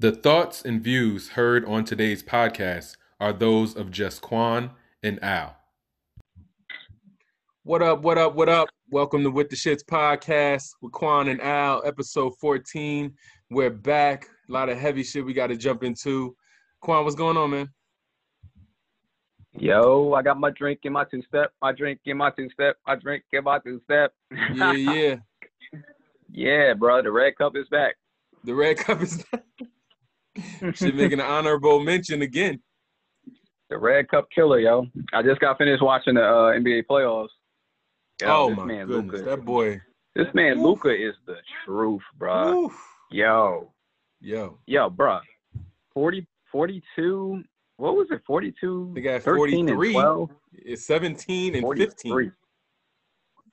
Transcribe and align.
The 0.00 0.12
thoughts 0.12 0.62
and 0.64 0.82
views 0.82 1.28
heard 1.28 1.62
on 1.66 1.84
today's 1.84 2.22
podcast 2.22 2.96
are 3.20 3.34
those 3.34 3.76
of 3.76 3.90
just 3.90 4.22
Quan 4.22 4.70
and 5.02 5.22
Al. 5.22 5.58
What 7.64 7.82
up, 7.82 8.00
what 8.00 8.16
up, 8.16 8.34
what 8.34 8.48
up? 8.48 8.70
Welcome 8.90 9.22
to 9.24 9.30
With 9.30 9.50
the 9.50 9.56
Shits 9.56 9.84
podcast 9.84 10.70
with 10.80 10.92
Quan 10.92 11.28
and 11.28 11.38
Al, 11.42 11.82
episode 11.84 12.32
14. 12.40 13.12
We're 13.50 13.68
back. 13.68 14.26
A 14.48 14.52
lot 14.52 14.70
of 14.70 14.78
heavy 14.78 15.02
shit 15.02 15.22
we 15.22 15.34
got 15.34 15.48
to 15.48 15.56
jump 15.58 15.84
into. 15.84 16.34
Quan, 16.80 17.04
what's 17.04 17.14
going 17.14 17.36
on, 17.36 17.50
man? 17.50 17.68
Yo, 19.58 20.14
I 20.14 20.22
got 20.22 20.40
my 20.40 20.48
drink 20.48 20.80
in 20.84 20.94
my 20.94 21.04
two 21.04 21.20
step, 21.28 21.52
my 21.60 21.72
drink 21.72 22.00
in 22.06 22.16
my 22.16 22.30
two 22.30 22.48
step, 22.54 22.78
my 22.86 22.94
drink 22.94 23.24
in 23.34 23.44
my 23.44 23.58
two 23.58 23.82
step. 23.84 24.14
Yeah, 24.54 24.72
yeah. 24.72 25.16
yeah, 26.32 26.72
bro. 26.72 27.02
The 27.02 27.12
red 27.12 27.36
cup 27.36 27.54
is 27.54 27.68
back. 27.68 27.96
The 28.44 28.54
red 28.54 28.78
cup 28.78 29.02
is 29.02 29.22
back. 29.24 29.44
Should 30.74 30.94
make 30.94 31.12
an 31.12 31.20
honorable 31.20 31.80
mention 31.80 32.22
again. 32.22 32.60
The 33.68 33.78
red 33.78 34.08
cup 34.08 34.28
killer, 34.34 34.58
yo. 34.58 34.86
I 35.12 35.22
just 35.22 35.40
got 35.40 35.58
finished 35.58 35.82
watching 35.82 36.14
the 36.14 36.22
uh, 36.22 36.52
NBA 36.52 36.84
playoffs. 36.90 37.28
Yo, 38.20 38.28
oh 38.28 38.50
my 38.50 38.64
man, 38.64 38.86
goodness, 38.86 39.12
Luka, 39.20 39.30
that 39.30 39.44
boy. 39.44 39.80
This 40.14 40.26
man 40.34 40.62
Luka 40.62 40.90
is 40.90 41.14
the 41.26 41.36
truth, 41.64 42.02
bro. 42.18 42.64
Oof. 42.64 42.72
Yo, 43.10 43.72
yo, 44.20 44.58
yo, 44.66 44.90
bro. 44.90 45.20
40, 45.94 46.26
42. 46.50 47.42
What 47.76 47.94
was 47.94 48.08
it? 48.10 48.20
42. 48.26 48.92
They 48.94 49.00
got 49.00 49.22
43. 49.22 49.92
12? 49.92 50.30
It's 50.52 50.84
17 50.84 51.54
and 51.54 51.62
43. 51.62 52.24
15. 52.26 52.32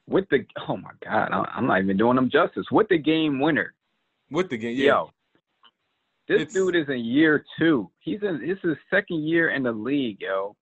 With 0.09 0.27
the 0.29 0.45
oh 0.67 0.77
my 0.77 0.91
god, 1.03 1.29
I'm 1.31 1.67
not 1.67 1.81
even 1.81 1.97
doing 1.97 2.15
them 2.15 2.29
justice. 2.29 2.65
With 2.71 2.87
the 2.89 2.97
game 2.97 3.39
winner. 3.39 3.73
With 4.31 4.49
the 4.49 4.57
game, 4.57 4.75
yeah. 4.77 4.85
Yo, 4.85 5.11
this 6.27 6.43
it's, 6.43 6.53
dude 6.53 6.75
is 6.75 6.89
in 6.89 7.05
year 7.05 7.45
two. 7.57 7.89
He's 7.99 8.21
in 8.21 8.39
this 8.39 8.57
is 8.63 8.69
his 8.69 8.77
second 8.89 9.23
year 9.27 9.49
in 9.49 9.63
the 9.63 9.71
league, 9.71 10.21
yo. 10.21 10.55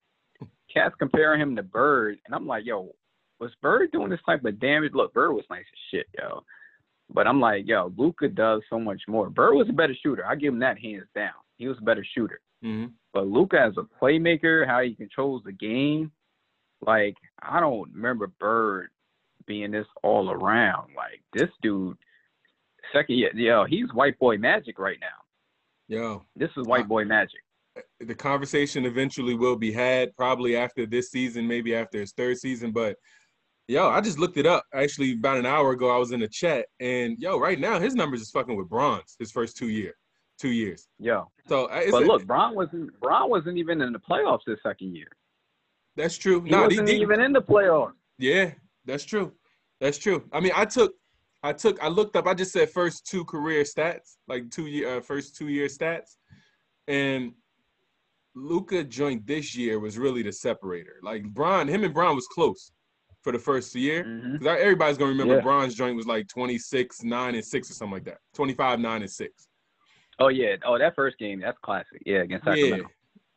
Cats 0.73 0.95
comparing 0.99 1.41
him 1.41 1.55
to 1.55 1.63
Bird, 1.63 2.17
and 2.25 2.35
I'm 2.35 2.45
like, 2.45 2.65
yo, 2.65 2.91
was 3.39 3.51
Bird 3.61 3.91
doing 3.91 4.09
this 4.09 4.19
type 4.25 4.43
of 4.43 4.59
damage? 4.59 4.93
Look, 4.93 5.13
Bird 5.13 5.33
was 5.33 5.45
nice 5.49 5.59
as 5.61 5.79
shit, 5.91 6.07
yo. 6.17 6.43
But 7.13 7.27
I'm 7.27 7.39
like, 7.39 7.67
yo, 7.67 7.93
Luka 7.97 8.27
does 8.27 8.61
so 8.69 8.79
much 8.79 9.01
more. 9.07 9.29
Bird 9.29 9.55
was 9.55 9.69
a 9.69 9.73
better 9.73 9.95
shooter. 10.01 10.25
I 10.25 10.35
give 10.35 10.53
him 10.53 10.59
that 10.59 10.79
hands 10.79 11.07
down. 11.13 11.33
He 11.57 11.67
was 11.67 11.77
a 11.79 11.85
better 11.85 12.05
shooter. 12.13 12.41
Mm-hmm. 12.63 12.91
But 13.13 13.27
Luka 13.27 13.59
as 13.59 13.73
a 13.77 14.03
playmaker, 14.03 14.67
how 14.67 14.81
he 14.81 14.95
controls 14.95 15.43
the 15.45 15.51
game, 15.51 16.11
like 16.85 17.15
I 17.41 17.59
don't 17.59 17.91
remember 17.93 18.27
Bird 18.39 18.89
being 19.45 19.71
this 19.71 19.87
all 20.03 20.31
around. 20.31 20.91
Like 20.95 21.21
this 21.33 21.49
dude, 21.61 21.97
second 22.91 23.15
year, 23.15 23.31
yo, 23.35 23.65
he's 23.65 23.93
white 23.93 24.17
boy 24.19 24.37
magic 24.37 24.79
right 24.79 24.97
now. 24.99 25.24
Yo, 25.87 26.23
this 26.35 26.49
is 26.57 26.65
white 26.65 26.87
boy 26.87 27.05
magic. 27.05 27.39
The 27.99 28.15
conversation 28.15 28.85
eventually 28.85 29.35
will 29.35 29.55
be 29.55 29.71
had, 29.71 30.15
probably 30.15 30.55
after 30.55 30.85
this 30.85 31.11
season, 31.11 31.47
maybe 31.47 31.75
after 31.75 31.99
his 31.99 32.13
third 32.13 32.37
season. 32.37 32.71
But 32.71 32.95
yo, 33.67 33.89
I 33.89 34.01
just 34.01 34.17
looked 34.17 34.37
it 34.37 34.47
up. 34.47 34.63
Actually, 34.73 35.13
about 35.13 35.37
an 35.37 35.45
hour 35.45 35.71
ago, 35.71 35.93
I 35.93 35.97
was 35.97 36.11
in 36.11 36.21
the 36.21 36.27
chat, 36.27 36.65
and 36.79 37.17
yo, 37.19 37.37
right 37.37 37.59
now 37.59 37.79
his 37.79 37.93
numbers 37.93 38.21
is 38.21 38.31
fucking 38.31 38.55
with 38.55 38.69
Bron's. 38.69 39.15
His 39.19 39.31
first 39.31 39.57
two 39.57 39.69
year, 39.69 39.93
two 40.39 40.49
years. 40.49 40.87
Yo. 40.99 41.29
So, 41.47 41.65
uh, 41.65 41.83
but 41.91 42.03
look, 42.03 42.25
Bron 42.25 42.55
wasn't 42.55 42.99
Bron 42.99 43.29
wasn't 43.29 43.57
even 43.57 43.81
in 43.81 43.93
the 43.93 43.99
playoffs 43.99 44.41
this 44.47 44.59
second 44.63 44.95
year. 44.95 45.09
That's 45.95 46.17
true. 46.17 46.41
He 46.41 46.53
wasn't 46.53 46.89
he, 46.89 46.95
even 47.01 47.21
in 47.21 47.31
the 47.31 47.41
playoffs. 47.41 47.93
Yeah, 48.17 48.51
that's 48.85 49.03
true. 49.03 49.33
That's 49.81 49.97
true. 49.97 50.23
I 50.31 50.39
mean, 50.39 50.53
I 50.55 50.65
took 50.65 50.95
I 51.45 51.53
took 51.53 51.81
I 51.83 51.89
looked 51.89 52.15
up. 52.15 52.25
I 52.25 52.33
just 52.33 52.51
said 52.51 52.71
first 52.71 53.05
two 53.05 53.23
career 53.23 53.61
stats, 53.63 54.17
like 54.27 54.49
two 54.49 54.65
year 54.65 54.97
uh, 54.97 55.01
first 55.01 55.35
two 55.35 55.47
year 55.47 55.67
stats, 55.67 56.17
and 56.87 57.33
Luka 58.33 58.83
joint 58.83 59.27
this 59.27 59.55
year 59.55 59.79
was 59.79 59.99
really 59.99 60.23
the 60.23 60.31
separator. 60.31 60.95
Like 61.03 61.23
Bron, 61.23 61.67
him 61.67 61.83
and 61.83 61.93
Bron 61.93 62.15
was 62.15 62.25
close 62.25 62.71
for 63.21 63.31
the 63.31 63.37
first 63.37 63.75
year. 63.75 64.03
Mm-hmm. 64.03 64.47
everybody's 64.47 64.97
gonna 64.97 65.11
remember 65.11 65.35
yeah. 65.35 65.41
Bron's 65.41 65.75
joint 65.75 65.95
was 65.95 66.07
like 66.07 66.27
26, 66.27 67.03
9, 67.03 67.35
and 67.35 67.45
6 67.45 67.69
or 67.69 67.73
something 67.73 67.93
like 67.93 68.05
that. 68.05 68.17
25, 68.33 68.79
9, 68.79 69.01
and 69.01 69.11
6. 69.11 69.47
Oh 70.17 70.29
yeah. 70.29 70.55
Oh, 70.65 70.79
that 70.79 70.95
first 70.95 71.19
game, 71.19 71.41
that's 71.41 71.59
classic. 71.59 72.01
Yeah, 72.07 72.23
against 72.23 72.45
Sacramento. 72.45 72.87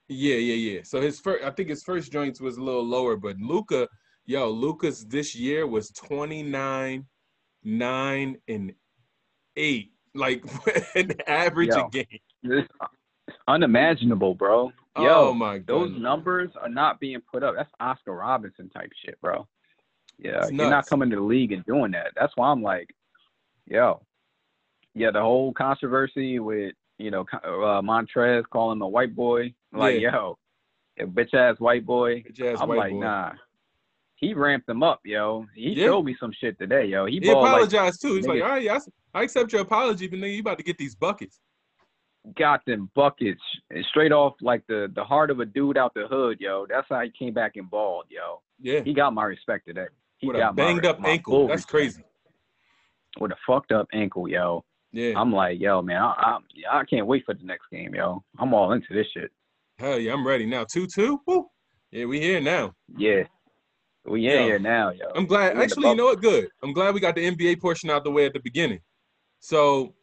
Yeah, 0.08 0.36
yeah, 0.36 0.54
yeah, 0.54 0.72
yeah. 0.72 0.80
So 0.82 1.02
his 1.02 1.20
first 1.20 1.44
I 1.44 1.50
think 1.50 1.68
his 1.68 1.82
first 1.82 2.10
joints 2.10 2.40
was 2.40 2.56
a 2.56 2.62
little 2.62 2.86
lower, 2.86 3.16
but 3.16 3.36
Luka, 3.36 3.86
yo, 4.24 4.48
Luka's 4.48 5.04
this 5.04 5.34
year 5.34 5.66
was 5.66 5.90
29, 5.90 7.04
nine, 7.64 8.38
and 8.48 8.72
eight, 9.56 9.92
like 10.14 10.44
an 10.94 11.12
average 11.26 11.70
Yo, 11.70 11.86
a 11.86 11.90
game. 11.90 12.66
Unimaginable, 13.46 14.34
bro. 14.34 14.72
Oh 14.96 15.04
Yo, 15.04 15.28
oh 15.28 15.34
my 15.34 15.58
god, 15.58 15.66
those 15.66 16.00
numbers 16.00 16.50
are 16.60 16.68
not 16.68 17.00
being 17.00 17.20
put 17.32 17.42
up. 17.42 17.54
That's 17.56 17.70
Oscar 17.80 18.14
Robinson 18.14 18.68
type 18.70 18.90
shit, 19.04 19.20
bro. 19.20 19.46
Yeah, 20.18 20.48
you're 20.48 20.70
not 20.70 20.86
coming 20.86 21.10
to 21.10 21.16
the 21.16 21.22
league 21.22 21.52
and 21.52 21.64
doing 21.64 21.92
that. 21.92 22.12
That's 22.16 22.32
why 22.36 22.48
I'm 22.48 22.62
like, 22.62 22.90
yo, 23.66 24.02
yeah, 24.94 25.10
the 25.12 25.20
whole 25.20 25.52
controversy 25.52 26.40
with 26.40 26.74
you 26.98 27.10
know 27.10 27.26
uh, 27.44 27.82
Montrezl 27.82 28.48
calling 28.50 28.78
him 28.78 28.82
a 28.82 28.88
white 28.88 29.14
boy. 29.14 29.54
Like, 29.72 30.00
yeah. 30.00 30.12
yo, 30.12 30.38
a 30.98 31.04
bitch 31.04 31.34
ass 31.34 31.60
white 31.60 31.86
boy. 31.86 32.22
Bitch-ass 32.22 32.58
I'm 32.60 32.68
white 32.68 32.78
like, 32.78 32.92
boy. 32.92 33.00
nah 33.00 33.32
he 34.18 34.34
ramped 34.34 34.68
him 34.68 34.82
up, 34.82 35.00
yo. 35.04 35.46
He 35.54 35.70
yeah. 35.70 35.86
showed 35.86 36.04
me 36.04 36.16
some 36.18 36.32
shit 36.40 36.58
today, 36.58 36.86
yo. 36.86 37.06
He, 37.06 37.20
he 37.22 37.30
apologized 37.30 38.02
like, 38.02 38.10
too. 38.10 38.16
He's 38.16 38.26
nigga, 38.26 38.40
like, 38.40 38.42
all 38.42 38.48
right, 38.48 38.68
I, 39.14 39.18
I 39.20 39.22
accept 39.22 39.52
your 39.52 39.62
apology, 39.62 40.08
but 40.08 40.20
then 40.20 40.30
you 40.30 40.40
about 40.40 40.58
to 40.58 40.64
get 40.64 40.76
these 40.76 40.96
buckets. 40.96 41.40
Got 42.36 42.64
them 42.66 42.90
buckets 42.96 43.40
straight 43.88 44.12
off 44.12 44.34
like 44.42 44.66
the 44.66 44.92
the 44.94 45.04
heart 45.04 45.30
of 45.30 45.38
a 45.40 45.46
dude 45.46 45.78
out 45.78 45.94
the 45.94 46.06
hood, 46.08 46.38
yo. 46.40 46.66
That's 46.68 46.86
how 46.90 47.00
he 47.00 47.12
came 47.16 47.32
back 47.32 47.52
and 47.56 47.70
balled, 47.70 48.06
yo. 48.10 48.42
Yeah, 48.60 48.80
he 48.82 48.92
got 48.92 49.14
my 49.14 49.24
respect 49.24 49.66
today. 49.66 49.86
He 50.18 50.26
With 50.26 50.36
got 50.36 50.50
a 50.50 50.52
banged 50.52 50.82
my, 50.82 50.90
up 50.90 51.00
my 51.00 51.10
ankle. 51.10 51.46
That's 51.46 51.60
respect. 51.60 51.70
crazy. 51.70 52.04
With 53.20 53.30
a 53.30 53.36
fucked 53.46 53.72
up 53.72 53.86
ankle, 53.94 54.28
yo. 54.28 54.64
Yeah, 54.92 55.18
I'm 55.18 55.32
like, 55.32 55.60
yo, 55.60 55.80
man, 55.80 56.02
I, 56.02 56.38
I 56.72 56.78
I 56.80 56.84
can't 56.84 57.06
wait 57.06 57.24
for 57.24 57.34
the 57.34 57.44
next 57.44 57.66
game, 57.70 57.94
yo. 57.94 58.22
I'm 58.38 58.52
all 58.52 58.72
into 58.72 58.92
this 58.92 59.06
shit. 59.14 59.30
Hell 59.78 59.98
yeah, 59.98 60.12
I'm 60.12 60.26
ready 60.26 60.44
now. 60.44 60.64
Two 60.64 60.86
two. 60.86 61.20
Yeah, 61.92 62.06
we 62.06 62.20
here 62.20 62.40
now. 62.40 62.74
Yeah, 62.96 63.22
we 64.08 64.28
in 64.28 64.40
yo, 64.40 64.44
here 64.44 64.58
now, 64.58 64.90
yo. 64.90 65.06
I'm 65.14 65.26
glad. 65.26 65.56
We 65.56 65.62
actually, 65.62 65.88
you 65.88 65.96
know 65.96 66.06
what? 66.06 66.20
Good. 66.20 66.48
I'm 66.62 66.72
glad 66.72 66.94
we 66.94 67.00
got 67.00 67.14
the 67.14 67.30
NBA 67.30 67.60
portion 67.60 67.90
out 67.90 68.04
the 68.04 68.10
way 68.10 68.26
at 68.26 68.32
the 68.32 68.40
beginning. 68.40 68.80
So 69.40 69.94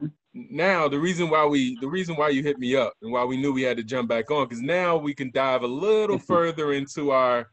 mm-hmm. 0.00 0.06
now 0.34 0.88
the 0.88 0.98
reason 0.98 1.30
why 1.30 1.46
we 1.46 1.76
the 1.80 1.88
reason 1.88 2.16
why 2.16 2.30
you 2.30 2.42
hit 2.42 2.58
me 2.58 2.76
up 2.76 2.94
and 3.02 3.12
why 3.12 3.24
we 3.24 3.36
knew 3.36 3.52
we 3.52 3.62
had 3.62 3.76
to 3.76 3.82
jump 3.82 4.08
back 4.08 4.30
on 4.30 4.48
because 4.48 4.62
now 4.62 4.96
we 4.96 5.14
can 5.14 5.30
dive 5.32 5.62
a 5.62 5.66
little 5.66 6.18
further 6.30 6.72
into 6.72 7.10
our 7.10 7.48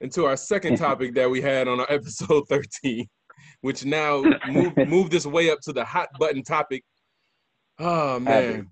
into 0.00 0.26
our 0.26 0.36
second 0.36 0.76
topic 0.78 1.14
that 1.14 1.30
we 1.30 1.40
had 1.40 1.68
on 1.68 1.80
our 1.80 1.90
episode 1.90 2.46
13, 2.48 3.06
which 3.60 3.84
now 3.84 4.22
moved 4.48 4.76
moved 4.86 5.12
this 5.12 5.26
way 5.26 5.50
up 5.50 5.60
to 5.62 5.72
the 5.72 5.84
hot 5.84 6.08
button 6.18 6.42
topic. 6.42 6.84
Oh 7.78 8.18
man, 8.18 8.70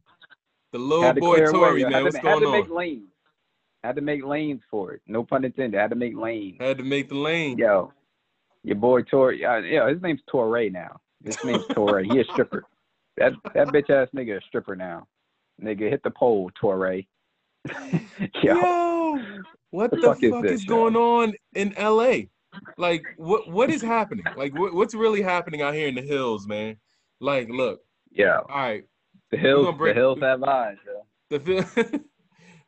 the 0.72 0.78
little 0.78 1.12
boy 1.12 1.44
Tory, 1.46 1.84
man, 1.84 2.04
what's 2.04 2.18
going 2.18 2.44
on? 2.44 3.08
Had 3.84 3.96
to 3.96 4.02
make 4.02 4.24
lanes 4.24 4.62
for 4.70 4.92
it. 4.92 5.02
No 5.06 5.22
pun 5.22 5.44
intended. 5.44 5.78
Had 5.78 5.90
to 5.90 5.96
make 5.96 6.16
lanes. 6.16 6.56
Had 6.58 6.78
to 6.78 6.84
make 6.84 7.10
the 7.10 7.16
lane. 7.16 7.58
Yo, 7.58 7.92
your 8.62 8.76
boy 8.76 9.02
Tor. 9.02 9.30
Uh, 9.30 9.32
yeah, 9.32 9.58
yeah, 9.58 9.88
his 9.88 10.00
name's 10.00 10.22
Torre 10.26 10.70
now. 10.70 10.98
His 11.22 11.36
name's 11.44 11.66
Torre. 11.66 12.02
He 12.02 12.18
a 12.18 12.24
stripper. 12.24 12.64
That 13.18 13.34
that 13.54 13.68
bitch 13.68 13.90
ass 13.90 14.08
nigga 14.16 14.38
a 14.38 14.40
stripper 14.48 14.74
now. 14.74 15.06
Nigga 15.62 15.90
hit 15.90 16.02
the 16.02 16.10
pole, 16.10 16.50
Torre. 16.58 17.02
Yo, 18.42 18.54
Yo, 18.54 19.18
what 19.70 19.90
the, 19.90 19.96
the 19.96 20.02
fuck, 20.02 20.20
fuck, 20.20 20.44
is, 20.46 20.62
is 20.62 20.64
going 20.64 20.96
on 20.96 21.34
in 21.54 21.74
LA? 21.78 22.28
Like, 22.78 23.04
what 23.18 23.50
what 23.50 23.70
is 23.70 23.82
happening? 23.82 24.24
Like, 24.36 24.58
what, 24.58 24.72
what's 24.72 24.94
really 24.94 25.22
happening 25.22 25.60
out 25.60 25.74
here 25.74 25.88
in 25.88 25.94
the 25.94 26.02
hills, 26.02 26.46
man? 26.46 26.76
Like, 27.20 27.48
look. 27.50 27.80
Yeah. 28.10 28.38
All 28.48 28.56
right. 28.56 28.84
The 29.30 29.36
hills. 29.36 29.74
Break, 29.76 29.94
the 29.94 30.00
hills 30.00 30.18
have 30.20 30.42
eyes. 30.42 30.76
Yo. 30.86 31.38
The 31.38 32.00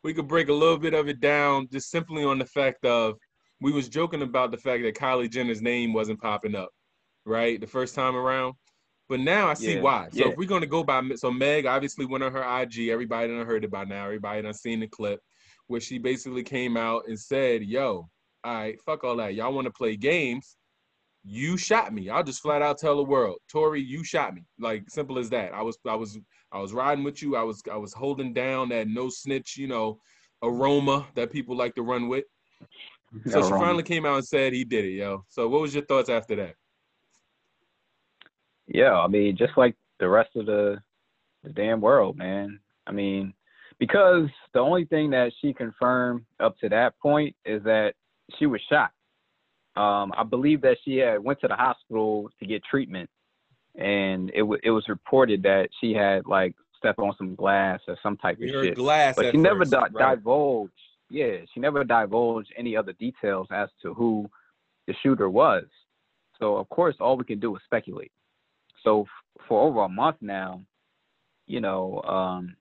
we 0.07 0.15
could 0.15 0.29
break 0.29 0.49
a 0.49 0.53
little 0.53 0.79
bit 0.79 0.95
of 0.95 1.09
it 1.09 1.19
down 1.19 1.67
just 1.73 1.91
simply 1.91 2.25
on 2.25 2.39
the 2.39 2.47
fact 2.47 2.85
of 2.85 3.17
we 3.61 3.73
was 3.73 3.89
joking 3.89 4.23
about 4.23 4.53
the 4.53 4.57
fact 4.57 4.85
that 4.85 4.95
Kylie 4.95 5.29
Jenner's 5.29 5.61
name 5.61 5.93
wasn't 5.93 6.21
popping 6.21 6.55
up, 6.55 6.69
right? 7.25 7.61
The 7.61 7.67
first 7.67 7.97
time 7.97 8.15
around. 8.15 8.55
But 9.09 9.19
now 9.19 9.49
I 9.49 9.55
see 9.55 9.75
yeah, 9.75 9.81
why. 9.81 10.09
So 10.13 10.21
yeah. 10.21 10.29
if 10.29 10.37
we're 10.37 10.49
gonna 10.49 10.65
go 10.65 10.85
by 10.85 11.03
so 11.17 11.33
Meg 11.33 11.67
obviously 11.67 12.07
went 12.07 12.23
on 12.23 12.31
her 12.31 12.63
IG, 12.63 12.89
everybody 12.89 13.27
done 13.27 13.45
heard 13.45 13.65
it 13.65 13.71
by 13.73 13.83
now, 13.83 14.05
everybody 14.05 14.43
done 14.43 14.55
seen 14.55 14.79
the 14.79 14.87
clip 14.87 15.19
where 15.67 15.81
she 15.81 15.99
basically 15.99 16.45
came 16.45 16.77
out 16.77 17.09
and 17.09 17.19
said, 17.19 17.65
Yo, 17.65 18.09
all 18.45 18.55
right, 18.55 18.81
fuck 18.83 19.03
all 19.03 19.17
that. 19.17 19.35
Y'all 19.35 19.53
wanna 19.53 19.73
play 19.73 19.97
games 19.97 20.57
you 21.29 21.57
shot 21.57 21.93
me. 21.93 22.09
I'll 22.09 22.23
just 22.23 22.41
flat 22.41 22.63
out 22.63 22.79
tell 22.79 22.97
the 22.97 23.03
world, 23.03 23.39
Tory, 23.51 23.83
you 23.83 24.05
shot 24.05 24.33
me. 24.33 24.45
Like 24.61 24.89
simple 24.89 25.19
as 25.19 25.29
that. 25.31 25.53
I 25.53 25.61
was 25.61 25.77
I 25.85 25.97
was 25.97 26.17
I 26.53 26.59
was 26.61 26.73
riding 26.73 27.05
with 27.05 27.23
you. 27.23 27.37
I 27.37 27.43
was 27.43 27.63
I 27.71 27.77
was 27.77 27.93
holding 27.93 28.33
down 28.33 28.69
that 28.71 28.89
no 28.89 29.09
snitch, 29.09 29.57
you 29.57 29.67
know, 29.67 29.99
aroma 30.43 31.07
that 31.15 31.33
people 31.33 31.57
like 31.57 31.75
to 31.75 31.83
run 31.83 32.09
with. 32.09 32.25
So 33.29 33.41
she 33.41 33.51
finally 33.51 33.85
came 33.85 34.05
out 34.05 34.17
and 34.17 34.27
said 34.27 34.53
he 34.53 34.65
did 34.65 34.85
it, 34.85 34.91
yo. 34.91 35.25
So 35.29 35.49
what 35.49 35.61
was 35.61 35.73
your 35.73 35.85
thoughts 35.85 36.11
after 36.11 36.35
that? 36.37 36.55
Yeah, 38.67 38.95
I 38.95 39.07
mean, 39.07 39.37
just 39.37 39.57
like 39.57 39.77
the 40.01 40.09
rest 40.09 40.31
of 40.35 40.47
the 40.47 40.79
the 41.45 41.51
damn 41.51 41.81
world, 41.81 42.17
man. 42.17 42.59
I 42.87 42.93
mean, 42.93 43.33
because 43.79 44.29
the 44.53 44.61
only 44.61 44.85
thing 44.87 45.11
that 45.11 45.33
she 45.41 45.53
confirmed 45.53 46.27
up 46.41 46.59
to 46.59 46.69
that 46.71 46.99
point 46.99 47.37
is 47.45 47.63
that 47.63 47.95
she 48.39 48.47
was 48.47 48.61
shot. 48.69 48.91
Um, 49.77 50.13
I 50.17 50.25
believe 50.25 50.63
that 50.63 50.79
she 50.85 50.97
had 50.97 51.23
went 51.23 51.41
to 51.41 51.49
the 51.49 51.55
hospital 51.55 52.31
to 52.41 52.47
get 52.47 52.65
treatment, 52.65 53.11
and 53.77 54.31
it 54.35 54.43
was 54.43 54.61
it 54.63 54.71
was 54.71 54.85
reported 54.89 55.43
that 55.43 55.69
she 55.81 55.93
had 55.93 56.27
like 56.27 56.55
stepped 56.79 56.99
on 56.99 57.15
some 57.19 57.35
glass 57.35 57.81
or 57.89 57.97
some 58.03 58.17
type 58.17 58.39
of 58.41 58.49
shit. 58.49 58.77
Glass, 58.77 59.15
but 59.17 59.33
she 59.33 59.37
never 59.37 59.65
di- 59.65 59.89
right. 59.93 60.17
divulged. 60.17 60.73
Yeah, 61.11 61.37
she 61.53 61.61
never 61.61 61.85
divulged 61.85 62.53
any 62.57 62.77
other 62.77 62.93
details 62.95 63.47
as 63.51 63.69
to 63.83 63.95
who 63.95 64.29
the 64.87 64.95
shooter 65.03 65.29
was. 65.29 65.65
So 66.39 66.57
of 66.57 66.69
course, 66.69 66.97
all 67.01 67.17
we 67.17 67.25
can 67.25 67.41
do 67.41 67.55
is 67.57 67.63
speculate. 67.65 68.13
So 68.83 69.03
f- 69.03 69.45
for 69.49 69.67
over 69.67 69.83
a 69.83 69.89
month 69.89 70.17
now, 70.21 70.63
you 71.47 71.61
know, 71.61 72.03
um, 72.03 72.57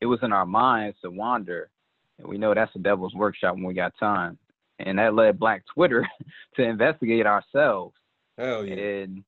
it 0.00 0.06
was 0.06 0.18
in 0.22 0.32
our 0.32 0.46
minds 0.46 0.96
to 1.02 1.10
wander, 1.10 1.70
and 2.18 2.26
we 2.26 2.38
know 2.38 2.54
that's 2.54 2.72
the 2.72 2.78
devil's 2.78 3.14
workshop 3.14 3.54
when 3.54 3.64
we 3.64 3.74
got 3.74 3.96
time. 3.98 4.38
And 4.78 4.98
that 4.98 5.14
led 5.14 5.38
Black 5.38 5.64
Twitter 5.72 6.06
to 6.56 6.62
investigate 6.62 7.26
ourselves. 7.26 7.94
Hell 8.36 8.66
yeah! 8.66 8.74
And 8.74 9.24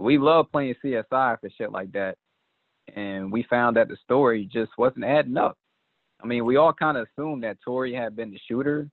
we 0.00 0.18
love 0.18 0.50
playing 0.50 0.74
CSI 0.84 1.40
for 1.40 1.50
shit 1.56 1.72
like 1.72 1.92
that. 1.92 2.16
And 2.96 3.30
we 3.30 3.42
found 3.44 3.76
that 3.76 3.88
the 3.88 3.96
story 4.02 4.48
just 4.50 4.72
wasn't 4.78 5.04
adding 5.04 5.36
up. 5.36 5.58
I 6.22 6.26
mean, 6.26 6.44
we 6.44 6.56
all 6.56 6.72
kind 6.72 6.96
of 6.96 7.06
assumed 7.06 7.44
that 7.44 7.58
Tory 7.64 7.94
had 7.94 8.16
been 8.16 8.30
the 8.30 8.40
shooter 8.48 8.88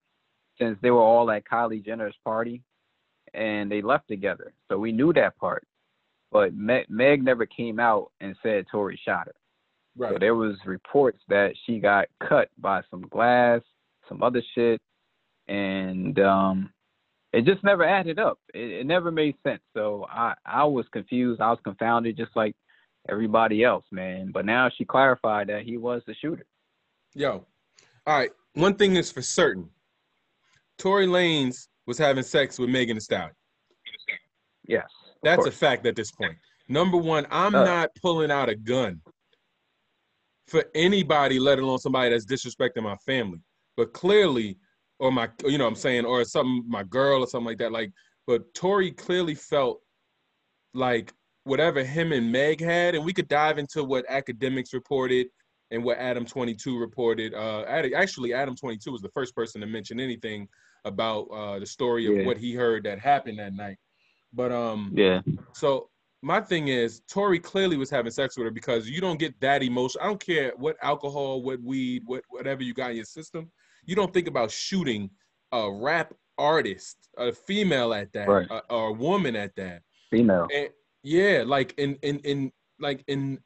since 0.59 0.77
they 0.81 0.91
were 0.91 1.01
all 1.01 1.31
at 1.31 1.43
Kylie 1.45 1.83
Jenner's 1.83 2.15
party 2.23 2.61
and 3.33 3.71
they 3.71 3.81
left 3.81 4.07
together. 4.07 4.53
So 4.69 4.77
we 4.77 4.91
knew 4.91 5.11
that 5.13 5.37
part. 5.37 5.65
But 6.31 6.53
Meg, 6.53 6.89
Meg 6.89 7.23
never 7.23 7.45
came 7.45 7.79
out 7.79 8.11
and 8.19 8.35
said 8.43 8.65
Tory 8.71 8.99
shot 9.03 9.27
her. 9.27 9.35
Right. 9.97 10.13
So 10.13 10.19
there 10.19 10.35
was 10.35 10.55
reports 10.65 11.19
that 11.29 11.53
she 11.65 11.79
got 11.79 12.07
cut 12.27 12.49
by 12.57 12.81
some 12.91 13.03
glass, 13.03 13.61
some 14.09 14.21
other 14.21 14.41
shit, 14.53 14.81
and 15.47 16.19
um, 16.19 16.69
it 17.35 17.45
just 17.45 17.63
never 17.63 17.83
added 17.83 18.19
up. 18.19 18.39
It, 18.53 18.71
it 18.71 18.85
never 18.87 19.11
made 19.11 19.35
sense. 19.45 19.61
So 19.75 20.05
I 20.09 20.33
I 20.45 20.63
was 20.63 20.85
confused. 20.91 21.41
I 21.41 21.49
was 21.49 21.59
confounded, 21.63 22.17
just 22.17 22.35
like 22.35 22.55
everybody 23.09 23.63
else, 23.63 23.85
man. 23.91 24.31
But 24.31 24.45
now 24.45 24.69
she 24.75 24.85
clarified 24.85 25.47
that 25.47 25.63
he 25.63 25.77
was 25.77 26.01
the 26.07 26.15
shooter. 26.15 26.45
Yo, 27.13 27.45
all 28.07 28.17
right. 28.17 28.31
One 28.53 28.75
thing 28.75 28.95
is 28.95 29.11
for 29.11 29.21
certain: 29.21 29.69
Tory 30.77 31.07
Lanez 31.07 31.67
was 31.85 31.97
having 31.97 32.23
sex 32.23 32.57
with 32.57 32.69
Megan 32.69 32.95
Thee 32.95 33.01
Stallion. 33.01 33.35
Yes. 34.67 34.87
That's 35.23 35.43
course. 35.43 35.49
a 35.49 35.51
fact 35.51 35.85
at 35.85 35.95
this 35.95 36.11
point. 36.11 36.35
Number 36.67 36.97
one, 36.97 37.27
I'm 37.29 37.53
uh, 37.53 37.63
not 37.63 37.89
pulling 38.01 38.31
out 38.31 38.49
a 38.49 38.55
gun 38.55 39.01
for 40.47 40.63
anybody, 40.73 41.39
let 41.39 41.59
alone 41.59 41.79
somebody 41.79 42.11
that's 42.11 42.25
disrespecting 42.25 42.83
my 42.83 42.95
family. 43.05 43.39
But 43.77 43.93
clearly, 43.93 44.57
or 44.99 45.11
my, 45.11 45.29
you 45.45 45.57
know, 45.57 45.65
what 45.65 45.71
I'm 45.71 45.75
saying, 45.75 46.05
or 46.05 46.23
something, 46.23 46.63
my 46.67 46.83
girl 46.83 47.21
or 47.21 47.27
something 47.27 47.47
like 47.47 47.57
that. 47.59 47.71
Like, 47.71 47.91
but 48.27 48.53
Tory 48.53 48.91
clearly 48.91 49.35
felt 49.35 49.81
like 50.73 51.13
whatever 51.43 51.83
him 51.83 52.11
and 52.11 52.31
Meg 52.31 52.61
had, 52.61 52.95
and 52.95 53.05
we 53.05 53.13
could 53.13 53.27
dive 53.27 53.57
into 53.57 53.83
what 53.83 54.07
Akademiks 54.07 54.73
reported 54.73 55.27
and 55.71 55.83
what 55.83 55.97
Adam 55.97 56.25
22 56.25 56.77
reported. 56.77 57.33
Uh, 57.33 57.63
actually, 57.95 58.33
Adam 58.33 58.55
22 58.55 58.91
was 58.91 59.01
the 59.01 59.09
first 59.09 59.35
person 59.35 59.61
to 59.61 59.67
mention 59.67 59.99
anything 59.99 60.47
about 60.85 61.23
uh, 61.31 61.59
the 61.59 61.65
story 61.65 62.05
of 62.07 62.17
yeah. 62.17 62.25
what 62.25 62.37
he 62.37 62.53
heard 62.53 62.83
that 62.83 62.99
happened 62.99 63.39
that 63.39 63.53
night. 63.53 63.77
But 64.33 64.51
um, 64.51 64.91
yeah. 64.93 65.21
So 65.53 65.89
my 66.21 66.41
thing 66.41 66.67
is, 66.67 67.01
Tory 67.09 67.39
clearly 67.39 67.77
was 67.77 67.89
having 67.89 68.11
sex 68.11 68.37
with 68.37 68.45
her 68.45 68.51
because 68.51 68.89
you 68.89 69.01
don't 69.01 69.19
get 69.19 69.39
that 69.41 69.63
emotion. 69.63 70.01
I 70.01 70.07
don't 70.07 70.23
care 70.23 70.53
what 70.57 70.77
alcohol, 70.81 71.41
what 71.41 71.61
weed, 71.61 72.03
what 72.05 72.23
whatever 72.29 72.63
you 72.63 72.73
got 72.73 72.91
in 72.91 72.97
your 72.97 73.05
system. 73.05 73.51
You 73.85 73.95
don't 73.95 74.13
think 74.13 74.27
about 74.27 74.51
shooting 74.51 75.09
a 75.51 75.71
rap 75.71 76.13
artist, 76.37 76.97
a 77.17 77.31
female 77.31 77.93
at 77.93 78.11
that, 78.13 78.27
right. 78.27 78.47
a, 78.49 78.61
or 78.73 78.89
a 78.89 78.93
woman 78.93 79.35
at 79.35 79.55
that. 79.55 79.81
Female. 80.09 80.47
And, 80.53 80.69
yeah, 81.03 81.43
like 81.45 81.73
in 81.77 81.97
in 82.01 82.19
in 82.19 82.51
like 82.79 83.03
in 83.07 83.39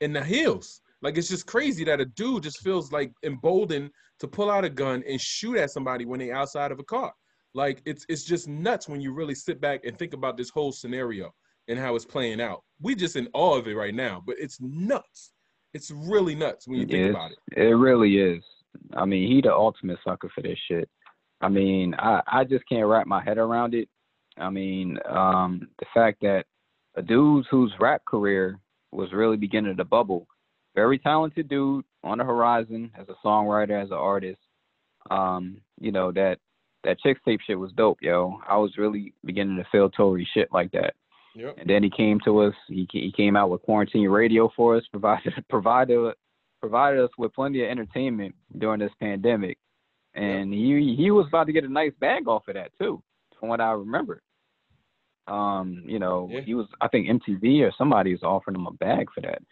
in 0.00 0.12
the 0.12 0.22
hills. 0.22 0.80
Like 1.02 1.18
it's 1.18 1.28
just 1.28 1.46
crazy 1.46 1.84
that 1.84 2.00
a 2.00 2.04
dude 2.04 2.42
just 2.42 2.60
feels 2.60 2.92
like 2.92 3.12
emboldened 3.22 3.90
to 4.20 4.28
pull 4.28 4.50
out 4.50 4.64
a 4.64 4.70
gun 4.70 5.02
and 5.08 5.20
shoot 5.20 5.56
at 5.56 5.70
somebody 5.70 6.04
when 6.04 6.20
they 6.20 6.32
outside 6.32 6.72
of 6.72 6.78
a 6.78 6.84
car. 6.84 7.12
Like 7.54 7.80
it's 7.86 8.04
it's 8.08 8.24
just 8.24 8.48
nuts 8.48 8.88
when 8.88 9.00
you 9.00 9.12
really 9.12 9.34
sit 9.34 9.60
back 9.60 9.84
and 9.84 9.98
think 9.98 10.14
about 10.14 10.36
this 10.36 10.50
whole 10.50 10.72
scenario 10.72 11.32
and 11.68 11.78
how 11.78 11.96
it's 11.96 12.04
playing 12.04 12.40
out. 12.40 12.62
We 12.80 12.94
just 12.94 13.16
in 13.16 13.28
awe 13.32 13.56
of 13.56 13.66
it 13.66 13.74
right 13.74 13.94
now, 13.94 14.22
but 14.26 14.36
it's 14.38 14.58
nuts. 14.60 15.32
It's 15.74 15.90
really 15.90 16.34
nuts 16.34 16.68
when 16.68 16.80
you 16.80 16.86
think 16.86 17.10
about 17.10 17.32
it. 17.32 17.38
It 17.56 17.74
really 17.74 18.18
is. 18.18 18.42
I 18.94 19.04
mean, 19.04 19.30
he 19.30 19.40
the 19.40 19.52
ultimate 19.52 19.98
sucker 20.04 20.30
for 20.34 20.42
this 20.42 20.58
shit. 20.68 20.88
I 21.40 21.48
mean, 21.48 21.94
I 21.98 22.22
I 22.26 22.44
just 22.44 22.68
can't 22.68 22.86
wrap 22.86 23.06
my 23.06 23.22
head 23.22 23.38
around 23.38 23.74
it. 23.74 23.88
I 24.38 24.50
mean, 24.50 24.98
um, 25.08 25.68
the 25.78 25.86
fact 25.94 26.20
that 26.22 26.44
a 26.94 27.02
dude 27.02 27.46
whose 27.50 27.72
rap 27.80 28.02
career 28.04 28.58
was 28.92 29.12
really 29.12 29.36
beginning 29.36 29.76
to 29.76 29.84
bubble, 29.84 30.26
very 30.74 30.98
talented 30.98 31.48
dude 31.48 31.84
on 32.04 32.18
the 32.18 32.24
horizon 32.24 32.90
as 32.98 33.06
a 33.08 33.26
songwriter, 33.26 33.82
as 33.82 33.90
an 33.90 33.96
artist. 33.96 34.40
Um, 35.10 35.58
you 35.80 35.92
know 35.92 36.10
that 36.12 36.38
that 36.84 36.98
Chixtape 37.04 37.40
shit 37.46 37.58
was 37.58 37.72
dope, 37.72 37.98
yo. 38.00 38.40
I 38.48 38.56
was 38.56 38.76
really 38.78 39.12
beginning 39.24 39.56
to 39.56 39.64
feel 39.70 39.90
Tory 39.90 40.28
shit 40.34 40.48
like 40.52 40.72
that. 40.72 40.94
Yep. 41.34 41.56
And 41.58 41.68
then 41.68 41.82
he 41.82 41.90
came 41.90 42.18
to 42.24 42.40
us. 42.40 42.54
He 42.68 42.88
he 42.90 43.12
came 43.14 43.36
out 43.36 43.50
with 43.50 43.62
quarantine 43.62 44.08
radio 44.08 44.50
for 44.56 44.76
us, 44.76 44.84
provided 44.90 45.32
provided 45.50 46.14
provided 46.66 47.00
us 47.00 47.10
with 47.16 47.32
plenty 47.32 47.62
of 47.62 47.70
entertainment 47.70 48.34
during 48.58 48.80
this 48.80 48.90
pandemic. 48.98 49.56
And 50.14 50.52
yep. 50.52 50.80
he 50.80 50.96
he 50.96 51.10
was 51.12 51.26
about 51.28 51.46
to 51.46 51.52
get 51.52 51.62
a 51.62 51.68
nice 51.68 51.92
bag 52.00 52.26
off 52.26 52.48
of 52.48 52.54
that 52.54 52.70
too, 52.80 53.00
from 53.38 53.48
what 53.48 53.60
I 53.60 53.70
remember. 53.70 54.20
Um, 55.28 55.82
you 55.86 55.98
know, 55.98 56.28
yeah. 56.30 56.40
he 56.40 56.54
was 56.54 56.66
I 56.80 56.88
think 56.88 57.08
MTV 57.08 57.60
or 57.62 57.72
somebody 57.78 58.12
was 58.12 58.22
offering 58.24 58.56
him 58.56 58.66
a 58.66 58.72
bag 58.72 59.08
for 59.14 59.20
that, 59.20 59.42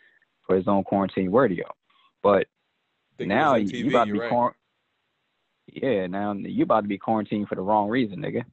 for 0.44 0.56
his 0.56 0.66
own 0.66 0.82
quarantine 0.82 1.30
radio. 1.30 1.66
But 2.22 2.46
now 3.20 3.54
MTV, 3.54 3.72
you 3.72 3.88
about 3.90 4.06
to 4.06 4.12
be 4.12 4.18
right. 4.18 4.52
Yeah, 5.66 6.06
now 6.08 6.32
you 6.32 6.64
about 6.64 6.80
to 6.80 6.88
be 6.88 6.98
quarantined 6.98 7.48
for 7.48 7.54
the 7.54 7.62
wrong 7.62 7.88
reason, 7.88 8.18
nigga. 8.18 8.44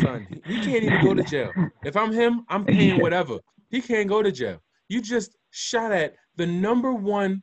Son, 0.00 0.26
he 0.46 0.60
can't 0.60 0.84
even 0.84 1.04
go 1.04 1.14
to 1.14 1.22
jail. 1.34 1.52
If 1.84 1.96
I'm 1.96 2.12
him, 2.12 2.46
I'm 2.48 2.64
paying 2.64 3.00
whatever. 3.02 3.40
He 3.68 3.82
can't 3.82 4.08
go 4.08 4.22
to 4.22 4.32
jail. 4.32 4.60
You 4.88 5.02
just 5.02 5.36
shot 5.50 5.92
at 5.92 6.14
the 6.36 6.46
number 6.46 6.92
one, 6.92 7.42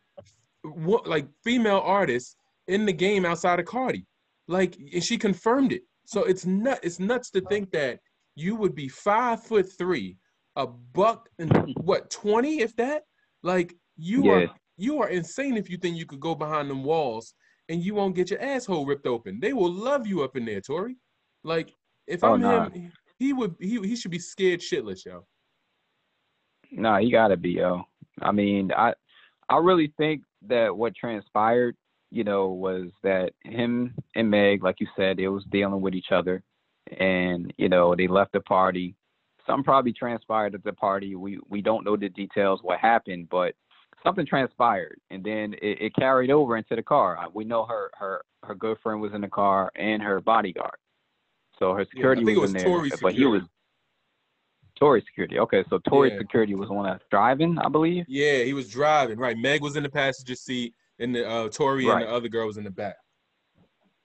like 0.63 1.27
female 1.43 1.81
artists 1.83 2.35
in 2.67 2.85
the 2.85 2.93
game 2.93 3.25
outside 3.25 3.59
of 3.59 3.65
Cardi. 3.65 4.05
Like, 4.47 4.77
and 4.93 5.03
she 5.03 5.17
confirmed 5.17 5.71
it. 5.71 5.83
So 6.05 6.23
it's 6.23 6.45
nut. 6.45 6.79
It's 6.83 6.99
nuts 6.99 7.31
to 7.31 7.41
think 7.41 7.71
that 7.71 7.99
you 8.35 8.55
would 8.55 8.75
be 8.75 8.87
five 8.87 9.43
foot 9.43 9.71
three, 9.77 10.17
a 10.55 10.67
buck 10.67 11.29
and 11.39 11.73
what 11.81 12.09
twenty, 12.09 12.61
if 12.61 12.75
that. 12.77 13.03
Like 13.43 13.75
you 13.97 14.25
yeah. 14.25 14.31
are, 14.31 14.49
you 14.77 15.01
are 15.01 15.09
insane 15.09 15.57
if 15.57 15.69
you 15.69 15.77
think 15.77 15.97
you 15.97 16.05
could 16.05 16.19
go 16.19 16.35
behind 16.35 16.69
them 16.69 16.83
walls 16.83 17.33
and 17.69 17.81
you 17.81 17.95
won't 17.95 18.15
get 18.15 18.29
your 18.29 18.41
asshole 18.41 18.85
ripped 18.85 19.07
open. 19.07 19.39
They 19.39 19.53
will 19.53 19.71
love 19.71 20.05
you 20.05 20.23
up 20.23 20.35
in 20.35 20.45
there, 20.45 20.61
Tory. 20.61 20.97
Like 21.43 21.73
if 22.07 22.23
oh, 22.23 22.33
I'm 22.33 22.41
nah. 22.41 22.69
him, 22.69 22.91
he 23.17 23.33
would 23.33 23.55
he 23.59 23.79
he 23.79 23.95
should 23.95 24.11
be 24.11 24.19
scared 24.19 24.59
shitless, 24.59 25.05
yo. 25.05 25.25
Nah, 26.71 26.99
he 26.99 27.11
gotta 27.11 27.37
be, 27.37 27.51
yo. 27.51 27.83
I 28.21 28.31
mean, 28.31 28.71
I 28.75 28.93
I 29.49 29.57
really 29.57 29.93
think 29.97 30.23
that 30.47 30.75
what 30.75 30.95
transpired, 30.95 31.75
you 32.09 32.23
know, 32.23 32.49
was 32.49 32.89
that 33.03 33.33
him 33.43 33.93
and 34.15 34.29
Meg, 34.29 34.63
like 34.63 34.79
you 34.79 34.87
said, 34.95 35.19
it 35.19 35.29
was 35.29 35.43
dealing 35.51 35.81
with 35.81 35.93
each 35.93 36.11
other, 36.11 36.43
and 36.99 37.53
you 37.57 37.69
know 37.69 37.95
they 37.95 38.07
left 38.07 38.33
the 38.33 38.41
party. 38.41 38.95
Something 39.47 39.63
probably 39.63 39.93
transpired 39.93 40.55
at 40.55 40.63
the 40.63 40.73
party. 40.73 41.15
We 41.15 41.39
we 41.49 41.61
don't 41.61 41.85
know 41.85 41.95
the 41.95 42.09
details 42.09 42.59
what 42.63 42.79
happened, 42.79 43.29
but 43.29 43.55
something 44.03 44.25
transpired, 44.25 44.99
and 45.09 45.23
then 45.23 45.53
it, 45.61 45.81
it 45.81 45.95
carried 45.95 46.31
over 46.31 46.57
into 46.57 46.75
the 46.75 46.83
car. 46.83 47.17
Uh, 47.17 47.27
we 47.33 47.43
know 47.45 47.65
her 47.65 47.91
her 47.93 48.21
her 48.43 48.55
good 48.55 48.77
friend 48.81 49.01
was 49.01 49.13
in 49.13 49.21
the 49.21 49.27
car 49.27 49.71
and 49.75 50.01
her 50.01 50.19
bodyguard, 50.19 50.77
so 51.59 51.73
her 51.73 51.85
security 51.85 52.21
yeah, 52.21 52.33
was, 52.33 52.41
was, 52.41 52.49
in 52.49 52.53
there, 52.53 52.61
security. 52.61 52.95
but 53.01 53.13
he 53.13 53.25
was 53.25 53.41
Tory 54.81 55.03
security. 55.05 55.37
Okay, 55.37 55.63
so 55.69 55.77
Tory 55.87 56.11
yeah. 56.11 56.17
security 56.17 56.55
was 56.55 56.69
the 56.69 56.73
one 56.73 56.87
that's 56.87 57.03
driving, 57.11 57.59
I 57.59 57.69
believe. 57.69 58.03
Yeah, 58.07 58.43
he 58.43 58.53
was 58.53 58.67
driving. 58.67 59.19
Right, 59.19 59.37
Meg 59.37 59.61
was 59.61 59.75
in 59.75 59.83
the 59.83 59.89
passenger 59.89 60.33
seat, 60.33 60.73
and 60.97 61.13
the 61.13 61.29
uh, 61.29 61.49
Tory 61.49 61.85
right. 61.85 62.01
and 62.01 62.09
the 62.09 62.11
other 62.11 62.27
girl 62.27 62.47
was 62.47 62.57
in 62.57 62.63
the 62.63 62.71
back. 62.71 62.95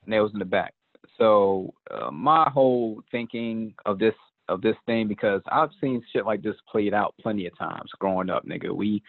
And 0.04 0.12
they 0.12 0.20
was 0.20 0.32
in 0.34 0.38
the 0.38 0.44
back. 0.44 0.74
So 1.16 1.72
uh, 1.90 2.10
my 2.10 2.50
whole 2.50 3.02
thinking 3.10 3.74
of 3.86 3.98
this 3.98 4.12
of 4.48 4.60
this 4.60 4.76
thing 4.84 5.08
because 5.08 5.40
I've 5.50 5.70
seen 5.80 6.02
shit 6.12 6.26
like 6.26 6.42
this 6.42 6.54
played 6.70 6.92
out 6.92 7.14
plenty 7.20 7.46
of 7.46 7.56
times 7.58 7.90
growing 7.98 8.28
up, 8.28 8.44
nigga. 8.44 8.70
We 8.70 9.02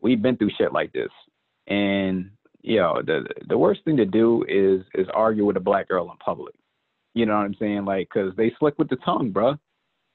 we've 0.00 0.22
been 0.22 0.36
through 0.36 0.52
shit 0.56 0.72
like 0.72 0.92
this, 0.92 1.10
and 1.66 2.30
you 2.62 2.76
know 2.76 3.02
the 3.04 3.26
the 3.48 3.58
worst 3.58 3.80
thing 3.84 3.96
to 3.96 4.06
do 4.06 4.44
is 4.48 4.82
is 4.94 5.08
argue 5.12 5.44
with 5.44 5.56
a 5.56 5.60
black 5.60 5.88
girl 5.88 6.08
in 6.08 6.16
public. 6.18 6.54
You 7.14 7.26
know 7.26 7.36
what 7.36 7.46
I'm 7.46 7.56
saying? 7.58 7.84
Like, 7.84 8.08
cause 8.10 8.32
they 8.36 8.52
slick 8.60 8.78
with 8.78 8.88
the 8.88 8.96
tongue, 9.04 9.30
bro. 9.30 9.56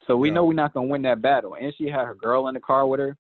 So 0.08 0.16
we 0.18 0.30
yeah. 0.30 0.36
know 0.36 0.46
we're 0.46 0.54
not 0.54 0.74
gonna 0.74 0.88
win 0.88 1.02
that 1.04 1.22
battle. 1.22 1.56
And 1.60 1.74
she 1.78 1.86
had 1.86 2.06
her 2.06 2.16
girl 2.16 2.48
in 2.48 2.54
the 2.54 2.60
car 2.60 2.86
with 2.88 3.00
her. 3.00 3.18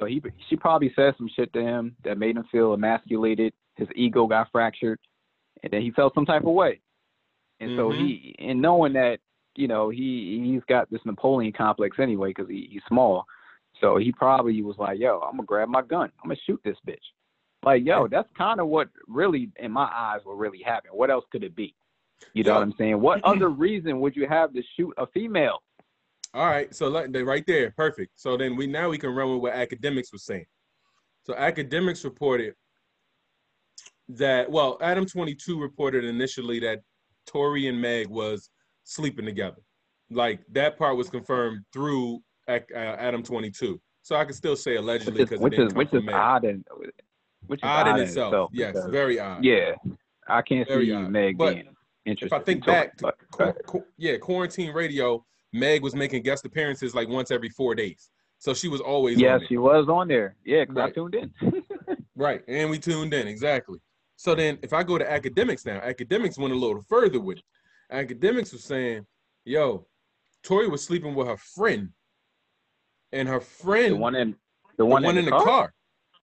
So 0.00 0.06
he 0.06 0.22
she 0.48 0.56
probably 0.56 0.92
said 0.96 1.14
some 1.16 1.28
shit 1.34 1.52
to 1.52 1.60
him 1.60 1.96
that 2.04 2.18
made 2.18 2.36
him 2.36 2.44
feel 2.50 2.74
emasculated. 2.74 3.52
His 3.76 3.88
ego 3.94 4.26
got 4.26 4.50
fractured, 4.50 4.98
and 5.62 5.72
then 5.72 5.82
he 5.82 5.90
felt 5.90 6.14
some 6.14 6.26
type 6.26 6.42
of 6.42 6.52
way. 6.52 6.80
And 7.60 7.70
mm-hmm. 7.70 7.78
so 7.78 7.90
he, 7.90 8.34
and 8.38 8.60
knowing 8.60 8.92
that, 8.94 9.20
you 9.56 9.68
know, 9.68 9.90
he 9.90 10.42
he's 10.44 10.62
got 10.68 10.90
this 10.90 11.00
Napoleon 11.04 11.52
complex 11.52 11.98
anyway 12.00 12.30
because 12.30 12.48
he, 12.48 12.68
he's 12.70 12.82
small. 12.88 13.24
So 13.80 13.96
he 13.96 14.12
probably 14.12 14.60
was 14.62 14.76
like, 14.78 14.98
"Yo, 14.98 15.20
I'm 15.20 15.36
gonna 15.36 15.44
grab 15.44 15.68
my 15.68 15.82
gun. 15.82 16.10
I'm 16.22 16.28
gonna 16.28 16.40
shoot 16.46 16.60
this 16.64 16.76
bitch." 16.86 16.96
Like, 17.64 17.84
yo, 17.84 18.08
that's 18.08 18.28
kind 18.36 18.60
of 18.60 18.66
what 18.66 18.88
really, 19.06 19.50
in 19.56 19.70
my 19.70 19.88
eyes, 19.94 20.20
what 20.24 20.36
really 20.36 20.62
happened. 20.62 20.94
What 20.94 21.10
else 21.10 21.24
could 21.30 21.44
it 21.44 21.54
be? 21.54 21.74
You 22.34 22.42
know 22.44 22.54
what 22.54 22.62
I'm 22.62 22.74
saying? 22.76 23.00
What 23.00 23.20
other 23.24 23.48
reason 23.48 24.00
would 24.00 24.16
you 24.16 24.26
have 24.26 24.52
to 24.54 24.62
shoot 24.76 24.92
a 24.98 25.06
female? 25.06 25.62
All 26.34 26.46
right, 26.46 26.74
so 26.74 26.88
let 26.88 27.12
they 27.12 27.22
right 27.22 27.44
there, 27.46 27.72
perfect. 27.76 28.12
So 28.14 28.36
then 28.36 28.56
we 28.56 28.66
now 28.66 28.88
we 28.88 28.98
can 28.98 29.10
run 29.10 29.30
with 29.32 29.42
what 29.42 29.54
Akademiks 29.54 30.12
was 30.12 30.24
saying. 30.24 30.46
So 31.24 31.34
Akademiks 31.34 32.04
reported 32.04 32.54
that 34.08 34.50
well, 34.50 34.78
Adam 34.80 35.04
22 35.04 35.60
reported 35.60 36.04
initially 36.04 36.58
that 36.60 36.80
Tory 37.26 37.68
and 37.68 37.80
Meg 37.80 38.08
was 38.08 38.50
sleeping 38.84 39.26
together. 39.26 39.60
Like 40.10 40.40
that 40.52 40.78
part 40.78 40.96
was 40.96 41.10
confirmed 41.10 41.60
through 41.72 42.20
uh, 42.48 42.58
Adam 42.74 43.22
22. 43.22 43.80
So 44.02 44.16
I 44.16 44.24
can 44.24 44.34
still 44.34 44.56
say 44.56 44.76
allegedly 44.76 45.24
because 45.24 45.40
which 45.40 45.58
is 45.58 45.72
which 45.74 45.92
is 45.92 46.02
odd 46.10 46.44
and 46.44 46.64
which 47.46 47.60
is 47.60 47.64
odd, 47.64 47.88
odd 47.88 47.98
in 47.98 48.06
itself. 48.06 48.32
itself 48.32 48.50
yes, 48.52 48.86
very 48.90 49.20
odd. 49.20 49.44
Yeah, 49.44 49.74
I 50.28 50.42
can't 50.42 50.66
very 50.66 50.86
see 50.86 50.92
odd. 50.92 51.10
Meg 51.10 51.38
but 51.38 51.54
being 51.54 51.68
interested. 52.06 52.34
If 52.34 52.42
I 52.42 52.44
think 52.44 52.66
back, 52.66 52.96
to, 52.96 53.12
but, 53.38 53.56
yeah, 53.96 54.16
quarantine 54.16 54.72
radio 54.72 55.24
Meg 55.52 55.82
was 55.82 55.94
making 55.94 56.22
guest 56.22 56.44
appearances 56.44 56.94
like 56.94 57.08
once 57.08 57.30
every 57.30 57.48
four 57.48 57.74
days. 57.74 58.10
So 58.38 58.54
she 58.54 58.68
was 58.68 58.80
always 58.80 59.20
yeah, 59.20 59.38
she 59.48 59.56
was 59.56 59.88
on 59.88 60.08
there. 60.08 60.36
Yeah, 60.44 60.64
because 60.64 60.76
right. 60.76 60.88
I 60.88 60.92
tuned 60.92 61.14
in. 61.14 61.32
right, 62.16 62.42
and 62.48 62.70
we 62.70 62.78
tuned 62.78 63.14
in 63.14 63.28
exactly. 63.28 63.78
So 64.16 64.34
then, 64.34 64.58
if 64.62 64.72
I 64.72 64.82
go 64.82 64.98
to 64.98 65.04
Akademiks 65.04 65.64
now, 65.64 65.80
Akademiks 65.80 66.38
went 66.38 66.52
a 66.52 66.56
little 66.56 66.82
further 66.88 67.20
with 67.20 67.38
it. 67.38 67.44
Akademiks 67.92 68.52
was 68.52 68.64
saying, 68.64 69.06
"Yo, 69.44 69.86
Tory 70.42 70.68
was 70.68 70.84
sleeping 70.84 71.14
with 71.14 71.28
her 71.28 71.36
friend, 71.36 71.90
and 73.12 73.28
her 73.28 73.40
friend, 73.40 73.92
the 73.92 73.96
one 73.96 74.14
in 74.14 74.34
the 74.76 74.84
one, 74.84 75.02
the 75.02 75.06
one 75.06 75.18
in, 75.18 75.24
the, 75.24 75.30
car? 75.30 75.44
car? 75.44 75.74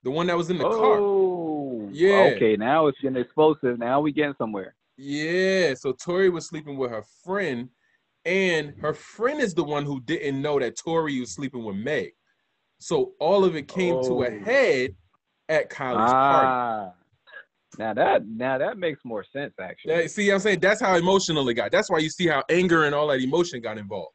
the 0.04 0.12
one 0.12 0.28
that 0.28 0.38
was 0.38 0.50
in 0.50 0.58
the 0.58 0.64
car. 0.64 0.74
oh, 0.74 1.84
car. 1.86 1.90
Yeah. 1.94 2.34
Okay, 2.36 2.56
now 2.58 2.88
it's 2.88 3.00
getting 3.00 3.22
explosive. 3.22 3.80
Now 3.80 4.02
we 4.02 4.12
getting 4.12 4.36
somewhere. 4.38 4.76
Yeah. 4.98 5.74
So 5.76 5.94
Tory 5.94 6.30
was 6.30 6.48
sleeping 6.48 6.78
with 6.78 6.92
her 6.92 7.04
friend, 7.24 7.70
and 8.30 8.76
her 8.80 8.94
friend 8.94 9.42
is 9.42 9.56
the 9.56 9.64
one 9.64 9.86
who 9.86 10.00
didn't 10.02 10.40
know 10.40 10.60
that 10.60 10.78
Tory 10.78 11.20
was 11.20 11.34
sleeping 11.34 11.64
with 11.64 11.76
Meg. 11.76 12.12
So 12.78 13.14
all 13.20 13.44
of 13.44 13.56
it 13.56 13.68
came 13.68 13.96
oh. 13.96 14.08
to 14.08 14.24
a 14.24 14.28
oh. 14.28 14.44
head 14.46 14.96
at 15.50 15.72
Kylie's 15.72 16.12
ah. 16.14 16.32
party. 16.32 16.96
Now 17.80 17.94
that 17.94 18.28
now 18.28 18.58
that 18.58 18.78
makes 18.78 19.00
more 19.04 19.24
sense 19.24 19.54
actually. 19.60 19.94
Yeah, 19.94 20.08
see, 20.08 20.32
I'm 20.32 20.40
saying 20.40 20.60
that's 20.60 20.82
how 20.82 20.96
emotional 20.96 21.48
it 21.50 21.56
got. 21.56 21.72
That's 21.72 21.90
why 21.90 22.00
you 22.00 22.10
see 22.10 22.28
how 22.28 22.44
anger 22.50 22.86
and 22.86 22.94
all 22.94 23.08
that 23.08 23.20
emotion 23.20 23.62
got 23.62 23.78
involved. 23.78 24.14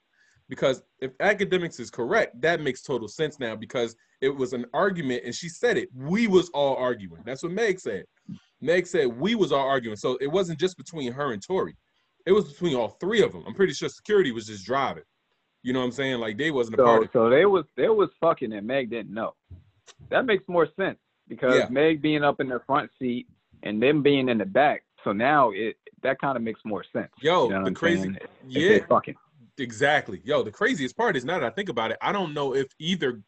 Because 0.49 0.83
if 1.01 1.17
Akademiks 1.19 1.81
is 1.81 1.91
correct, 1.91 2.41
that 2.43 2.61
makes 2.61 2.83
total 2.83 3.09
sense 3.09 3.41
now 3.41 3.57
because 3.57 3.97
it 4.21 4.29
was 4.29 4.53
an 4.53 4.67
argument 4.75 5.23
and 5.25 5.35
she 5.35 5.49
said 5.49 5.77
it. 5.77 5.89
We 5.95 6.29
was 6.29 6.51
all 6.51 6.77
arguing. 6.77 7.23
That's 7.25 7.43
what 7.43 7.53
Meg 7.53 7.81
said. 7.81 8.05
Meg 8.61 8.87
said 8.87 9.07
we 9.07 9.35
was 9.35 9.51
all 9.51 9.67
arguing. 9.67 9.97
So 9.97 10.19
it 10.21 10.29
wasn't 10.29 10.61
just 10.61 10.77
between 10.77 11.13
her 11.13 11.33
and 11.33 11.43
Tory. 11.43 11.77
It 12.27 12.33
was 12.33 12.45
between 12.45 12.75
all 12.75 12.89
three 12.89 13.23
of 13.23 13.33
them. 13.33 13.45
I'm 13.47 13.55
pretty 13.55 13.75
sure 13.75 13.89
security 13.89 14.33
was 14.33 14.47
just 14.47 14.65
driving. 14.65 15.05
You 15.63 15.73
know 15.73 15.81
what 15.81 15.87
I'm 15.87 15.93
saying? 15.93 16.21
Like 16.21 16.37
they 16.37 16.51
wasn't 16.51 16.77
a 16.77 16.79
so, 16.79 16.85
part 16.85 16.99
of 16.99 17.05
it. 17.05 17.11
So 17.13 17.31
they 17.31 17.47
was 17.47 17.65
they 17.77 17.89
was 17.89 18.11
fucking 18.21 18.53
and 18.53 18.67
Meg 18.67 18.91
didn't 18.91 19.13
know. 19.13 19.35
That 20.11 20.27
makes 20.27 20.45
more 20.49 20.69
sense 20.79 20.99
because 21.29 21.57
yeah. 21.57 21.69
Meg 21.71 22.03
being 22.03 22.23
up 22.23 22.41
in 22.41 22.49
the 22.49 22.61
front 22.67 22.91
seat 22.99 23.27
and 23.63 23.83
them 23.83 24.03
being 24.03 24.29
in 24.29 24.39
the 24.39 24.45
back. 24.45 24.85
So 25.05 25.13
now 25.13 25.51
it 25.51 25.77
that 26.03 26.21
kind 26.21 26.37
of 26.37 26.43
makes 26.43 26.61
more 26.65 26.85
sense. 26.93 27.11
Yo, 27.21 27.45
you 27.45 27.51
know 27.51 27.65
the 27.65 27.73
crazy, 27.73 28.15
yeah, 28.47 28.79
fucking 28.89 29.15
exactly. 29.59 30.21
Yo, 30.25 30.43
the 30.43 30.51
craziest 30.51 30.97
part 30.97 31.17
is 31.17 31.25
now 31.25 31.39
that 31.39 31.47
I 31.47 31.51
think 31.51 31.69
about 31.69 31.91
it, 31.91 31.99
I 32.01 32.13
don't 32.13 32.35
know 32.35 32.55
if 32.55 32.67
either 32.79 33.23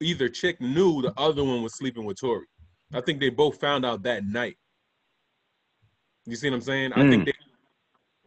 either 0.00 0.28
chick 0.28 0.60
knew 0.60 1.02
the 1.02 1.12
other 1.16 1.42
one 1.44 1.62
was 1.62 1.74
sleeping 1.74 2.04
with 2.04 2.20
Tory. 2.20 2.46
I 2.92 3.00
think 3.00 3.20
they 3.20 3.30
both 3.30 3.60
found 3.60 3.84
out 3.84 4.02
that 4.02 4.24
night. 4.24 4.58
You 6.26 6.36
see 6.36 6.48
what 6.50 6.56
I'm 6.56 6.62
saying? 6.62 6.92
Mm. 6.92 6.98
I 6.98 7.10
think 7.10 7.24
they 7.26 7.32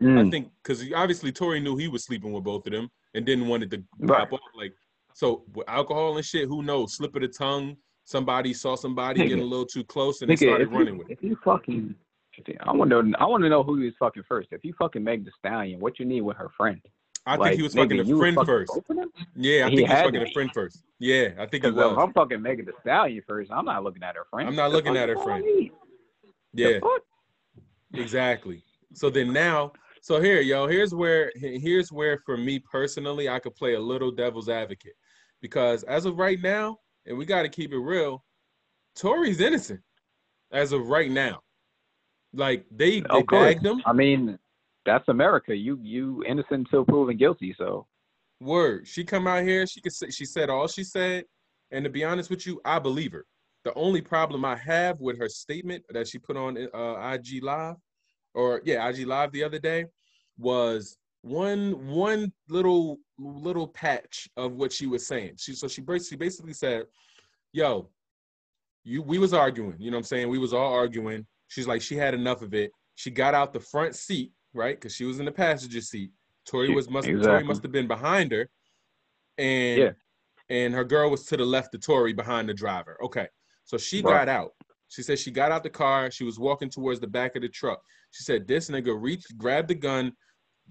Mm. 0.05 0.27
I 0.27 0.29
think 0.29 0.51
because 0.61 0.85
obviously 0.93 1.31
Tory 1.31 1.59
knew 1.59 1.75
he 1.75 1.87
was 1.87 2.03
sleeping 2.03 2.31
with 2.31 2.43
both 2.43 2.67
of 2.67 2.73
them 2.73 2.89
and 3.15 3.25
didn't 3.25 3.47
want 3.47 3.63
it 3.63 3.71
to 3.71 3.83
right. 3.99 4.19
pop 4.29 4.33
off. 4.33 4.39
Like, 4.55 4.73
so 5.13 5.43
with 5.53 5.67
alcohol 5.67 6.17
and 6.17 6.25
shit, 6.25 6.47
who 6.47 6.61
knows? 6.61 6.95
Slip 6.95 7.15
of 7.15 7.21
the 7.21 7.27
tongue. 7.27 7.75
Somebody 8.03 8.53
saw 8.53 8.75
somebody 8.75 9.21
Nigga. 9.21 9.29
getting 9.29 9.43
a 9.43 9.47
little 9.47 9.65
too 9.65 9.83
close 9.83 10.21
and 10.21 10.29
Nigga, 10.29 10.39
they 10.39 10.45
started 10.45 10.71
running 10.71 10.93
you, 10.93 10.99
with 10.99 11.09
it. 11.09 11.13
If 11.13 11.23
you 11.23 11.35
fucking, 11.43 11.95
I 12.59 12.71
want 12.71 12.91
to, 12.91 13.13
I 13.19 13.25
want 13.25 13.41
to 13.43 13.49
know 13.49 13.63
who 13.63 13.79
he 13.79 13.85
was 13.85 13.95
fucking 13.97 14.23
first. 14.27 14.49
If 14.51 14.63
you 14.63 14.73
fucking 14.77 15.03
Meg 15.03 15.25
Thee 15.25 15.31
Stallion, 15.39 15.79
what 15.79 15.97
you 15.97 16.05
need 16.05 16.21
with 16.21 16.37
her 16.37 16.49
friend? 16.55 16.79
I 17.25 17.37
like, 17.37 17.49
think 17.49 17.57
he 17.57 17.63
was 17.63 17.73
fucking 17.73 17.99
a 17.99 18.05
friend 18.05 18.35
fucking 18.35 18.45
first. 18.45 18.71
Yeah, 19.35 19.65
I 19.65 19.69
he 19.71 19.77
think 19.77 19.89
he 19.89 19.93
was 19.95 20.03
fucking 20.03 20.21
a 20.21 20.31
friend 20.31 20.51
first. 20.53 20.83
Yeah, 20.99 21.29
I 21.39 21.47
think 21.47 21.63
he 21.63 21.71
was. 21.71 21.91
If 21.93 21.97
I'm 21.97 22.13
fucking 22.13 22.39
Megan 22.39 22.67
Thee 22.67 22.73
Stallion 22.81 23.23
first, 23.27 23.51
I'm 23.51 23.65
not 23.65 23.83
looking 23.83 24.03
at 24.03 24.15
her 24.15 24.27
friend. 24.29 24.47
I'm 24.47 24.55
not 24.55 24.69
the 24.69 24.75
looking 24.75 24.95
at 24.95 25.09
her 25.09 25.17
friend. 25.17 25.43
Yeah, 26.53 26.79
exactly. 27.93 28.63
So 28.93 29.09
then 29.09 29.33
now 29.33 29.73
so 30.05 30.21
here, 30.21 30.39
yo, 30.39 30.67
here's 30.67 30.93
where 30.93 31.31
here's 31.35 31.91
where 31.91 32.21
for 32.27 32.37
me 32.37 32.59
personally, 32.59 33.27
I 33.27 33.39
could 33.39 33.55
play 33.55 33.73
a 33.73 33.79
little 33.79 34.11
devil's 34.11 34.49
advocate. 34.49 34.93
Because 35.41 35.81
as 35.81 36.05
of 36.05 36.19
right 36.19 36.39
now, 36.39 36.77
and 37.07 37.17
we 37.17 37.25
gotta 37.25 37.49
keep 37.49 37.73
it 37.73 37.79
real, 37.79 38.23
Tory's 38.95 39.41
innocent 39.41 39.81
as 40.51 40.73
of 40.73 40.89
right 40.89 41.09
now. 41.09 41.39
Like 42.35 42.67
they, 42.69 42.99
they 42.99 43.23
bagged 43.23 43.65
him. 43.65 43.81
I 43.83 43.93
mean, 43.93 44.37
that's 44.85 45.07
America. 45.07 45.55
You 45.55 45.79
you 45.81 46.23
innocent 46.27 46.67
until 46.67 46.85
proven 46.85 47.17
guilty. 47.17 47.55
So 47.57 47.87
word. 48.39 48.87
She 48.87 49.03
come 49.03 49.25
out 49.25 49.41
here, 49.41 49.65
she 49.65 49.81
could 49.81 49.93
say 49.93 50.11
she 50.11 50.25
said 50.25 50.51
all 50.51 50.67
she 50.67 50.83
said. 50.83 51.23
And 51.71 51.83
to 51.83 51.89
be 51.89 52.03
honest 52.03 52.29
with 52.29 52.45
you, 52.45 52.61
I 52.63 52.77
believe 52.77 53.13
her. 53.13 53.25
The 53.63 53.73
only 53.73 54.01
problem 54.01 54.45
I 54.45 54.55
have 54.55 54.99
with 54.99 55.17
her 55.17 55.29
statement 55.29 55.83
that 55.89 56.07
she 56.07 56.19
put 56.19 56.37
on 56.37 56.59
uh, 56.75 57.11
IG 57.11 57.41
Live 57.41 57.77
or 58.35 58.61
yeah, 58.65 58.87
IG 58.87 59.07
Live 59.07 59.31
the 59.31 59.43
other 59.43 59.59
day 59.59 59.85
was 60.37 60.97
one 61.21 61.87
one 61.87 62.31
little 62.49 62.99
little 63.17 63.67
patch 63.67 64.29
of 64.37 64.53
what 64.53 64.71
she 64.71 64.85
was 64.85 65.07
saying. 65.07 65.33
She 65.37 65.53
so 65.53 65.67
she 65.67 65.81
basically 65.81 66.17
basically 66.17 66.53
said, 66.53 66.85
"Yo, 67.51 67.89
you 68.83 69.01
we 69.01 69.17
was 69.17 69.33
arguing. 69.33 69.75
You 69.79 69.89
know 69.89 69.97
what 69.97 70.01
I'm 70.01 70.05
saying? 70.05 70.29
We 70.29 70.37
was 70.37 70.53
all 70.53 70.73
arguing. 70.73 71.25
She's 71.47 71.67
like 71.67 71.81
she 71.81 71.95
had 71.95 72.13
enough 72.13 72.41
of 72.41 72.53
it. 72.53 72.71
She 72.95 73.09
got 73.09 73.33
out 73.33 73.53
the 73.53 73.59
front 73.59 73.95
seat, 73.95 74.31
right? 74.53 74.75
Because 74.75 74.95
she 74.95 75.05
was 75.05 75.19
in 75.19 75.25
the 75.25 75.31
passenger 75.31 75.81
seat. 75.81 76.11
Tory 76.45 76.73
was 76.73 76.89
must 76.89 77.07
exactly. 77.07 77.31
Tory 77.31 77.43
must 77.43 77.63
have 77.63 77.71
been 77.71 77.87
behind 77.87 78.31
her, 78.31 78.47
and 79.37 79.81
yeah. 79.81 79.91
and 80.49 80.73
her 80.73 80.83
girl 80.83 81.09
was 81.09 81.25
to 81.25 81.37
the 81.37 81.45
left 81.45 81.73
of 81.73 81.81
Tory 81.81 82.13
behind 82.13 82.47
the 82.47 82.53
driver. 82.53 82.97
Okay, 83.03 83.27
so 83.63 83.77
she 83.77 84.01
right. 84.01 84.25
got 84.25 84.29
out. 84.29 84.51
She 84.95 85.03
said 85.03 85.19
she 85.19 85.29
got 85.29 85.51
out 85.51 85.63
the 85.63 85.69
car. 85.69 86.09
She 86.09 86.23
was 86.23 86.39
walking 86.39 86.69
towards 86.69 87.01
the 87.01 87.07
back 87.07 87.35
of 87.35 87.41
the 87.41 87.49
truck. 87.49 87.81
She 88.11 88.23
said 88.23 88.47
this 88.47 88.69
nigga 88.69 88.95
reached, 88.97 89.37
grabbed 89.37 89.67
the 89.67 89.75
gun, 89.75 90.13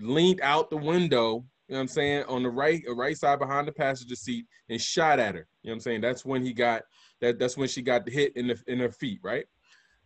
leaned 0.00 0.40
out 0.40 0.70
the 0.70 0.78
window, 0.78 1.44
you 1.68 1.74
know 1.74 1.76
what 1.76 1.80
I'm 1.80 1.88
saying, 1.88 2.24
on 2.24 2.42
the 2.42 2.48
right 2.48 2.82
right 2.88 3.16
side 3.18 3.38
behind 3.38 3.68
the 3.68 3.72
passenger 3.72 4.14
seat 4.14 4.46
and 4.70 4.80
shot 4.80 5.18
at 5.18 5.34
her. 5.34 5.46
You 5.62 5.68
know 5.68 5.72
what 5.72 5.74
I'm 5.74 5.80
saying? 5.80 6.00
That's 6.00 6.24
when 6.24 6.42
he 6.42 6.54
got 6.54 6.84
that 7.20 7.38
that's 7.38 7.58
when 7.58 7.68
she 7.68 7.82
got 7.82 8.08
hit 8.08 8.34
in 8.34 8.46
the 8.46 8.58
in 8.66 8.78
her 8.78 8.90
feet, 8.90 9.20
right? 9.22 9.44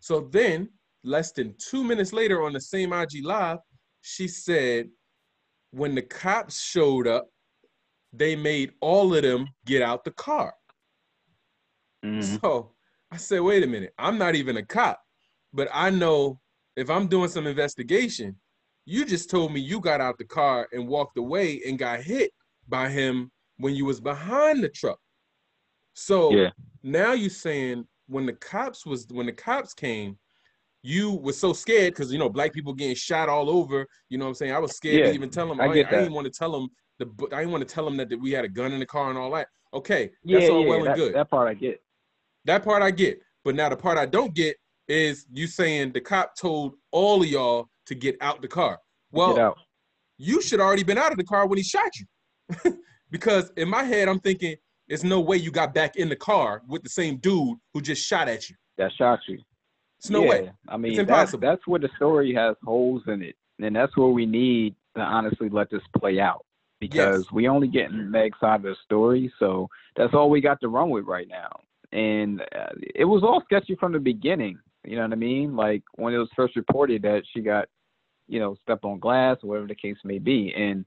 So 0.00 0.28
then 0.32 0.68
less 1.04 1.30
than 1.30 1.54
two 1.58 1.84
minutes 1.84 2.12
later 2.12 2.42
on 2.42 2.52
the 2.52 2.60
same 2.60 2.92
IG 2.92 3.24
live, 3.24 3.58
she 4.00 4.26
said 4.26 4.88
when 5.70 5.94
the 5.94 6.02
cops 6.02 6.60
showed 6.60 7.06
up, 7.06 7.28
they 8.12 8.34
made 8.34 8.72
all 8.80 9.14
of 9.14 9.22
them 9.22 9.46
get 9.64 9.80
out 9.80 10.04
the 10.04 10.10
car. 10.10 10.54
Mm-hmm. 12.04 12.36
So 12.42 12.72
I 13.10 13.16
said, 13.16 13.40
wait 13.40 13.62
a 13.62 13.66
minute, 13.66 13.94
I'm 13.98 14.18
not 14.18 14.34
even 14.34 14.58
a 14.58 14.64
cop, 14.64 15.00
but 15.52 15.68
I 15.72 15.90
know 15.90 16.40
if 16.76 16.90
I'm 16.90 17.06
doing 17.06 17.28
some 17.28 17.46
investigation, 17.46 18.36
you 18.84 19.04
just 19.04 19.30
told 19.30 19.52
me 19.52 19.60
you 19.60 19.80
got 19.80 20.00
out 20.00 20.18
the 20.18 20.24
car 20.24 20.68
and 20.72 20.88
walked 20.88 21.18
away 21.18 21.60
and 21.66 21.78
got 21.78 22.00
hit 22.00 22.30
by 22.68 22.88
him 22.88 23.30
when 23.58 23.74
you 23.74 23.84
was 23.84 24.00
behind 24.00 24.62
the 24.62 24.68
truck. 24.68 24.98
So 25.94 26.32
yeah. 26.32 26.50
now 26.82 27.12
you're 27.12 27.30
saying 27.30 27.86
when 28.06 28.26
the 28.26 28.32
cops 28.34 28.86
was 28.86 29.06
when 29.10 29.26
the 29.26 29.32
cops 29.32 29.74
came, 29.74 30.16
you 30.82 31.10
was 31.10 31.36
so 31.36 31.52
scared 31.52 31.92
because 31.92 32.12
you 32.12 32.18
know 32.18 32.28
black 32.28 32.52
people 32.52 32.72
getting 32.72 32.94
shot 32.94 33.28
all 33.28 33.50
over. 33.50 33.86
You 34.08 34.18
know 34.18 34.24
what 34.24 34.30
I'm 34.30 34.34
saying? 34.36 34.52
I 34.52 34.58
was 34.58 34.76
scared 34.76 35.00
yeah, 35.00 35.06
to 35.06 35.12
even 35.12 35.30
tell 35.30 35.48
them. 35.48 35.60
I, 35.60 35.64
I, 35.64 35.70
I 35.70 35.82
didn't 35.82 36.12
want 36.12 36.26
to 36.26 36.30
tell 36.30 36.52
them 36.52 36.68
the. 36.98 37.06
I 37.32 37.40
didn't 37.40 37.52
want 37.52 37.66
to 37.66 37.74
tell 37.74 37.84
them 37.84 37.96
that, 37.96 38.08
that 38.10 38.20
we 38.20 38.30
had 38.30 38.44
a 38.44 38.48
gun 38.48 38.72
in 38.72 38.78
the 38.78 38.86
car 38.86 39.10
and 39.10 39.18
all 39.18 39.30
that. 39.32 39.48
Okay, 39.74 40.10
that's 40.24 40.44
yeah, 40.44 40.48
all 40.48 40.64
well 40.64 40.86
and 40.86 40.94
good. 40.94 41.14
That 41.14 41.28
part 41.28 41.48
I 41.48 41.54
get. 41.54 41.82
That 42.48 42.64
part 42.64 42.82
I 42.82 42.90
get. 42.90 43.20
But 43.44 43.54
now 43.54 43.68
the 43.68 43.76
part 43.76 43.98
I 43.98 44.06
don't 44.06 44.34
get 44.34 44.56
is 44.88 45.26
you 45.30 45.46
saying 45.46 45.92
the 45.92 46.00
cop 46.00 46.34
told 46.34 46.74
all 46.92 47.22
of 47.22 47.28
y'all 47.28 47.68
to 47.86 47.94
get 47.94 48.16
out 48.22 48.40
the 48.40 48.48
car. 48.48 48.78
Well, 49.12 49.54
you 50.16 50.40
should 50.40 50.58
already 50.58 50.82
been 50.82 50.96
out 50.96 51.12
of 51.12 51.18
the 51.18 51.24
car 51.24 51.46
when 51.46 51.58
he 51.58 51.62
shot 51.62 51.90
you. 51.98 52.78
because 53.10 53.52
in 53.58 53.68
my 53.68 53.84
head, 53.84 54.08
I'm 54.08 54.18
thinking, 54.18 54.56
there's 54.88 55.04
no 55.04 55.20
way 55.20 55.36
you 55.36 55.50
got 55.50 55.74
back 55.74 55.96
in 55.96 56.08
the 56.08 56.16
car 56.16 56.62
with 56.66 56.82
the 56.82 56.88
same 56.88 57.18
dude 57.18 57.58
who 57.74 57.82
just 57.82 58.02
shot 58.02 58.28
at 58.28 58.48
you. 58.48 58.56
That 58.78 58.92
shot 58.96 59.20
you. 59.28 59.40
It's 59.98 60.08
no 60.08 60.24
yeah, 60.24 60.30
way. 60.30 60.52
I 60.68 60.78
mean, 60.78 60.92
It's 60.92 61.00
impossible. 61.00 61.40
That's, 61.40 61.58
that's 61.58 61.66
where 61.66 61.80
the 61.80 61.90
story 61.96 62.32
has 62.32 62.56
holes 62.64 63.02
in 63.08 63.22
it, 63.22 63.36
and 63.58 63.76
that's 63.76 63.94
where 63.94 64.08
we 64.08 64.24
need 64.24 64.74
to 64.96 65.02
honestly 65.02 65.50
let 65.50 65.70
this 65.70 65.82
play 65.98 66.18
out 66.18 66.46
because 66.80 67.24
Yes. 67.24 67.32
we 67.32 67.46
only 67.46 67.68
getting 67.68 68.10
Meg's 68.10 68.38
side 68.40 68.56
of 68.56 68.62
the 68.62 68.76
story, 68.84 69.30
so 69.38 69.68
that's 69.96 70.14
all 70.14 70.30
we 70.30 70.40
got 70.40 70.60
to 70.62 70.68
run 70.68 70.88
with 70.88 71.04
right 71.04 71.28
now. 71.28 71.50
And 71.92 72.40
uh, 72.40 72.74
it 72.94 73.04
was 73.04 73.22
all 73.22 73.42
sketchy 73.44 73.76
from 73.76 73.92
the 73.92 73.98
beginning. 73.98 74.58
You 74.84 74.96
know 74.96 75.02
what 75.02 75.12
I 75.12 75.16
mean? 75.16 75.56
Like 75.56 75.82
when 75.96 76.14
it 76.14 76.18
was 76.18 76.28
first 76.36 76.56
reported 76.56 77.02
that 77.02 77.22
she 77.32 77.40
got, 77.40 77.68
you 78.28 78.40
know, 78.40 78.56
stepped 78.62 78.84
on 78.84 78.98
glass 78.98 79.38
or 79.42 79.48
whatever 79.50 79.66
the 79.66 79.74
case 79.74 79.96
may 80.04 80.18
be, 80.18 80.52
and 80.54 80.84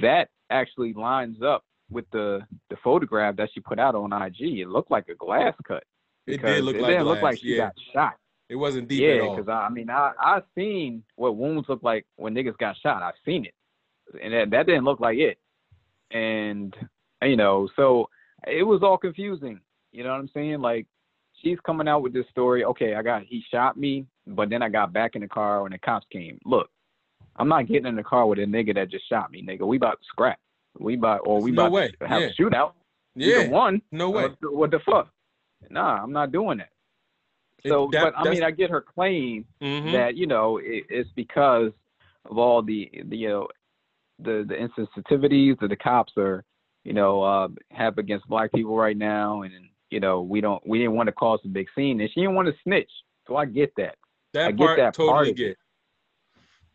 that 0.00 0.28
actually 0.50 0.94
lines 0.94 1.42
up 1.42 1.64
with 1.90 2.04
the 2.12 2.40
the 2.70 2.76
photograph 2.82 3.36
that 3.36 3.50
she 3.52 3.60
put 3.60 3.78
out 3.78 3.94
on 3.94 4.12
IG. 4.12 4.60
It 4.60 4.68
looked 4.68 4.90
like 4.90 5.08
a 5.08 5.14
glass 5.14 5.54
cut. 5.66 5.84
It 6.26 6.42
did 6.42 6.64
look 6.64 6.76
it 6.76 6.82
like 6.82 6.90
didn't 6.92 7.06
look 7.06 7.20
glass, 7.20 7.32
like 7.32 7.40
she 7.40 7.56
yeah. 7.56 7.66
got 7.66 7.74
shot. 7.92 8.14
It 8.48 8.56
wasn't 8.56 8.88
deep 8.88 9.02
yeah, 9.02 9.14
at 9.14 9.20
all. 9.20 9.36
because 9.36 9.48
I, 9.48 9.66
I 9.66 9.68
mean, 9.68 9.90
I 9.90 10.12
I 10.18 10.40
seen 10.54 11.04
what 11.16 11.36
wounds 11.36 11.68
look 11.68 11.82
like 11.82 12.06
when 12.16 12.34
niggas 12.34 12.58
got 12.58 12.76
shot. 12.78 13.02
I've 13.02 13.14
seen 13.24 13.44
it, 13.44 13.54
and 14.22 14.32
that, 14.32 14.50
that 14.50 14.66
didn't 14.66 14.84
look 14.84 15.00
like 15.00 15.18
it. 15.18 15.38
And 16.10 16.74
you 17.22 17.36
know, 17.36 17.68
so 17.76 18.08
it 18.46 18.64
was 18.64 18.82
all 18.82 18.98
confusing. 18.98 19.60
You 19.92 20.04
know 20.04 20.10
what 20.10 20.20
I'm 20.20 20.30
saying? 20.34 20.60
Like 20.60 20.86
she's 21.42 21.58
coming 21.64 21.88
out 21.88 22.02
with 22.02 22.12
this 22.12 22.26
story. 22.30 22.64
Okay, 22.64 22.94
I 22.94 23.02
got 23.02 23.22
he 23.22 23.42
shot 23.50 23.76
me, 23.76 24.06
but 24.26 24.50
then 24.50 24.62
I 24.62 24.68
got 24.68 24.92
back 24.92 25.14
in 25.16 25.22
the 25.22 25.28
car 25.28 25.62
when 25.62 25.72
the 25.72 25.78
cops 25.78 26.06
came. 26.12 26.38
Look, 26.44 26.70
I'm 27.36 27.48
not 27.48 27.66
getting 27.66 27.86
in 27.86 27.96
the 27.96 28.02
car 28.02 28.26
with 28.26 28.38
a 28.38 28.42
nigga 28.42 28.74
that 28.74 28.90
just 28.90 29.08
shot 29.08 29.30
me, 29.30 29.42
nigga. 29.42 29.66
We 29.66 29.76
about 29.76 30.00
to 30.00 30.06
scrap. 30.08 30.38
We 30.78 30.94
about 30.94 31.20
or 31.24 31.40
we 31.42 31.50
No 31.50 31.62
about 31.62 31.72
way. 31.72 31.90
to 32.00 32.06
have 32.08 32.20
Yeah. 32.22 32.28
a 32.28 32.32
shootout. 32.34 32.72
yeah, 33.16 33.40
Either 33.40 33.50
one. 33.50 33.82
no 33.90 34.10
way. 34.10 34.28
What, 34.40 34.54
what 34.54 34.70
the 34.70 34.78
fuck? 34.80 35.08
Nah, 35.68 36.02
I'm 36.02 36.12
not 36.12 36.30
doing 36.32 36.58
that. 36.58 36.70
It- 37.64 37.68
So, 37.68 37.88
that- 37.92 38.14
but 38.14 38.14
I 38.16 38.30
mean, 38.30 38.42
I 38.44 38.50
get 38.50 38.70
her 38.70 38.80
claim 38.80 39.44
mhm. 39.60 39.92
that 39.92 40.16
you 40.16 40.26
know 40.26 40.58
it, 40.58 40.84
it's 40.88 41.10
because 41.16 41.72
of 42.30 42.38
all 42.38 42.62
the, 42.62 42.90
the 43.06 43.16
you 43.16 43.28
know 43.28 43.48
the 44.20 44.44
the 44.46 44.54
insensitivities 44.54 45.58
that 45.60 45.68
the 45.68 45.76
cops 45.76 46.12
are 46.16 46.44
you 46.84 46.92
know 46.92 47.22
uh, 47.22 47.48
have 47.72 47.98
against 47.98 48.28
black 48.28 48.52
people 48.52 48.76
right 48.76 48.96
now, 48.96 49.42
and 49.42 49.52
you 49.90 50.00
know 50.00 50.22
we 50.22 50.40
don't 50.40 50.64
we 50.66 50.78
didn't 50.78 50.94
want 50.94 51.08
to 51.08 51.12
cause 51.12 51.40
a 51.44 51.48
big 51.48 51.68
scene, 51.74 52.00
and 52.00 52.10
she 52.10 52.20
didn't 52.20 52.34
want 52.34 52.48
to 52.48 52.54
snitch. 52.64 52.90
So 53.26 53.36
I 53.36 53.44
get 53.44 53.72
that. 53.76 53.96
that 54.34 54.48
I 54.48 54.52
get 54.52 54.76
that 54.76 54.96
part 54.96 55.26
totally 55.26 55.30
it. 55.30 55.36
get. 55.36 55.56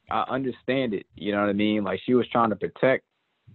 I 0.10 0.22
understand 0.30 0.94
it. 0.94 1.06
You 1.16 1.32
know 1.32 1.42
what 1.42 1.50
I 1.50 1.54
mean? 1.54 1.84
Like 1.84 2.00
she 2.06 2.14
was 2.14 2.28
trying 2.30 2.52
to 2.52 2.56
protect, 2.56 3.04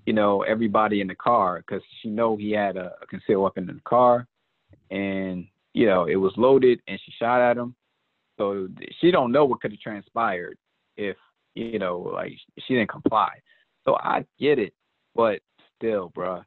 you 0.05 0.12
know, 0.12 0.43
everybody 0.43 1.00
in 1.00 1.07
the 1.07 1.14
car 1.14 1.59
because 1.59 1.83
she 2.00 2.09
know 2.09 2.37
he 2.37 2.50
had 2.50 2.76
a, 2.76 2.93
a 3.00 3.07
concealed 3.07 3.43
weapon 3.43 3.69
in 3.69 3.76
the 3.76 3.83
car, 3.83 4.26
and 4.90 5.47
you 5.73 5.87
know 5.87 6.07
it 6.07 6.17
was 6.17 6.33
loaded, 6.37 6.81
and 6.88 6.99
she 7.05 7.12
shot 7.12 7.40
at 7.40 7.57
him. 7.57 7.75
So 8.38 8.69
she 9.00 9.11
don't 9.11 9.33
know 9.33 9.45
what 9.45 9.61
could 9.61 9.73
have 9.73 9.81
transpired 9.81 10.57
if 10.97 11.17
you 11.55 11.79
know, 11.79 11.99
like 11.99 12.33
she 12.59 12.75
didn't 12.75 12.90
comply. 12.90 13.31
So 13.85 13.97
I 13.97 14.25
get 14.38 14.59
it, 14.59 14.75
but 15.14 15.40
still, 15.76 16.11
bruh, 16.11 16.45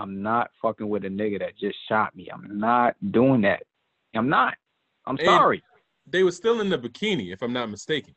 I'm 0.00 0.22
not 0.22 0.50
fucking 0.62 0.88
with 0.88 1.04
a 1.04 1.08
nigga 1.08 1.38
that 1.40 1.58
just 1.58 1.76
shot 1.88 2.16
me. 2.16 2.28
I'm 2.32 2.58
not 2.58 2.96
doing 3.12 3.42
that. 3.42 3.62
I'm 4.14 4.28
not. 4.28 4.54
I'm 5.06 5.16
And- 5.18 5.26
sorry. 5.26 5.62
They 6.06 6.22
were 6.24 6.32
still 6.32 6.60
in 6.60 6.68
the 6.68 6.78
bikini, 6.78 7.32
if 7.32 7.42
I'm 7.42 7.52
not 7.52 7.70
mistaken. 7.70 8.16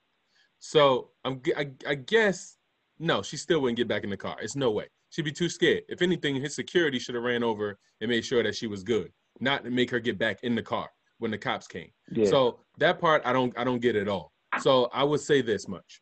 So 0.60 1.12
I'm, 1.26 1.42
I, 1.56 1.70
I 1.88 1.96
guess 1.96 2.58
no, 2.98 3.22
she 3.22 3.38
still 3.38 3.60
wouldn't 3.60 3.78
get 3.78 3.88
back 3.88 4.04
in 4.04 4.10
the 4.10 4.18
car. 4.18 4.38
It's 4.42 4.56
no 4.56 4.72
way. 4.72 4.88
She'd 5.10 5.26
be 5.26 5.32
too 5.32 5.50
scared. 5.50 5.84
If 5.90 6.02
anything, 6.02 6.36
his 6.36 6.56
security 6.56 6.98
should 6.98 7.16
have 7.16 7.24
ran 7.24 7.44
over 7.44 7.78
and 8.02 8.10
made 8.10 8.26
sure 8.26 8.42
that 8.42 8.56
she 8.56 8.66
was 8.66 8.82
good, 8.82 9.12
not 9.40 9.64
to 9.64 9.70
make 9.70 9.92
her 9.92 10.00
get 10.00 10.18
back 10.18 10.40
in 10.44 10.56
the 10.56 10.64
car 10.64 10.90
when 11.20 11.30
the 11.30 11.38
cops 11.38 11.68
came. 11.68 11.92
Yeah. 12.12 12.30
So 12.30 12.60
that 12.80 13.00
part 13.00 13.22
I 13.26 13.34
don't 13.34 13.56
I 13.58 13.64
don't 13.64 13.80
get 13.80 13.96
at 13.96 14.08
all. 14.08 14.32
So 14.62 14.90
I 14.94 15.04
would 15.04 15.20
say 15.20 15.42
this 15.42 15.68
much. 15.68 16.02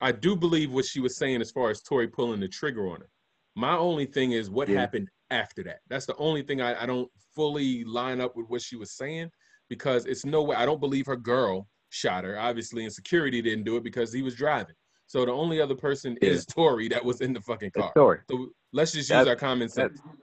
I 0.00 0.10
do 0.10 0.34
believe 0.34 0.72
what 0.72 0.86
she 0.86 0.98
was 0.98 1.16
saying 1.16 1.40
as 1.40 1.50
far 1.52 1.70
as 1.70 1.82
Tory 1.82 2.08
pulling 2.08 2.40
the 2.40 2.48
trigger 2.48 2.88
on 2.88 3.00
her. 3.00 3.08
My 3.54 3.76
only 3.76 4.06
thing 4.06 4.32
is 4.32 4.50
what 4.50 4.68
Yeah. 4.68 4.80
happened 4.80 5.08
after 5.30 5.62
that. 5.64 5.80
That's 5.88 6.06
the 6.06 6.16
only 6.16 6.42
thing 6.42 6.60
I, 6.60 6.82
I 6.82 6.86
don't 6.86 7.10
fully 7.34 7.84
line 7.84 8.20
up 8.20 8.36
with 8.36 8.46
what 8.48 8.62
she 8.62 8.76
was 8.76 8.92
saying 8.92 9.30
because 9.68 10.06
it's 10.06 10.24
no 10.24 10.42
way 10.42 10.56
I 10.56 10.66
don't 10.66 10.80
believe 10.80 11.06
her 11.06 11.16
girl 11.16 11.68
shot 11.90 12.24
her. 12.24 12.38
Obviously, 12.38 12.84
and 12.84 12.92
security 12.92 13.42
didn't 13.42 13.64
do 13.64 13.76
it 13.76 13.84
because 13.84 14.12
he 14.12 14.22
was 14.22 14.34
driving. 14.34 14.74
So 15.06 15.24
the 15.26 15.32
only 15.32 15.60
other 15.60 15.74
person 15.74 16.16
Yeah. 16.22 16.30
is 16.30 16.46
Tory 16.46 16.88
that 16.88 17.04
was 17.04 17.20
in 17.20 17.32
the 17.32 17.40
fucking 17.40 17.72
car. 17.72 17.90
story. 17.90 18.20
So 18.30 18.48
let's 18.72 18.92
just 18.92 19.10
use 19.10 19.26
our 19.26 19.36
common 19.36 19.68
sense. 19.68 20.00
that's 20.02 20.16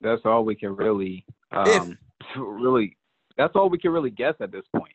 that's 0.00 0.22
all 0.24 0.44
we 0.44 0.54
can 0.56 0.74
really 0.74 1.24
If- 1.52 1.82
um 1.82 1.98
really 2.36 2.96
that's 3.36 3.54
all 3.54 3.68
we 3.70 3.78
can 3.78 3.92
really 3.92 4.10
guess 4.10 4.34
at 4.40 4.50
this 4.50 4.64
point. 4.74 4.92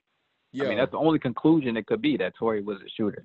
Yeah. 0.55 0.65
I 0.65 0.69
mean 0.69 0.77
that's 0.77 0.91
the 0.91 0.97
only 0.97 1.19
conclusion 1.19 1.77
it 1.77 1.85
could 1.87 2.01
be 2.01 2.17
that 2.17 2.35
Tory 2.35 2.61
was 2.61 2.77
a 2.77 2.89
shooter. 2.95 3.23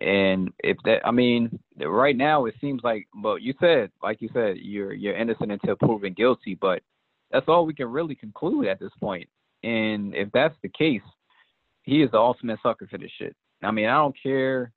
And 0.00 0.52
if 0.60 0.76
that 0.84 1.06
I 1.06 1.10
mean 1.10 1.58
right 1.80 2.16
now 2.16 2.46
it 2.46 2.54
seems 2.60 2.82
like 2.84 3.08
but 3.14 3.36
you 3.42 3.54
said 3.60 3.90
like 4.02 4.20
you 4.20 4.28
said 4.32 4.56
you're 4.58 4.92
you're 4.92 5.16
innocent 5.16 5.52
until 5.52 5.76
proven 5.76 6.12
guilty, 6.12 6.54
but 6.54 6.82
that's 7.30 7.48
all 7.48 7.66
we 7.66 7.74
can 7.74 7.88
really 7.88 8.14
conclude 8.14 8.66
at 8.66 8.78
this 8.78 8.92
point. 9.00 9.28
And 9.62 10.14
if 10.14 10.30
that's 10.32 10.54
the 10.62 10.68
case, 10.68 11.02
he 11.82 12.02
is 12.02 12.10
the 12.10 12.18
ultimate 12.18 12.58
sucker 12.62 12.86
for 12.86 12.98
this 12.98 13.10
shit. 13.18 13.34
I 13.62 13.70
mean, 13.70 13.86
I 13.86 13.94
don't 13.94 14.16
care 14.22 14.72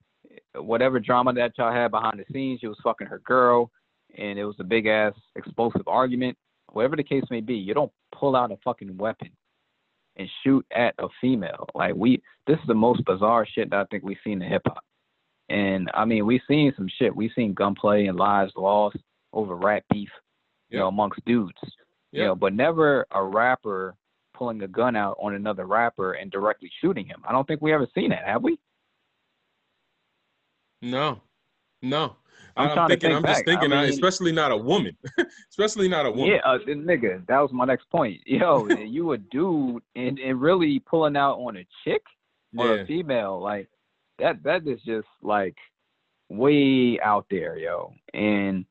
whatever 0.55 0.99
drama 0.99 1.33
that 1.33 1.57
y'all 1.57 1.73
had 1.73 1.91
behind 1.91 2.19
the 2.19 2.33
scenes, 2.33 2.61
she 2.61 2.67
was 2.67 2.79
fucking 2.83 3.07
her 3.07 3.19
girl 3.19 3.71
and 4.17 4.39
it 4.39 4.45
was 4.45 4.55
a 4.59 4.63
big 4.63 4.87
ass 4.87 5.13
explosive 5.35 5.87
argument. 5.87 6.37
Whatever 6.71 6.95
the 6.95 7.03
case 7.03 7.23
may 7.29 7.41
be, 7.41 7.55
you 7.55 7.73
don't 7.73 7.91
pull 8.13 8.35
out 8.35 8.51
a 8.51 8.57
fucking 8.63 8.97
weapon 8.97 9.29
and 10.19 10.29
shoot 10.43 10.65
at 10.75 10.93
a 10.99 11.07
female. 11.19 11.67
Like 11.73 11.95
we 11.95 12.21
this 12.45 12.57
is 12.57 12.67
the 12.67 12.75
most 12.75 13.03
bizarre 13.05 13.47
shit 13.47 13.71
that 13.71 13.79
I 13.79 13.85
think 13.85 14.03
we've 14.03 14.17
seen 14.23 14.41
in 14.41 14.51
hip 14.51 14.61
hop. 14.67 14.83
And 15.49 15.89
I 15.95 16.05
mean 16.05 16.27
we've 16.27 16.41
seen 16.47 16.71
some 16.75 16.89
shit. 16.99 17.15
We've 17.15 17.31
seen 17.35 17.53
gunplay 17.53 18.05
and 18.05 18.17
lives 18.17 18.51
lost 18.55 18.97
over 19.33 19.55
rap 19.55 19.83
beef, 19.89 20.09
you 20.69 20.77
know, 20.77 20.89
amongst 20.89 21.25
dudes. 21.25 21.57
You 22.11 22.25
know, 22.25 22.35
but 22.35 22.53
never 22.53 23.05
a 23.11 23.23
rapper 23.23 23.95
pulling 24.33 24.63
a 24.63 24.67
gun 24.67 24.95
out 24.95 25.15
on 25.21 25.35
another 25.35 25.65
rapper 25.65 26.13
and 26.13 26.31
directly 26.31 26.71
shooting 26.81 27.05
him. 27.05 27.21
I 27.27 27.31
don't 27.31 27.47
think 27.47 27.61
we 27.61 27.71
ever 27.71 27.87
seen 27.93 28.09
that, 28.09 28.25
have 28.25 28.41
we? 28.41 28.57
No, 30.81 31.21
no. 31.83 32.15
I'm 32.59 32.87
thinking. 32.89 33.09
think 33.09 33.15
I'm 33.17 33.23
just 33.23 33.39
back. 33.39 33.45
Thinking. 33.45 33.73
I 33.73 33.81
mean- 33.83 33.89
especially 33.89 34.31
not 34.31 34.51
a 34.51 34.57
woman. 34.57 34.95
especially 35.49 35.87
not 35.87 36.05
a 36.05 36.11
woman. 36.11 36.27
Yeah, 36.27 36.39
uh, 36.45 36.57
nigga, 36.67 37.25
that 37.27 37.39
was 37.39 37.51
my 37.53 37.65
next 37.65 37.89
point. 37.89 38.19
Yo, 38.25 38.67
you 38.85 39.11
a 39.13 39.17
dude 39.17 39.81
and, 39.95 40.19
and 40.19 40.41
really 40.41 40.79
pulling 40.79 41.15
out 41.17 41.35
on 41.37 41.57
a 41.57 41.65
chick 41.83 42.01
or 42.57 42.75
Yeah. 42.75 42.81
a 42.81 42.85
female, 42.85 43.39
like 43.41 43.67
that 44.19 44.43
that 44.43 44.67
is 44.67 44.79
just 44.85 45.07
like 45.21 45.55
way 46.29 46.99
out 47.03 47.25
there, 47.31 47.57
yo. 47.57 47.93
And 48.13 48.65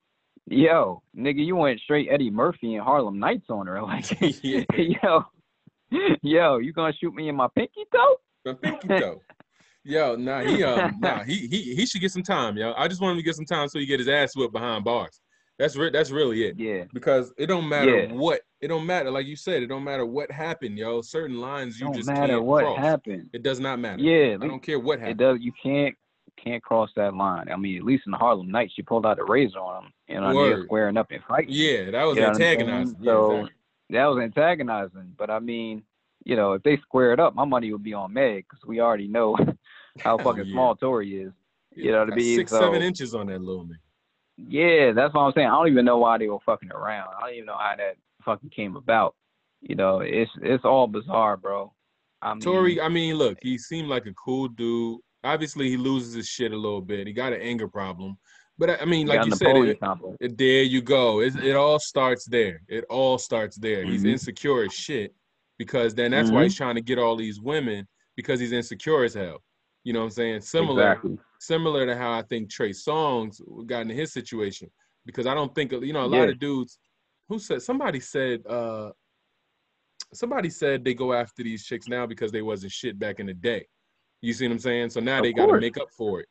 yo, 0.47 1.03
nigga, 1.17 1.45
you 1.45 1.57
went 1.57 1.81
straight 1.81 2.09
Eddie 2.11 2.31
Murphy 2.31 2.75
and 2.75 2.85
Harlem 2.85 3.19
Nights 3.19 3.47
on 3.49 3.67
her. 3.67 3.83
Like 3.83 4.05
Yeah. 4.43 4.65
yo, 4.71 5.25
yo, 6.23 6.59
you 6.59 6.73
gonna 6.73 6.93
shoot 7.01 7.15
me 7.15 7.29
in 7.29 7.35
my 7.37 7.49
pinky 7.55 7.85
toe? 7.95 8.17
Thank 8.63 8.83
you 8.85 8.89
though. 9.01 9.23
Yo, 9.89 10.17
nah, 10.17 10.41
he 10.43 10.63
um, 10.65 10.97
nah, 11.01 11.23
he 11.23 11.47
he 11.49 11.75
he 11.75 11.87
should 11.87 12.03
get 12.03 12.13
some 12.13 12.23
time, 12.23 12.57
yo. 12.59 12.75
I 12.77 12.89
just 12.89 13.01
want 13.01 13.13
him 13.13 13.17
to 13.19 13.23
get 13.25 13.35
some 13.37 13.47
time 13.47 13.69
so 13.69 13.79
he 13.79 13.87
get 13.87 13.99
his 14.01 14.09
ass 14.09 14.37
whipped 14.37 14.53
behind 14.53 14.85
bars. 14.85 15.21
That's 15.59 15.77
re- 15.77 15.91
that's 15.91 16.11
really 16.11 16.45
it. 16.45 16.59
Yeah. 16.59 16.85
Because 16.93 17.33
it 17.39 17.47
don't 17.47 17.67
matter 17.69 18.05
Yeah. 18.05 18.13
what 18.13 18.43
it 18.61 18.69
don't 18.69 18.85
matter, 18.85 19.11
like 19.11 19.27
you 19.27 19.35
said, 19.35 19.63
it 19.63 19.67
don't 19.69 19.83
matter 19.85 20.05
what 20.05 20.31
happened, 20.31 20.77
yo. 20.79 21.01
Certain 21.01 21.41
lines 21.41 21.81
you 21.81 21.87
Don't 21.87 21.95
just 21.97 22.07
matter 22.09 22.35
can't 22.35 22.45
what 22.45 22.65
cross. 22.65 22.79
happened. 22.79 23.31
It 23.33 23.43
does 23.43 23.61
not 23.61 23.79
matter. 23.79 24.03
Yeah, 24.03 24.37
I 24.41 24.47
don't 24.47 24.63
care 24.63 24.79
what 24.79 24.99
happened. 24.99 25.21
it 25.21 25.25
does. 25.25 25.39
You 25.41 25.53
can't 25.61 25.95
can't 26.37 26.63
cross 26.63 26.91
that 26.95 27.15
line. 27.15 27.49
I 27.51 27.57
mean, 27.57 27.79
at 27.79 27.83
least 27.85 28.03
in 28.07 28.13
the 28.13 28.19
Harlem 28.19 28.51
Nights, 28.51 28.75
she 28.77 28.83
pulled 28.83 29.07
out 29.07 29.19
a 29.19 29.25
razor 29.25 29.59
on 29.59 29.85
him, 29.87 29.93
and 30.09 30.25
on 30.25 30.35
there 30.35 30.65
squaring 30.65 30.97
up 30.99 31.11
and 31.11 31.23
fighting. 31.27 31.49
Yeah, 31.51 31.91
that 31.93 32.05
was 32.05 32.17
You 32.17 32.23
know 32.23 32.29
I'm 32.29 32.35
saying? 32.35 32.61
antagonizing. 32.61 32.97
Yeah, 33.01 33.11
So 33.13 33.31
exactly. 33.33 33.55
that 33.91 34.05
was 34.07 34.23
antagonizing. 34.23 35.15
But 35.17 35.31
I 35.31 35.39
mean, 35.41 35.83
you 36.25 36.37
know, 36.37 36.53
if 36.53 36.63
they 36.63 36.77
squared 36.77 37.19
up, 37.19 37.35
my 37.35 37.45
money 37.45 37.73
would 37.73 37.83
be 37.83 37.95
on 37.95 38.13
Meg 38.13 38.45
because 38.49 38.65
we 38.67 38.81
already 38.81 39.09
know 39.09 39.37
how 40.01 40.19
fucking 40.19 40.47
yeah. 40.47 40.53
small 40.53 40.75
Tory 40.77 41.23
is. 41.23 41.33
You 41.75 41.93
know 41.93 42.05
to 42.05 42.13
be 42.13 42.37
Six, 42.37 42.51
So- 42.51 42.61
seven 42.61 42.83
inches 42.83 43.15
on 43.15 43.27
that 43.29 43.41
little 43.41 43.65
man. 43.65 43.79
Yeah, 44.37 44.93
that's 44.93 45.13
what 45.15 45.23
I'm 45.23 45.33
saying. 45.33 45.49
I 45.49 45.51
don't 45.51 45.69
even 45.69 45.85
know 45.85 45.99
why 45.99 46.17
they 46.19 46.29
were 46.29 46.39
fucking 46.47 46.71
around. 46.71 47.09
I 47.17 47.27
don't 47.27 47.35
even 47.35 47.47
know 47.47 47.57
how 47.59 47.75
that 47.77 47.97
fucking 48.25 48.51
came 48.51 48.77
about. 48.77 49.15
You 49.61 49.75
know, 49.75 50.01
it's 50.01 50.31
it's 50.43 50.65
all 50.65 50.87
bizarre, 50.87 51.37
bro. 51.37 51.73
I 52.23 52.35
mean, 52.35 52.41
Tory, 52.41 52.81
I 52.81 52.89
mean, 52.89 53.15
look, 53.17 53.39
he 53.43 53.59
seemed 53.59 53.89
like 53.89 54.07
a 54.07 54.13
cool 54.15 54.49
dude. 54.49 55.01
Obviously, 55.25 55.69
he 55.69 55.77
loses 55.77 56.15
his 56.15 56.29
shit 56.29 56.53
a 56.53 56.57
little 56.57 56.81
bit. 56.81 57.07
He 57.09 57.13
got 57.13 57.33
an 57.33 57.41
anger 57.41 57.67
problem. 57.69 58.17
But 58.57 58.81
I 58.81 58.85
mean, 58.85 59.07
like 59.09 59.25
you 59.25 59.33
said, 59.33 59.57
it, 59.57 59.79
it- 60.21 60.39
there 60.39 60.63
you 60.63 60.83
go. 60.83 61.21
It, 61.21 61.35
it 61.37 61.55
all 61.57 61.79
starts 61.81 62.25
there. 62.25 62.61
It 62.69 62.85
all 62.89 63.19
starts 63.19 63.57
there. 63.57 63.85
He's 63.85 64.03
Mhm. 64.05 64.11
insecure 64.11 64.65
as 64.65 64.73
shit 64.73 65.15
because 65.59 65.95
then 65.95 66.13
that's 66.13 66.31
why 66.31 66.41
Mhm. 66.41 66.45
he's 66.45 66.57
trying 66.57 66.75
to 66.77 66.81
get 66.81 66.99
all 66.99 67.17
these 67.17 67.41
women 67.41 67.87
because 68.17 68.39
he's 68.41 68.53
insecure 68.53 69.03
as 69.05 69.15
hell. 69.15 69.43
You 69.89 69.95
know 69.95 70.01
what 70.01 70.05
I'm 70.07 70.11
saying? 70.11 70.41
Similar, 70.43 70.83
Exactly. 70.93 71.19
similar 71.41 71.87
to 71.87 71.97
how 71.97 72.13
I 72.13 72.21
think 72.21 72.51
Trey 72.51 72.73
Songz 72.73 73.41
got 73.67 73.81
into 73.81 73.95
his 73.95 74.13
situation 74.13 74.71
because 75.07 75.27
I 75.27 75.33
don't 75.33 75.55
think 75.55 75.73
you 75.73 75.95
know 75.95 76.05
a 76.05 76.13
lot 76.15 76.25
Yeah. 76.25 76.33
of 76.35 76.39
dudes. 76.39 76.79
who 77.31 77.39
said 77.39 77.63
somebody 77.63 77.99
said 77.99 78.47
uh 78.47 78.91
somebody 80.13 80.51
said 80.51 80.85
they 80.85 80.93
go 80.93 81.15
after 81.15 81.43
these 81.43 81.65
chicks 81.65 81.89
now 81.89 82.05
because 82.07 82.31
they 82.33 82.43
wasn't 82.43 82.71
shit 82.73 82.99
back 82.99 83.19
in 83.19 83.25
the 83.27 83.33
day. 83.33 83.67
You 84.21 84.35
see 84.35 84.47
what 84.47 84.53
I'm 84.53 84.59
saying? 84.59 84.91
So 84.91 85.01
now 85.01 85.19
Of 85.19 85.23
they 85.25 85.33
got 85.33 85.47
to 85.47 85.59
make 85.59 85.79
up 85.79 85.91
for 85.91 86.21
it. 86.21 86.29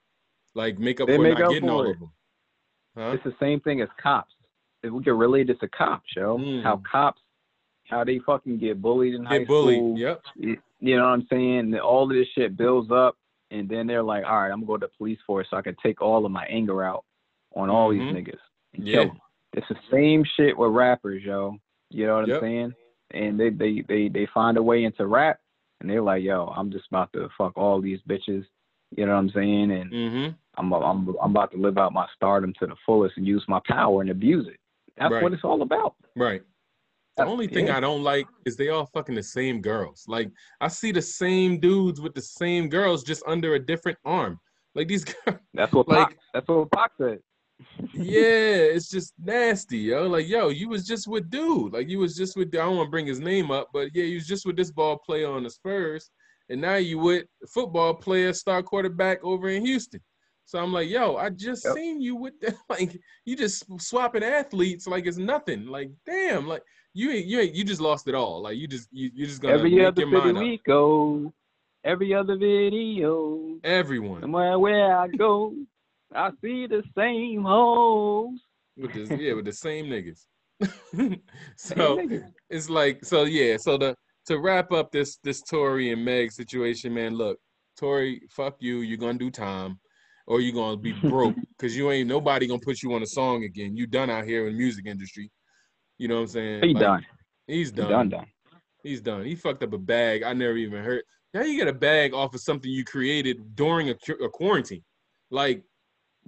Like 0.54 0.78
make 0.78 1.02
up 1.02 1.08
They 1.08 1.16
for 1.16 1.24
make 1.24 1.40
not 1.40 1.50
getting 1.50 1.70
for 1.70 1.74
all 1.76 1.86
it. 1.88 1.92
of 1.92 2.00
them. 2.00 2.12
Huh? 2.96 3.12
It's 3.16 3.24
the 3.24 3.36
same 3.40 3.60
thing 3.62 3.82
as 3.82 3.90
cops. 4.02 4.36
If 4.84 4.92
we 4.92 5.04
can 5.04 5.18
relate 5.18 5.50
it 5.50 5.60
to 5.62 5.68
cops, 5.70 6.10
yo. 6.16 6.38
Mm. 6.38 6.62
How 6.62 6.80
cops, 6.92 7.22
how 7.90 8.04
they 8.04 8.20
fucking 8.20 8.60
get 8.60 8.80
bullied 8.84 9.16
in 9.16 9.26
high 9.26 9.40
Get 9.40 9.48
bullied. 9.48 9.78
school. 9.80 9.98
Yep. 9.98 10.22
You 10.36 10.58
you 10.80 10.96
know 10.96 11.06
what 11.06 11.14
I'm 11.14 11.28
saying? 11.32 11.76
All 11.80 12.04
of 12.04 12.10
this 12.16 12.28
shit 12.36 12.56
builds 12.56 12.92
up, 12.92 13.18
and 13.52 13.68
then 13.70 13.88
they're 13.88 14.04
like, 14.04 14.26
all 14.26 14.42
right, 14.42 14.52
I'm 14.52 14.64
going 14.66 14.80
to 14.82 14.86
go 14.86 14.88
to 14.88 14.92
the 14.92 14.98
police 14.98 15.20
force 15.26 15.48
so 15.50 15.58
I 15.58 15.62
can 15.62 15.76
take 15.82 16.02
all 16.02 16.26
of 16.26 16.32
my 16.32 16.46
anger 16.46 16.84
out 16.84 17.06
on 17.56 17.70
all 17.70 17.90
Mhm. 17.90 18.00
these 18.00 18.16
niggas 18.28 18.40
and 18.74 18.84
Yeah. 18.88 18.94
kill 18.94 19.08
them. 19.08 19.22
It's 19.54 19.68
the 19.70 19.78
same 19.92 20.24
shit 20.24 20.58
with 20.58 20.72
rappers, 20.72 21.24
yo. 21.24 21.58
You 21.90 22.06
know 22.08 22.16
what 22.18 22.28
Yep. 22.28 22.38
I'm 22.38 22.48
saying? 22.48 22.76
And 23.12 23.40
they, 23.40 23.50
they 23.50 23.82
they 23.82 24.10
they 24.10 24.26
find 24.28 24.58
a 24.58 24.62
way 24.64 24.84
into 24.84 25.08
rap, 25.08 25.40
and 25.80 25.90
they're 25.90 26.02
like, 26.02 26.22
yo, 26.24 26.48
I'm 26.56 26.70
just 26.70 26.88
about 26.90 27.12
to 27.14 27.30
fuck 27.38 27.58
all 27.58 27.80
these 27.80 28.02
bitches. 28.02 28.46
You 28.96 29.06
know 29.06 29.14
what 29.14 29.20
I'm 29.20 29.30
saying? 29.30 29.72
And 29.72 29.92
Mm-hmm. 29.92 30.34
I'm 30.58 30.74
I'm 30.74 31.16
I'm 31.22 31.32
about 31.32 31.52
to 31.52 31.58
live 31.58 31.78
out 31.78 31.94
my 31.94 32.08
stardom 32.16 32.54
to 32.60 32.68
the 32.68 32.76
fullest 32.86 33.16
and 33.18 33.26
use 33.26 33.44
my 33.48 33.62
power 33.66 34.02
and 34.02 34.10
abuse 34.10 34.48
it. 34.48 34.60
That's 34.98 35.12
Right. 35.14 35.24
what 35.24 35.34
it's 35.34 35.44
all 35.46 35.62
about. 35.62 35.96
Right. 36.16 36.42
The 37.18 37.26
only 37.26 37.48
thing 37.48 37.68
yeah. 37.68 37.78
I 37.78 37.80
don't 37.80 38.04
like 38.04 38.28
is 38.46 38.56
they 38.56 38.70
all 38.70 38.86
fucking 38.94 39.16
the 39.16 39.24
same 39.24 39.60
girls. 39.62 40.06
Like 40.08 40.30
I 40.62 40.68
see 40.68 40.92
the 40.92 41.02
same 41.02 41.60
dudes 41.60 42.00
with 42.00 42.14
the 42.14 42.22
same 42.22 42.70
girls 42.70 43.04
just 43.04 43.24
under 43.28 43.56
a 43.56 43.60
different 43.60 43.98
arm. 44.06 44.40
Like 44.76 44.88
these 44.88 45.04
girls, 45.26 45.40
That's 45.54 45.74
what 45.74 45.88
Like- 45.88 46.10
Pac, 46.10 46.18
that's 46.34 46.48
what 46.48 46.72
Pac 46.72 46.92
said. 47.00 47.20
yeah, 47.94 48.16
it's 48.76 48.90
just 48.90 49.14
nasty, 49.24 49.80
yo. 49.80 50.08
Like, 50.08 50.28
yo, 50.28 50.50
you 50.50 50.70
was 50.70 50.86
just 50.86 51.08
with 51.08 51.30
dude. 51.30 51.74
Like 51.74 51.90
you 51.90 52.00
was 52.00 52.16
just 52.16 52.38
with 52.38 52.50
I 52.54 52.58
don't 52.60 52.78
want 52.78 52.88
to 52.88 52.92
bring 52.92 53.08
his 53.08 53.20
name 53.20 53.50
up, 53.52 53.70
but 53.74 53.90
yeah, 53.96 54.04
you 54.04 54.16
was 54.16 54.28
just 54.28 54.46
with 54.46 54.56
this 54.56 54.72
ball 54.72 54.98
player 54.98 55.30
on 55.32 55.44
the 55.44 55.50
Spurs, 55.50 56.12
and 56.50 56.62
now 56.62 56.76
you 56.76 57.00
with 57.00 57.26
football 57.52 57.94
player, 57.96 58.32
star 58.34 58.62
quarterback 58.62 59.24
over 59.24 59.50
in 59.50 59.66
Houston. 59.66 60.02
So 60.46 60.60
I'm 60.60 60.72
like, 60.72 60.88
yo, 60.90 61.18
I 61.18 61.30
just 61.32 61.66
Yep. 61.66 61.74
seen 61.76 62.00
you 62.02 62.16
with 62.16 62.40
the, 62.40 62.56
like 62.70 62.98
you 63.26 63.36
just 63.36 63.66
swapping 63.82 64.24
athletes 64.24 64.88
like 64.88 65.06
it's 65.08 65.18
nothing. 65.18 65.66
Like, 65.66 65.90
damn, 66.06 66.48
like 66.48 66.62
you 66.98 67.12
ain't 67.12 67.28
you 67.28 67.40
ain't 67.40 67.54
you 67.54 67.64
just 67.64 67.80
lost 67.80 68.08
it 68.08 68.16
all. 68.16 68.42
Like 68.42 68.58
you 68.58 68.68
just 68.68 68.88
you 68.92 69.12
you 69.14 69.28
just 69.28 69.40
gonna 69.40 69.54
Every 69.54 69.86
other 69.86 70.02
your 70.02 70.10
video 70.10 70.42
we 70.42 70.60
go, 70.66 71.32
every 71.84 72.14
other 72.14 72.36
video, 72.36 73.60
Everyone 73.64 74.22
somewhere 74.22 74.58
where 74.58 74.98
I 74.98 75.08
go, 75.08 75.54
I 76.14 76.32
see 76.42 76.66
the 76.66 76.82
same 76.98 77.44
hoes. 77.44 78.40
with 78.78 78.94
this 78.94 79.12
yeah 79.12 79.34
with 79.34 79.46
the 79.46 79.54
same 79.54 79.86
niggas. 79.86 80.26
Same 81.00 81.22
so 81.56 81.98
niggas. 81.98 82.32
it's 82.50 82.68
like 82.68 83.06
so 83.06 83.26
yeah 83.26 83.58
so 83.58 83.78
the 83.78 83.96
to 84.26 84.40
wrap 84.40 84.72
up 84.72 84.92
this 84.92 85.18
this 85.24 85.44
Tory 85.44 85.92
and 85.92 86.04
Meg 86.04 86.32
situation 86.32 86.96
man 86.96 87.14
look 87.14 87.38
Tory 87.80 88.24
fuck 88.32 88.56
you 88.60 88.80
you're 88.80 88.98
gonna 88.98 89.20
do 89.20 89.30
time 89.30 89.80
or 90.26 90.42
you're 90.42 90.56
gonna 90.56 90.78
be 90.78 90.94
broke 90.94 91.36
because 91.58 91.78
you 91.78 91.92
ain't 91.92 92.10
nobody 92.10 92.48
gonna 92.48 92.60
put 92.66 92.82
you 92.82 92.92
on 92.96 93.04
a 93.04 93.06
song 93.06 93.44
again 93.44 93.78
you 93.78 93.86
done 93.86 94.10
out 94.10 94.26
here 94.26 94.48
in 94.48 94.54
the 94.54 94.58
music 94.58 94.88
industry 94.88 95.30
you 95.98 96.08
know 96.08 96.16
what 96.16 96.22
I'm 96.22 96.28
saying 96.28 96.64
He 96.64 96.74
Like, 96.74 96.82
done. 96.82 97.06
he's 97.48 97.70
He 97.70 97.76
done 97.76 97.90
done 97.90 98.10
done. 98.10 98.28
he's 98.84 99.02
done 99.02 99.26
he 99.26 99.36
fucked 99.36 99.64
up 99.64 99.74
a 99.74 99.78
bag 99.78 100.24
I 100.24 100.34
never 100.34 100.58
even 100.58 100.84
heard 100.84 101.04
how 101.34 101.44
you 101.44 101.58
get 101.58 101.68
a 101.68 101.74
bag 101.74 102.14
off 102.14 102.34
of 102.34 102.42
something 102.42 102.70
you 102.72 102.84
created 102.86 103.56
during 103.56 103.90
a, 103.90 103.96
a 104.24 104.30
quarantine 104.30 104.84
like 105.30 105.64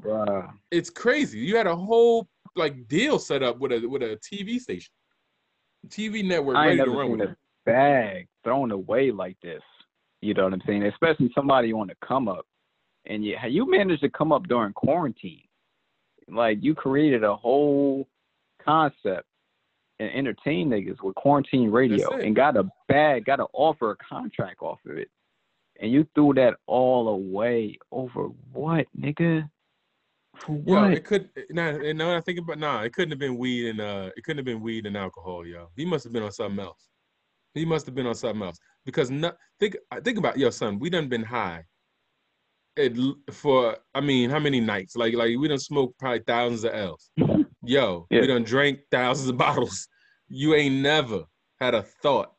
Bruh. 0.01 0.51
it's 0.71 0.89
crazy 0.89 1.39
you 1.39 1.55
had 1.58 1.67
a 1.67 1.75
whole 1.75 2.27
like 2.55 2.88
deal 2.88 3.19
set 3.19 3.43
up 3.43 3.60
with 3.60 3.71
a 3.71 3.86
with 3.88 4.01
a 4.03 4.17
TV 4.17 4.60
station 4.60 4.91
TV 5.88 6.25
network 6.25 6.58
I 6.58 6.67
ready 6.67 6.77
to 6.84 6.89
run 6.89 7.12
with 7.12 7.21
it. 7.21 7.38
bag 7.65 8.27
thrown 8.43 8.71
away 8.71 9.12
like 9.12 9.38
this. 9.41 9.62
You 10.21 10.34
know 10.34 10.43
what 10.43 10.53
I'm 10.53 10.62
saying? 10.67 10.84
Especially 10.84 11.32
somebody 11.34 11.71
on 11.71 11.88
the 11.88 11.95
come 12.05 12.27
up. 12.27 12.45
And 13.05 13.23
you 13.23 13.38
you 13.47 13.69
managed 13.69 14.01
to 14.01 14.10
come 14.10 14.34
up 14.34 14.47
during 14.49 14.73
quarantine. 14.73 15.43
Like 16.27 16.58
you 16.62 16.75
created 16.75 17.23
a 17.23 17.34
whole 17.36 18.08
concept 18.62 19.25
and 19.99 20.12
entertain 20.12 20.69
niggas 20.69 21.01
with 21.03 21.15
quarantine 21.15 21.69
radio 21.69 22.15
and 22.17 22.35
got 22.35 22.57
a 22.57 22.69
bag, 22.88 23.25
got 23.25 23.38
to 23.38 23.47
offer 23.53 23.91
a 23.91 23.97
contract 23.97 24.62
off 24.62 24.79
of 24.85 24.97
it. 24.97 25.09
And 25.81 25.91
you 25.91 26.07
threw 26.15 26.33
that 26.35 26.55
all 26.67 27.09
away 27.09 27.77
over 27.91 28.27
what, 28.51 28.88
nigga? 28.99 29.49
For 30.38 30.53
Yo, 30.65 30.81
what? 30.81 30.93
it 30.93 31.05
could 31.05 31.29
now. 31.49 31.69
and 31.69 31.97
Now 31.97 32.15
I 32.15 32.21
think 32.21 32.39
about 32.39 32.59
nah, 32.59 32.81
it 32.81 32.93
couldn't 32.93 33.12
have 33.12 33.19
been 33.19 33.38
weed 33.38 33.69
and 33.69 33.81
uh, 33.81 34.09
it 34.15 34.23
couldn't 34.23 34.38
have 34.38 34.45
been 34.45 34.62
weed 34.62 34.85
and 34.85 34.95
alcohol, 34.95 35.45
yo. 35.45 35.69
He 35.75 35.85
must 35.85 36.03
have 36.05 36.13
been 36.13 36.23
on 36.23 36.31
something 36.31 36.63
else. 36.63 36.88
He 37.53 37.65
must 37.65 37.85
have 37.88 37.95
been 37.95 38.07
on 38.07 38.15
something 38.15 38.43
else 38.43 38.57
because 38.85 39.12
not 39.12 39.38
think 39.59 39.77
I 39.91 39.99
think 39.99 40.17
about 40.17 40.38
yo 40.38 40.49
son. 40.49 40.79
We 40.79 40.89
done 40.89 41.09
been 41.09 41.23
high. 41.23 41.63
It, 42.77 42.97
for 43.31 43.77
I 43.93 43.99
mean, 43.99 44.29
how 44.29 44.39
many 44.39 44.62
nights? 44.62 44.95
Like 44.95 45.13
like 45.13 45.35
we 45.38 45.47
done 45.47 45.59
smoked 45.59 45.99
probably 45.99 46.21
thousands 46.25 46.63
of 46.63 46.73
L's. 46.73 47.12
Yo, 47.63 48.08
Yeah. 48.10 48.22
we 48.22 48.28
done 48.28 48.43
drank 48.43 48.80
thousands 48.91 49.30
of 49.30 49.38
bottles. 49.38 49.88
You 50.28 50.56
ain't 50.56 50.76
never 50.76 51.24
had 51.60 51.76
a 51.76 51.84
thought 51.84 52.32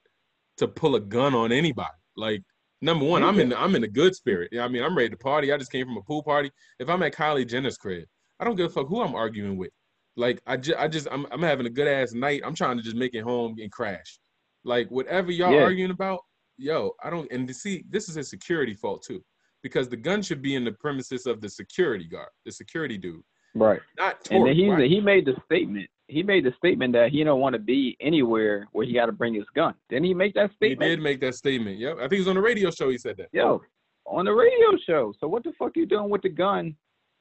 to 0.59 0.69
pull 0.69 0.95
a 0.97 1.01
gun 1.01 1.35
on 1.35 1.53
anybody. 1.53 1.89
Like 2.17 2.43
number 2.81 3.05
one, 3.05 3.23
I'm 3.23 3.39
in 3.41 3.51
the, 3.51 3.61
I'm 3.61 3.75
in 3.75 3.85
a 3.85 3.89
good 3.89 4.15
spirit. 4.15 4.49
Yeah, 4.53 4.65
I 4.65 4.69
mean, 4.69 4.83
I'm 4.83 4.97
ready 4.97 5.11
to 5.11 5.17
party. 5.17 5.53
I 5.53 5.59
just 5.59 5.73
came 5.73 5.87
from 5.87 5.97
a 5.97 6.03
pool 6.03 6.23
party. 6.23 6.51
If 6.79 6.89
I'm 6.89 7.03
at 7.03 7.15
Kylie 7.15 7.47
Jenner's 7.49 7.77
crib, 7.77 8.05
I 8.39 8.45
don't 8.45 8.57
give 8.57 8.67
a 8.67 8.71
fuck 8.71 8.89
who 8.89 9.03
I'm 9.03 9.15
arguing 9.15 9.57
with. 9.57 9.71
Like 10.17 10.41
I 10.47 10.57
just 10.57 10.79
I 10.79 10.89
just 10.89 11.07
I'm 11.11 11.27
I'm 11.31 11.43
having 11.43 11.67
a 11.67 11.71
good 11.71 11.89
ass 11.89 12.13
night. 12.13 12.43
I'm 12.45 12.55
trying 12.55 12.77
to 12.77 12.83
just 12.83 12.97
make 12.97 13.15
it 13.15 13.23
home 13.23 13.57
and 13.61 13.71
crash. 13.71 14.19
Like 14.65 14.91
whatever 14.91 15.31
y'all 15.31 15.53
Yeah. 15.55 15.63
arguing 15.63 15.91
about, 15.91 16.21
yo, 16.59 16.93
I 17.03 17.11
don't 17.11 17.31
and 17.31 17.47
to 17.49 17.55
see 17.55 17.85
this 17.89 18.09
is 18.09 18.17
a 18.17 18.23
security 18.25 18.75
fault 18.75 19.03
too. 19.07 19.23
Because 19.63 19.89
the 19.89 19.97
gun 19.97 20.23
should 20.23 20.41
be 20.41 20.55
in 20.55 20.65
the 20.65 20.73
premises 20.73 21.27
of 21.27 21.41
the 21.43 21.49
security 21.49 22.07
guard, 22.09 22.29
the 22.47 22.53
security 22.53 22.97
dude, 22.97 23.21
Right. 23.55 23.81
not 23.99 24.17
And 24.31 24.45
Tory. 24.45 24.55
then 24.83 24.91
he 24.91 25.01
made 25.01 25.25
the 25.27 25.35
statement. 25.45 25.89
He 26.09 26.23
made 26.25 26.45
the 26.45 26.53
statement 26.57 26.93
that 26.95 27.11
he 27.11 27.23
don't 27.23 27.41
want 27.41 27.53
to 27.55 27.59
be 27.61 27.97
anywhere 28.01 28.67
where 28.73 28.85
he 28.85 28.93
got 28.95 29.07
to 29.07 29.13
bring 29.13 29.33
his 29.35 29.45
gun. 29.55 29.75
Didn't 29.89 30.05
he 30.07 30.15
make 30.15 30.35
that 30.35 30.51
statement? 30.57 30.83
he 30.89 30.97
did 30.97 31.03
make 31.03 31.21
that 31.21 31.35
statement. 31.37 31.79
Yep. 31.79 31.97
I 31.99 32.01
think 32.01 32.13
he 32.15 32.19
was 32.19 32.29
on 32.29 32.35
the 32.35 32.41
radio 32.43 32.71
show. 32.71 32.91
He 32.91 32.99
said 32.99 33.17
that. 33.19 33.29
Yo, 33.33 33.63
on 34.07 34.25
the 34.25 34.33
radio 34.33 34.77
show. 34.87 35.13
So 35.21 35.29
what 35.29 35.45
the 35.45 35.53
fuck 35.59 35.73
you 35.77 35.87
doing 35.87 36.11
with 36.11 36.23
the 36.23 36.29
gun 36.29 36.75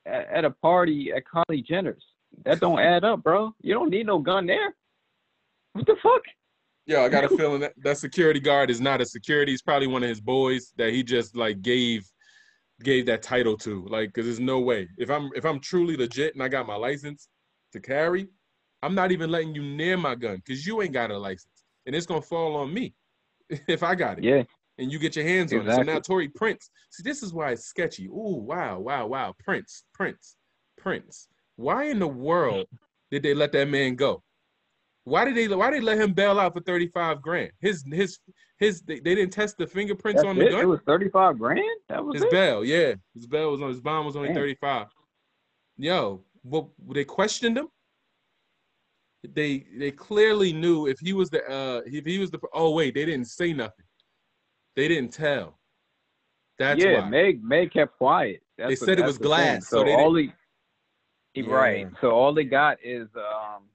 at, 0.08 0.28
at 0.30 0.46
a 0.46 0.50
party 0.50 1.12
at 1.16 1.24
Kylie 1.26 1.64
Jenner's? 1.66 2.04
That 2.46 2.60
don't 2.60 2.80
add 2.94 3.04
up, 3.04 3.22
bro. 3.24 3.54
You 3.62 3.74
don't 3.76 3.90
need 3.92 4.08
no 4.08 4.18
gun 4.20 4.48
there. 4.48 4.74
What 5.74 5.86
the 5.86 5.96
fuck? 6.02 6.22
Yo, 6.88 7.04
I 7.06 7.10
got 7.10 7.24
a 7.26 7.30
feeling 7.38 7.60
that 7.62 7.74
that 7.84 7.98
security 8.00 8.40
guard 8.40 8.72
is 8.72 8.82
not 8.82 9.02
a 9.02 9.06
security. 9.06 9.52
He's 9.52 9.62
probably 9.62 9.88
one 9.88 10.02
of 10.02 10.10
his 10.10 10.22
boys 10.22 10.74
that 10.78 10.92
he 10.94 11.04
just 11.04 11.36
like 11.36 11.62
gave 11.62 12.08
gave 12.84 13.06
that 13.08 13.22
title 13.22 13.58
to. 13.58 13.86
Like, 13.88 14.14
cause 14.14 14.26
there's 14.26 14.40
no 14.40 14.60
way. 14.60 14.88
If 14.98 15.10
I'm 15.10 15.30
if 15.36 15.46
I'm 15.46 15.60
truly 15.60 15.98
legit 15.98 16.34
and 16.34 16.44
I 16.44 16.48
got 16.48 16.68
my 16.68 16.76
license 16.76 17.28
to 17.74 17.80
carry, 17.80 18.28
I'm 18.82 18.96
not 18.96 19.12
even 19.12 19.30
letting 19.30 19.56
you 19.56 19.64
near 19.64 19.98
my 19.98 20.16
gun 20.16 20.38
because 20.38 20.66
you 20.66 20.82
ain't 20.82 20.94
got 20.94 21.12
a 21.12 21.18
license, 21.18 21.66
and 21.86 21.96
it's 21.96 22.06
gonna 22.06 22.22
fall 22.22 22.56
on 22.56 22.74
me 22.74 22.94
if 23.68 23.84
I 23.84 23.96
got 23.96 24.18
it. 24.20 24.24
Yeah, 24.24 24.44
and 24.78 24.92
you 24.92 24.98
get 24.98 25.16
your 25.16 25.26
hands 25.26 25.54
on 25.54 25.68
it. 25.68 25.76
So 25.76 25.84
now 25.84 26.00
Tory 26.00 26.30
Prince. 26.30 26.72
See, 26.90 27.04
this 27.04 27.22
is 27.22 27.34
why 27.34 27.52
it's 27.52 27.66
sketchy. 27.66 28.08
Ooh, 28.08 28.42
wow, 28.42 28.80
wow, 28.80 29.06
wow. 29.08 29.36
Prince, 29.44 29.84
Prince, 29.94 30.36
Prince. 30.78 31.28
Why 31.58 31.86
in 31.86 32.00
the 32.00 32.08
world 32.08 32.68
did 33.12 33.24
they 33.24 33.34
let 33.34 33.52
that 33.52 33.68
man 33.68 33.96
go? 33.96 34.24
Why 35.10 35.26
did 35.26 35.36
they 35.36 35.48
why 35.54 35.72
did 35.72 35.82
they 35.82 35.86
let 35.86 35.98
him 36.00 36.14
bail 36.14 36.40
out 36.40 36.54
for 36.54 36.62
35 36.62 37.22
grand? 37.22 37.52
His 37.60 37.84
his 37.92 38.20
his 38.60 38.82
they, 38.82 39.00
they 39.00 39.16
didn't 39.16 39.34
test 39.34 39.58
the 39.58 39.66
fingerprints 39.68 40.22
that's 40.22 40.30
on 40.30 40.38
the 40.38 40.48
It 40.48 40.52
gun. 40.52 40.62
It 40.62 40.66
was 40.66 40.80
thirty 40.86 41.10
five 41.10 41.40
grand. 41.40 41.62
That 41.90 42.04
was 42.06 42.16
His 42.16 42.24
it. 42.24 42.32
bail, 42.32 42.64
yeah. 42.64 42.94
His 43.16 43.26
bail 43.28 43.52
was 43.52 43.62
on 43.62 43.70
his 43.70 43.80
bond 43.82 44.06
was 44.06 44.16
only 44.16 44.30
Damn. 44.30 44.36
35. 44.38 44.88
Yo, 45.78 46.24
what 46.44 46.68
they 46.94 47.04
questioned 47.06 47.58
him? 47.58 47.68
They 49.24 49.66
they 49.78 49.92
clearly 49.92 50.54
knew 50.54 50.88
if 50.88 51.00
he 51.00 51.14
was 51.14 51.30
the 51.30 51.44
uh 51.50 51.82
if 51.86 52.06
he 52.06 52.20
was 52.20 52.32
the 52.32 52.40
oh 52.54 52.72
wait, 52.72 52.94
they 52.94 53.06
didn't 53.06 53.26
say 53.28 53.52
nothing. 53.54 53.86
They 54.76 54.88
didn't 54.88 55.12
tell. 55.12 55.60
That's 56.58 56.84
yeah, 56.84 57.02
why. 57.02 57.10
Meg 57.10 57.44
Meg 57.44 57.72
kept 57.72 57.98
quiet. 57.98 58.42
That's 58.58 58.68
They 58.80 58.84
what- 58.86 58.88
said 58.88 59.00
it 59.00 59.06
was 59.06 59.18
the 59.18 59.24
thing. 59.24 59.28
glass, 59.30 59.68
so 59.70 59.80
So, 59.80 59.84
they 59.86 59.94
all 59.96 60.14
he, 60.16 60.32
he 61.34 61.42
Yeah. 61.42 61.54
right. 61.54 61.88
So 62.02 62.12
all 62.12 62.34
they 62.34 62.44
got 62.44 62.78
is 62.84 63.08
um, 63.16 63.69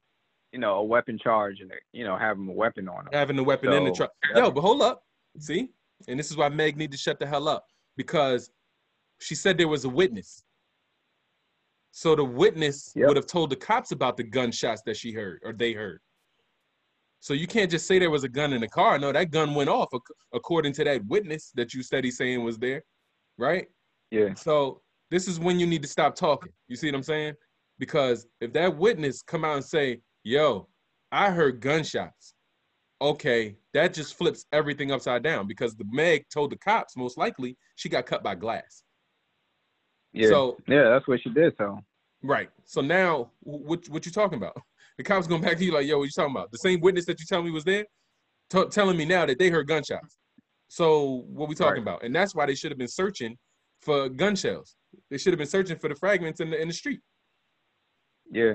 you 0.55 0.61
know, 0.61 0.77
a 0.77 0.83
weapon 0.85 1.19
charge 1.19 1.59
and 1.61 1.73
you 1.93 2.05
know 2.05 2.17
having 2.17 2.49
a 2.49 2.53
weapon 2.53 2.89
on 2.89 3.01
him. 3.09 3.13
having 3.13 3.35
the 3.35 3.43
weapon 3.43 3.73
in 3.73 3.85
the 3.85 3.91
truck. 3.91 4.13
Yo, 4.37 4.53
but 4.53 4.61
hold 4.61 4.83
up. 4.83 5.03
See? 5.41 5.69
And 6.07 6.17
this 6.19 6.31
is 6.31 6.37
why 6.37 6.49
Meg 6.49 6.77
need 6.77 6.93
to 6.93 6.97
shut 6.97 7.19
the 7.19 7.27
hell 7.27 7.49
up 7.49 7.67
because 7.97 8.51
she 9.19 9.35
said 9.35 9.59
there 9.59 9.67
was 9.67 9.85
a 9.85 9.89
witness. 9.89 10.45
So 11.91 12.15
the 12.15 12.25
witness 12.25 12.93
Yep. 12.95 13.09
would 13.09 13.17
have 13.17 13.27
told 13.27 13.51
the 13.51 13.57
cops 13.57 13.91
about 13.91 14.17
the 14.17 14.23
gunshots 14.23 14.83
that 14.87 14.97
she 14.97 15.11
heard 15.13 15.41
or 15.45 15.53
they 15.53 15.73
heard. 15.73 16.01
So 17.19 17.35
you 17.35 17.49
can't 17.49 17.71
just 17.71 17.87
say 17.89 17.99
there 17.99 18.11
was 18.11 18.23
a 18.23 18.29
gun 18.29 18.53
in 18.53 18.61
the 18.61 18.69
car. 18.69 18.97
No, 18.99 19.11
that 19.11 19.33
gun 19.33 19.55
went 19.57 19.71
off 19.71 19.89
according 20.33 20.73
to 20.75 20.85
that 20.85 21.05
witness 21.07 21.51
that 21.57 21.75
you 21.75 21.83
said 21.83 22.05
he's 22.05 22.17
saying 22.17 22.45
was 22.45 22.59
there, 22.59 22.85
right? 23.39 23.67
Yeah. 24.13 24.35
So 24.35 24.83
this 25.11 25.27
is 25.27 25.41
when 25.41 25.59
you 25.59 25.67
need 25.67 25.83
to 25.83 25.89
stop 25.89 26.15
talking. 26.15 26.53
You 26.69 26.77
see 26.77 26.87
what 26.89 26.97
I'm 26.97 27.03
saying? 27.03 27.35
Because 27.81 28.27
if 28.41 28.53
that 28.53 28.77
witness 28.77 29.23
come 29.23 29.45
out 29.45 29.57
and 29.57 29.65
say, 29.65 30.01
"Yo, 30.25 30.69
I 31.13 31.31
heard 31.31 31.61
gunshots. 31.61 32.35
Okay, 33.01 33.57
that 33.73 33.93
just 33.95 34.17
flips 34.17 34.47
everything 34.53 34.91
upside 34.91 35.23
down 35.23 35.47
because 35.47 35.75
the 35.77 35.85
Meg 35.91 36.25
told 36.33 36.51
the 36.51 36.57
cops 36.57 36.97
most 36.97 37.17
likely 37.19 37.57
she 37.77 37.89
got 37.89 38.07
cut 38.07 38.23
by 38.23 38.35
glass. 38.35 38.83
Yeah. 40.13 40.29
So 40.29 40.57
yeah, 40.67 40.89
that's 40.89 41.07
what 41.07 41.21
she 41.21 41.31
did. 41.31 41.55
So 41.59 41.79
right. 42.23 42.49
So 42.65 42.81
now, 42.81 43.31
what 43.41 43.89
what 43.89 44.07
you 44.07 44.13
talking 44.13 44.39
about? 44.39 44.57
The 44.97 45.03
cops 45.03 45.27
going 45.27 45.43
back 45.43 45.57
to 45.57 45.65
you 45.65 45.73
like, 45.73 45.89
yo, 45.89 45.99
what 45.99 46.05
you 46.05 46.11
talking 46.15 46.37
about? 46.37 46.53
The 46.53 46.59
same 46.59 46.81
witness 46.81 47.05
that 47.07 47.19
you 47.19 47.27
tell 47.27 47.43
me 47.43 47.51
was 47.51 47.65
there, 47.65 47.85
t- 48.49 48.65
telling 48.71 48.97
me 48.97 49.05
now 49.05 49.27
that 49.27 49.41
they 49.41 49.51
heard 49.51 49.67
gunshots. 49.67 50.19
So 50.69 51.25
what 51.27 51.49
we 51.49 51.57
talking 51.57 51.83
right. 51.83 51.95
about? 51.95 52.05
And 52.05 52.15
that's 52.15 52.33
why 52.33 52.47
they 52.47 52.55
should 52.55 52.71
have 52.71 52.79
been 52.79 52.87
searching 52.87 53.37
for 53.83 54.09
gun 54.09 54.37
shells. 54.37 54.77
They 55.11 55.19
should 55.19 55.33
have 55.33 55.39
been 55.39 55.49
searching 55.49 55.79
for 55.79 55.89
the 55.89 55.97
fragments 55.97 56.41
in 56.41 56.51
the 56.51 56.61
in 56.61 56.69
the 56.69 56.75
street. 56.75 57.01
Yeah. 58.31 58.55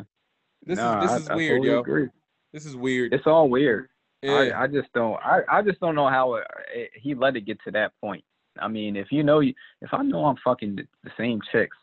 This 0.65 0.77
nah, 0.77 1.03
is 1.03 1.11
this 1.11 1.21
is 1.21 1.29
I, 1.29 1.35
weird, 1.35 1.51
I 1.51 1.55
totally 1.55 1.73
yo. 1.73 1.79
Agree. 1.79 2.07
This 2.53 2.65
is 2.65 2.75
weird. 2.75 3.13
It's 3.13 3.27
all 3.27 3.49
weird. 3.49 3.89
Yeah. 4.21 4.33
I, 4.33 4.63
I 4.63 4.67
just 4.67 4.91
don't. 4.93 5.15
I, 5.23 5.41
I 5.49 5.61
just 5.61 5.79
don't 5.79 5.95
know 5.95 6.09
how 6.09 6.35
it, 6.35 6.47
it, 6.73 6.91
he 6.93 7.15
let 7.15 7.35
it 7.35 7.41
get 7.41 7.59
to 7.63 7.71
that 7.71 7.93
point. 8.01 8.23
I 8.59 8.67
mean, 8.67 8.95
if 8.95 9.11
you 9.11 9.23
know, 9.23 9.39
if 9.39 9.53
I 9.93 10.01
know 10.03 10.25
I'm 10.25 10.35
fucking 10.43 10.75
the, 10.75 11.11
same 11.17 11.39
chicks, 11.51 11.77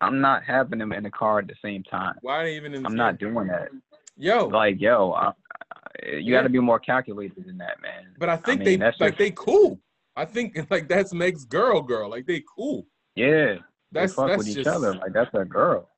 I'm 0.00 0.20
not 0.20 0.44
having 0.44 0.78
them 0.78 0.92
in 0.92 1.02
the 1.02 1.10
car 1.10 1.40
at 1.40 1.46
the 1.46 1.54
same 1.62 1.82
time. 1.82 2.14
Why 2.22 2.48
even? 2.50 2.86
I'm 2.86 2.96
not 2.96 3.18
doing 3.18 3.48
that. 3.48 3.68
Yo, 4.16 4.46
like 4.46 4.80
yo, 4.80 5.12
I, 5.12 5.32
you 6.06 6.18
yeah. 6.18 6.38
got 6.38 6.42
to 6.44 6.48
be 6.48 6.58
more 6.58 6.78
calculated 6.78 7.44
than 7.44 7.58
that, 7.58 7.82
man. 7.82 8.14
But 8.18 8.30
I 8.30 8.36
think 8.36 8.62
I 8.62 8.64
mean, 8.64 8.80
they 8.80 8.86
like 8.86 8.98
just, 8.98 9.18
they 9.18 9.30
cool. 9.32 9.78
I 10.16 10.24
think 10.24 10.66
like 10.70 10.88
that's 10.88 11.12
Meg's 11.12 11.44
girl, 11.44 11.82
girl. 11.82 12.08
Like 12.08 12.26
they 12.26 12.42
cool. 12.54 12.86
Yeah, 13.14 13.56
that's 13.92 14.12
they 14.12 14.16
fuck 14.16 14.28
that's 14.28 14.38
with 14.38 14.46
just, 14.46 14.58
each 14.58 14.66
other. 14.66 14.94
Like 14.94 15.12
that's 15.12 15.30
a 15.34 15.44
girl. 15.44 15.90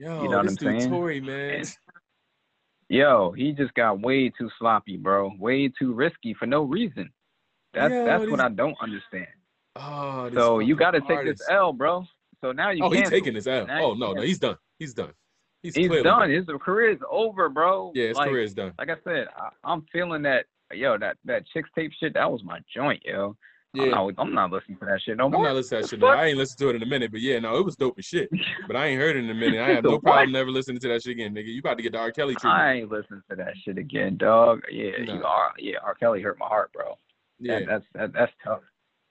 Yo, 0.00 0.22
you 0.22 0.30
know 0.30 0.38
what 0.38 0.48
I'm 0.48 0.56
saying? 0.56 0.88
Tory, 0.88 1.20
man. 1.20 1.62
Yo, 2.88 3.32
he 3.32 3.52
just 3.52 3.74
got 3.74 4.00
way 4.00 4.30
too 4.30 4.48
sloppy, 4.58 4.96
bro. 4.96 5.30
Way 5.38 5.68
too 5.68 5.92
risky 5.92 6.32
for 6.32 6.46
no 6.46 6.62
reason. 6.62 7.10
That's 7.74 7.92
Yo, 7.92 8.06
that's 8.06 8.30
what 8.30 8.40
I 8.40 8.48
don't 8.48 8.76
understand. 8.80 9.26
Oh, 9.76 10.30
so 10.32 10.58
you 10.60 10.74
got 10.74 10.92
to 10.92 11.02
take 11.02 11.24
this 11.24 11.42
L, 11.50 11.74
bro. 11.74 12.06
So 12.40 12.52
now 12.52 12.70
you. 12.70 12.82
Oh, 12.82 12.88
he's 12.88 13.10
taking 13.10 13.34
this 13.34 13.46
L. 13.46 13.66
Now 13.66 13.84
oh 13.84 13.94
no, 13.94 14.14
no, 14.14 14.22
he's 14.22 14.38
done. 14.38 14.56
He's 14.78 14.94
done. 14.94 15.12
He's, 15.62 15.74
he's 15.74 15.90
done. 15.90 16.02
done. 16.02 16.30
His 16.30 16.46
career 16.62 16.92
is 16.92 17.00
over, 17.10 17.50
bro. 17.50 17.92
Yeah, 17.94 18.08
his 18.08 18.16
like, 18.16 18.30
career 18.30 18.42
is 18.42 18.54
done. 18.54 18.72
Like 18.78 18.88
I 18.88 18.96
said, 19.04 19.26
I, 19.36 19.70
am 19.70 19.84
feeling 19.92 20.22
that. 20.22 20.46
Yo, 20.72 20.96
that 20.96 21.18
that 21.26 21.44
Chixtape 21.54 21.90
shit. 22.00 22.14
That 22.14 22.32
was 22.32 22.42
my 22.42 22.60
joint, 22.74 23.02
yo. 23.04 23.36
Yeah. 23.72 23.84
I'm 23.84 23.90
not, 23.90 24.14
I'm 24.18 24.34
not 24.34 24.50
listening 24.50 24.78
to 24.78 24.86
that 24.86 25.00
shit 25.00 25.16
no 25.16 25.28
more. 25.28 25.40
I'm 25.40 25.44
not 25.44 25.54
listening 25.54 25.82
to 25.82 25.86
that 25.86 25.90
shit. 25.90 26.00
No. 26.00 26.08
I 26.08 26.26
ain't 26.26 26.38
listened 26.38 26.58
to 26.58 26.70
it 26.70 26.76
in 26.76 26.82
a 26.82 26.86
minute, 26.86 27.12
but 27.12 27.20
yeah, 27.20 27.38
no, 27.38 27.56
it 27.56 27.64
was 27.64 27.76
dope 27.76 27.98
as 27.98 28.04
shit. 28.04 28.28
But 28.66 28.76
I 28.76 28.86
ain't 28.86 29.00
heard 29.00 29.16
it 29.16 29.24
in 29.24 29.30
a 29.30 29.34
minute. 29.34 29.60
I 29.60 29.70
have 29.70 29.84
no 29.84 29.98
problem 29.98 30.32
never 30.32 30.50
listening 30.50 30.78
to 30.80 30.88
that 30.88 31.02
shit 31.02 31.12
again, 31.12 31.34
nigga. 31.34 31.46
You 31.46 31.60
about 31.60 31.76
to 31.76 31.82
get 31.82 31.92
the 31.92 31.98
R. 31.98 32.12
Kelly 32.12 32.34
treatment. 32.34 32.60
I 32.60 32.72
ain't 32.74 32.90
listening 32.90 33.22
to 33.30 33.36
that 33.36 33.54
shit 33.64 33.78
again, 33.78 34.16
dog. 34.16 34.62
Yeah, 34.70 34.90
no. 35.04 35.14
you 35.14 35.24
are. 35.24 35.52
Yeah, 35.58 35.76
R. 35.84 35.94
Kelly 35.94 36.22
hurt 36.22 36.38
my 36.38 36.46
heart, 36.46 36.72
bro. 36.72 36.96
Yeah, 37.38 37.60
that, 37.60 37.66
that's 37.66 37.84
that, 37.94 38.12
that's 38.12 38.32
tough. 38.44 38.60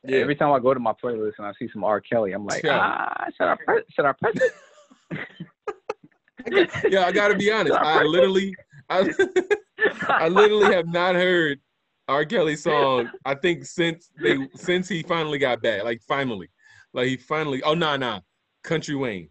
Yeah. 0.03 0.19
Every 0.19 0.35
time 0.35 0.51
I 0.53 0.59
go 0.59 0.73
to 0.73 0.79
my 0.79 0.93
playlist 0.93 1.33
and 1.37 1.47
I 1.47 1.51
see 1.59 1.67
some 1.73 1.83
R. 1.83 1.99
Kelly, 1.99 2.31
I'm 2.31 2.45
like, 2.45 2.63
yeah. 2.63 2.79
ah, 2.79 3.25
should 3.35 3.47
I 3.47 3.55
press? 3.65 3.83
Should 3.93 4.05
I 4.05 4.13
press 4.13 4.35
it? 4.35 4.53
yeah, 6.89 7.05
I 7.05 7.11
gotta 7.11 7.35
be 7.35 7.51
honest. 7.51 7.75
I 7.75 8.03
literally, 8.03 8.55
I, 8.89 9.09
I 10.07 10.27
literally 10.29 10.73
have 10.73 10.87
not 10.87 11.15
heard 11.15 11.59
R. 12.09 12.25
Kelly 12.25 12.55
song. 12.55 13.09
I 13.23 13.35
think 13.35 13.65
since 13.65 14.09
they 14.21 14.37
since 14.55 14.89
he 14.89 15.03
finally 15.03 15.37
got 15.37 15.61
back, 15.61 15.83
like 15.83 16.01
finally, 16.07 16.49
like 16.93 17.07
he 17.07 17.17
finally. 17.17 17.61
Oh 17.63 17.75
nah 17.75 17.97
nah, 17.97 18.21
Country 18.63 18.95
Wayne, 18.95 19.29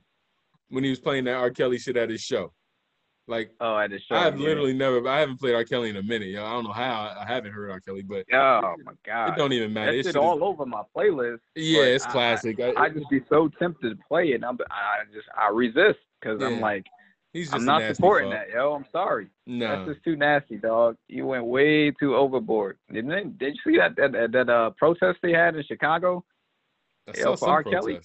when 0.69 0.85
he 0.85 0.91
was 0.91 1.01
playing 1.01 1.25
that 1.25 1.35
R. 1.35 1.51
Kelly 1.51 1.79
shit 1.79 1.97
at 1.97 2.09
his 2.09 2.21
show. 2.21 2.53
Like 3.27 3.51
oh, 3.61 3.77
at 3.77 3.91
the 3.91 3.99
show. 3.99 4.15
I've 4.15 4.39
yeah. 4.39 4.47
literally 4.47 4.73
never. 4.73 5.07
I 5.07 5.19
haven't 5.19 5.39
played 5.39 5.55
R. 5.55 5.65
Kelly 5.65 5.91
in 5.91 5.97
a 5.97 6.03
minute. 6.03 6.29
Yo, 6.29 6.47
I 6.47 6.51
don't 6.51 6.65
know 6.65 6.73
how 6.73 7.15
I 7.21 7.27
haven't 7.27 7.53
heard 7.53 7.71
R. 7.71 7.81
Kelly, 7.81 8.03
but 8.03 8.25
oh 8.33 8.77
my 8.85 8.93
god, 9.05 9.31
it 9.31 9.37
don't 9.37 9.53
even 9.53 9.73
matter. 9.73 9.93
It's 9.93 10.15
all 10.15 10.43
over 10.45 10.65
my 10.65 10.83
playlist. 10.97 11.41
Yeah, 11.57 11.83
it's 11.83 12.07
classic. 12.07 12.61
I, 12.61 12.71
I, 12.71 12.85
I, 12.85 12.89
just 12.89 13.11
be 13.11 13.21
so 13.29 13.49
tempted 13.59 13.91
to 13.91 14.05
play 14.09 14.29
it. 14.29 14.43
I'm, 14.45 14.57
I 14.71 15.05
just 15.13 15.27
I 15.37 15.51
resist 15.51 15.99
because 16.21 16.41
yeah. 16.41 16.47
I'm 16.47 16.61
like 16.61 16.87
He's 17.33 17.53
I'm 17.53 17.65
not 17.65 17.95
supporting 17.95 18.31
that, 18.31 18.49
yo. 18.51 18.73
I'm 18.73 18.87
sorry. 18.91 19.29
No, 19.47 19.69
that's 19.69 19.91
just 19.91 20.05
too 20.05 20.17
nasty, 20.17 20.57
dog. 20.57 20.97
You 21.09 21.27
went 21.27 21.45
way 21.45 21.91
too 21.91 22.17
overboard. 22.17 22.79
Didn't 22.91 23.11
they, 23.11 23.25
did 23.25 23.55
you 23.55 23.73
see 23.73 23.79
that 23.79 23.97
that, 23.97 24.33
that 24.33 24.49
uh, 24.49 24.71
protest 24.79 25.19
they 25.23 25.33
had 25.33 25.55
in 25.55 25.63
Chicago? 25.65 26.25
I 27.07 27.21
saw 27.21 27.35
some 27.35 27.49
R. 27.51 27.63
Kelly. 27.63 28.01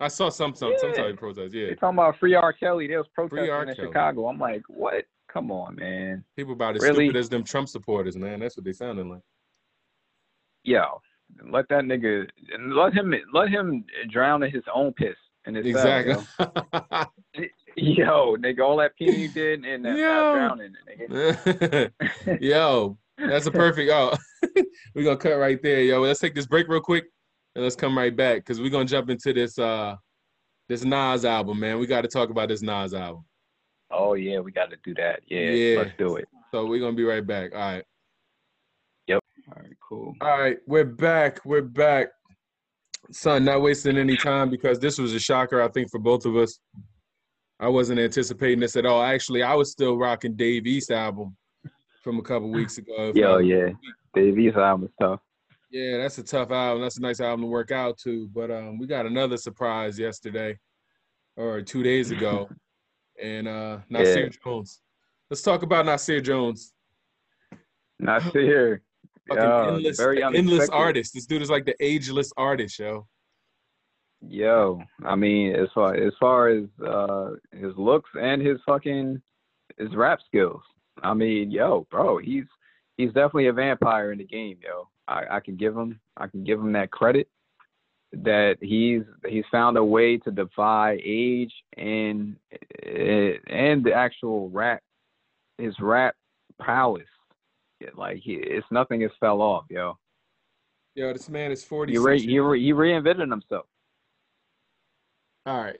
I 0.00 0.08
saw 0.08 0.28
some 0.28 0.54
some 0.54 0.72
yeah. 0.72 0.78
some 0.78 0.92
type 0.92 1.12
of 1.12 1.16
protest. 1.16 1.54
Yeah, 1.54 1.66
they 1.66 1.74
talking 1.74 1.98
about 1.98 2.18
free 2.18 2.34
R. 2.34 2.52
Kelly. 2.52 2.86
They 2.86 2.96
was 2.96 3.08
protesting 3.14 3.68
in 3.68 3.74
Chicago. 3.74 4.28
I'm 4.28 4.38
like, 4.38 4.62
what? 4.68 5.04
Come 5.32 5.50
on, 5.50 5.76
man. 5.76 6.24
People 6.36 6.52
about 6.52 6.76
as 6.76 6.82
really? 6.82 7.06
stupid 7.06 7.18
as 7.18 7.28
them 7.28 7.44
Trump 7.44 7.68
supporters, 7.68 8.16
man. 8.16 8.40
That's 8.40 8.56
what 8.56 8.64
they 8.64 8.72
sounding 8.72 9.10
like. 9.10 9.22
Yo, 10.64 11.00
let 11.50 11.68
that 11.68 11.84
nigga 11.84 12.26
let 12.70 12.94
him 12.94 13.14
let 13.32 13.48
him 13.48 13.84
drown 14.10 14.42
in 14.42 14.50
his 14.50 14.64
own 14.74 14.92
piss. 14.92 15.16
And 15.46 15.56
his 15.56 15.66
exactly. 15.66 16.16
Yo, 17.80 18.36
nigga, 18.36 18.60
all 18.60 18.76
that 18.78 18.92
peeing 19.00 19.18
you 19.18 19.28
did 19.28 19.64
and 19.64 19.84
that 19.84 19.96
Yo. 19.96 20.34
drowning, 20.34 20.72
nigga. 20.88 21.92
yo, 22.40 22.98
that's 23.16 23.46
a 23.46 23.52
perfect. 23.52 23.88
Oh, 23.92 24.16
we're 24.94 25.04
gonna 25.04 25.16
cut 25.16 25.38
right 25.38 25.62
there, 25.62 25.82
yo. 25.82 26.00
Let's 26.00 26.18
take 26.18 26.34
this 26.34 26.46
break 26.46 26.66
real 26.66 26.80
quick 26.80 27.04
and 27.54 27.62
let's 27.62 27.76
come 27.76 27.96
right 27.96 28.14
back 28.14 28.38
because 28.38 28.60
we're 28.60 28.70
gonna 28.70 28.84
jump 28.84 29.10
into 29.10 29.32
this 29.32 29.60
uh 29.60 29.94
this 30.68 30.82
Nas 30.82 31.24
album, 31.24 31.60
man. 31.60 31.78
We 31.78 31.86
got 31.86 32.00
to 32.00 32.08
talk 32.08 32.30
about 32.30 32.48
this 32.48 32.62
Nas 32.62 32.94
album. 32.94 33.24
Oh 33.92 34.14
yeah, 34.14 34.40
we 34.40 34.50
got 34.50 34.70
to 34.70 34.76
do 34.82 34.92
that. 34.94 35.20
Yeah, 35.28 35.50
yeah, 35.50 35.78
let's 35.78 35.96
do 35.96 36.16
it. 36.16 36.26
So 36.50 36.66
we're 36.66 36.80
gonna 36.80 36.96
be 36.96 37.04
right 37.04 37.24
back. 37.24 37.54
All 37.54 37.60
right. 37.60 37.84
Yep. 39.06 39.22
All 39.54 39.62
right. 39.62 39.76
Cool. 39.88 40.14
All 40.20 40.38
right, 40.40 40.58
we're 40.66 40.84
back. 40.84 41.44
We're 41.44 41.62
back. 41.62 42.08
Son, 43.12 43.44
not 43.44 43.62
wasting 43.62 43.98
any 43.98 44.16
time 44.16 44.50
because 44.50 44.80
this 44.80 44.98
was 44.98 45.14
a 45.14 45.20
shocker, 45.20 45.62
I 45.62 45.68
think, 45.68 45.90
for 45.92 46.00
both 46.00 46.26
of 46.26 46.36
us. 46.36 46.58
I 47.60 47.68
wasn't 47.68 47.98
anticipating 47.98 48.60
this 48.60 48.76
at 48.76 48.86
all. 48.86 49.02
Actually, 49.02 49.42
I 49.42 49.54
was 49.54 49.72
still 49.72 49.96
rocking 49.96 50.34
Dave 50.34 50.66
East 50.66 50.90
album 50.90 51.36
from 52.04 52.18
a 52.18 52.22
couple 52.22 52.50
weeks 52.50 52.78
ago. 52.78 53.12
Yo, 53.14 53.38
yeah, 53.38 53.70
Dave 54.14 54.38
East 54.38 54.56
album 54.56 54.86
is 54.86 54.92
tough. 55.00 55.20
Yeah, 55.70 55.98
that's 55.98 56.18
a 56.18 56.22
tough 56.22 56.50
album. 56.50 56.82
That's 56.82 56.98
a 56.98 57.02
nice 57.02 57.20
album 57.20 57.42
to 57.42 57.46
work 57.48 57.72
out 57.72 57.98
to. 57.98 58.28
But 58.28 58.50
um, 58.50 58.78
we 58.78 58.86
got 58.86 59.06
another 59.06 59.36
surprise 59.36 59.98
yesterday, 59.98 60.58
or 61.36 61.60
two 61.60 61.82
days 61.82 62.12
ago, 62.12 62.48
and 63.22 63.48
uh, 63.48 63.78
Nasir 63.90 64.24
yeah. 64.24 64.30
Jones. 64.44 64.80
Let's 65.28 65.42
talk 65.42 65.62
about 65.62 65.84
Nasir 65.84 66.20
Jones. 66.20 66.72
Nasir, 67.98 68.82
yo, 69.28 69.74
endless, 69.74 69.98
very 69.98 70.22
endless 70.22 70.68
artist. 70.68 71.12
This 71.12 71.26
dude 71.26 71.42
is 71.42 71.50
like 71.50 71.66
the 71.66 71.74
ageless 71.80 72.32
artist, 72.36 72.78
yo. 72.78 73.08
Yo, 74.26 74.82
I 75.04 75.14
mean, 75.14 75.54
as 75.54 75.68
far 75.74 75.94
as 75.94 76.12
far 76.18 76.48
as 76.48 76.64
uh, 76.84 77.30
his 77.52 77.76
looks 77.76 78.10
and 78.20 78.42
his 78.42 78.58
fucking 78.66 79.22
his 79.78 79.94
rap 79.94 80.18
skills, 80.26 80.62
I 81.02 81.14
mean, 81.14 81.50
yo, 81.50 81.86
bro, 81.90 82.18
he's 82.18 82.44
he's 82.96 83.12
definitely 83.12 83.46
a 83.46 83.52
vampire 83.52 84.10
in 84.10 84.18
the 84.18 84.24
game, 84.24 84.58
yo. 84.62 84.88
I, 85.06 85.36
I 85.36 85.40
can 85.40 85.56
give 85.56 85.76
him 85.76 86.00
I 86.16 86.26
can 86.26 86.42
give 86.42 86.58
him 86.58 86.72
that 86.72 86.90
credit 86.90 87.28
that 88.12 88.56
he's 88.60 89.02
he's 89.26 89.44
found 89.50 89.76
a 89.76 89.84
way 89.84 90.16
to 90.18 90.30
defy 90.30 90.98
age 91.04 91.52
and 91.76 92.36
and 92.82 93.84
the 93.84 93.92
actual 93.94 94.50
rap 94.50 94.82
his 95.58 95.74
rap 95.80 96.14
prowess. 96.58 97.06
Like 97.94 98.18
he, 98.18 98.32
it's 98.32 98.66
nothing 98.70 99.02
has 99.02 99.10
fell 99.20 99.40
off, 99.40 99.66
yo. 99.70 99.96
Yo, 100.94 101.12
this 101.12 101.28
man 101.28 101.52
is 101.52 101.64
forty. 101.64 101.92
He 101.92 101.98
re, 101.98 102.20
he, 102.20 102.40
re, 102.40 102.60
he 102.60 102.72
reinvented 102.72 103.30
himself. 103.30 103.66
All 105.48 105.62
right. 105.62 105.78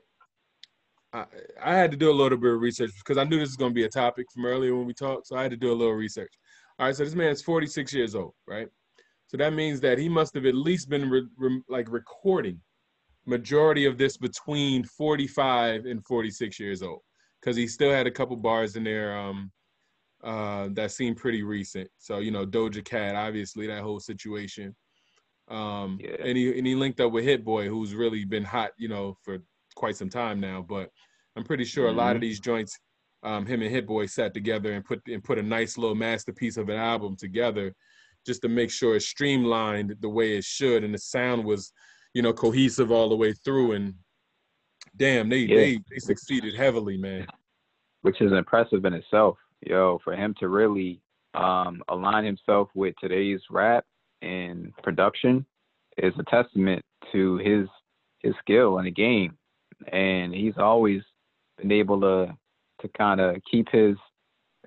I, 1.12 1.24
I 1.62 1.74
had 1.74 1.90
to 1.90 1.96
do 1.96 2.10
a 2.10 2.12
little 2.12 2.38
bit 2.38 2.54
of 2.54 2.60
research 2.60 2.90
because 2.96 3.18
I 3.18 3.24
knew 3.24 3.38
this 3.38 3.50
was 3.50 3.56
going 3.56 3.70
to 3.72 3.74
be 3.74 3.84
a 3.84 3.88
topic 3.90 4.24
from 4.32 4.46
earlier 4.46 4.74
when 4.74 4.86
we 4.86 4.94
talked. 4.94 5.26
So 5.26 5.36
I 5.36 5.42
had 5.42 5.50
to 5.50 5.58
do 5.58 5.70
a 5.70 5.74
little 5.74 5.92
research. 5.92 6.32
All 6.78 6.86
right. 6.86 6.96
So 6.96 7.04
this 7.04 7.14
man's 7.14 7.42
46 7.42 7.92
years 7.92 8.14
old, 8.14 8.32
right? 8.46 8.68
So 9.26 9.36
that 9.36 9.52
means 9.52 9.80
that 9.82 9.98
he 9.98 10.08
must 10.08 10.34
have 10.34 10.46
at 10.46 10.54
least 10.54 10.88
been 10.88 11.10
re, 11.10 11.26
re, 11.36 11.60
like 11.68 11.92
recording 11.92 12.58
majority 13.26 13.84
of 13.84 13.98
this 13.98 14.16
between 14.16 14.84
45 14.84 15.84
and 15.84 16.02
46 16.06 16.58
years 16.58 16.82
old 16.82 17.00
because 17.38 17.54
he 17.54 17.68
still 17.68 17.90
had 17.90 18.06
a 18.06 18.10
couple 18.10 18.36
bars 18.36 18.74
in 18.74 18.84
there 18.84 19.18
um, 19.18 19.52
uh, 20.24 20.68
that 20.72 20.92
seemed 20.92 21.18
pretty 21.18 21.42
recent. 21.42 21.90
So, 21.98 22.20
you 22.20 22.30
know, 22.30 22.46
Doja 22.46 22.82
Cat, 22.82 23.16
obviously, 23.16 23.66
that 23.66 23.82
whole 23.82 24.00
situation. 24.00 24.74
Um, 25.50 25.98
yeah. 26.02 26.16
and 26.22 26.36
he 26.36 26.56
and 26.56 26.66
he 26.66 26.74
linked 26.74 27.00
up 27.00 27.12
with 27.12 27.24
Hit 27.24 27.44
Boy, 27.44 27.68
who's 27.68 27.94
really 27.94 28.24
been 28.24 28.44
hot, 28.44 28.70
you 28.76 28.88
know, 28.88 29.16
for 29.22 29.38
quite 29.78 29.96
some 29.96 30.10
time 30.10 30.40
now. 30.40 30.64
But 30.68 30.90
I'm 31.36 31.44
pretty 31.44 31.64
sure 31.64 31.88
mm-hmm. 31.88 31.98
a 31.98 32.02
lot 32.02 32.10
of 32.10 32.16
mm-hmm. 32.16 32.28
these 32.28 32.40
joints, 32.40 32.78
um, 33.22 33.46
him 33.46 33.62
and 33.62 33.70
Hit 33.70 33.86
Boy 33.86 34.06
sat 34.06 34.34
together 34.34 34.72
and 34.72 34.84
put 34.84 35.00
and 35.06 35.24
put 35.24 35.38
a 35.38 35.42
nice 35.42 35.78
little 35.78 35.94
masterpiece 35.94 36.56
of 36.56 36.68
an 36.68 36.76
album 36.76 37.16
together, 37.16 37.72
just 38.26 38.42
to 38.42 38.48
make 38.48 38.70
sure 38.70 38.96
it's 38.96 39.06
streamlined 39.06 39.96
the 40.00 40.08
way 40.08 40.36
it 40.36 40.44
should, 40.44 40.84
and 40.84 40.92
the 40.92 40.98
sound 40.98 41.44
was, 41.44 41.72
you 42.12 42.22
know, 42.22 42.32
cohesive 42.32 42.90
all 42.90 43.08
the 43.08 43.16
way 43.16 43.32
through. 43.32 43.72
And 43.72 43.94
damn, 44.96 45.28
they 45.28 45.38
yeah. 45.38 45.56
they 45.56 45.78
they 45.90 45.98
succeeded 45.98 46.54
heavily, 46.54 46.96
man. 46.98 47.26
Which 48.02 48.20
is 48.20 48.32
impressive 48.32 48.84
in 48.84 48.94
itself. 48.94 49.38
yo, 49.66 49.98
for 50.04 50.14
him 50.14 50.34
to 50.40 50.48
really 50.48 51.00
um, 51.34 51.82
align 51.88 52.24
himself 52.24 52.68
with 52.74 52.94
today's 53.00 53.40
rap 53.50 53.84
and 54.22 54.72
production 54.82 55.46
is 55.98 56.12
a 56.18 56.24
testament 56.24 56.84
to 57.12 57.36
his 57.38 57.68
his 58.20 58.34
skill 58.40 58.78
in 58.78 58.84
the 58.84 58.90
game, 58.90 59.37
and 59.92 60.34
he's 60.34 60.56
always 60.58 61.02
been 61.58 61.72
able 61.72 62.00
to 62.00 62.36
to 62.80 62.88
kind 62.96 63.20
of 63.20 63.36
keep 63.50 63.68
his 63.70 63.96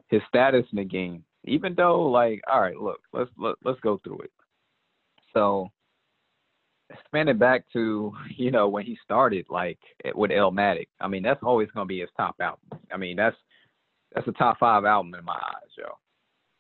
his 0.09 0.21
status 0.27 0.65
in 0.71 0.77
the 0.77 0.83
game. 0.83 1.23
Even 1.45 1.73
though, 1.75 2.03
like, 2.03 2.41
all 2.51 2.61
right, 2.61 2.77
look, 2.77 2.99
let's 3.13 3.31
let, 3.37 3.55
let's 3.63 3.79
go 3.79 3.99
through 4.03 4.19
it. 4.19 4.31
So, 5.33 5.69
expanding 6.89 7.37
back 7.37 7.63
to 7.73 8.13
you 8.35 8.51
know 8.51 8.67
when 8.67 8.85
he 8.85 8.97
started, 9.03 9.45
like 9.49 9.79
with 10.15 10.31
Illmatic. 10.31 10.87
I 10.99 11.07
mean, 11.07 11.23
that's 11.23 11.41
always 11.43 11.69
gonna 11.73 11.85
be 11.85 12.01
his 12.01 12.09
top 12.15 12.35
album. 12.39 12.79
I 12.93 12.97
mean, 12.97 13.15
that's 13.15 13.37
that's 14.13 14.27
a 14.27 14.33
top 14.33 14.59
five 14.59 14.85
album 14.85 15.13
in 15.15 15.25
my 15.25 15.33
eyes, 15.33 15.69
yo, 15.77 15.97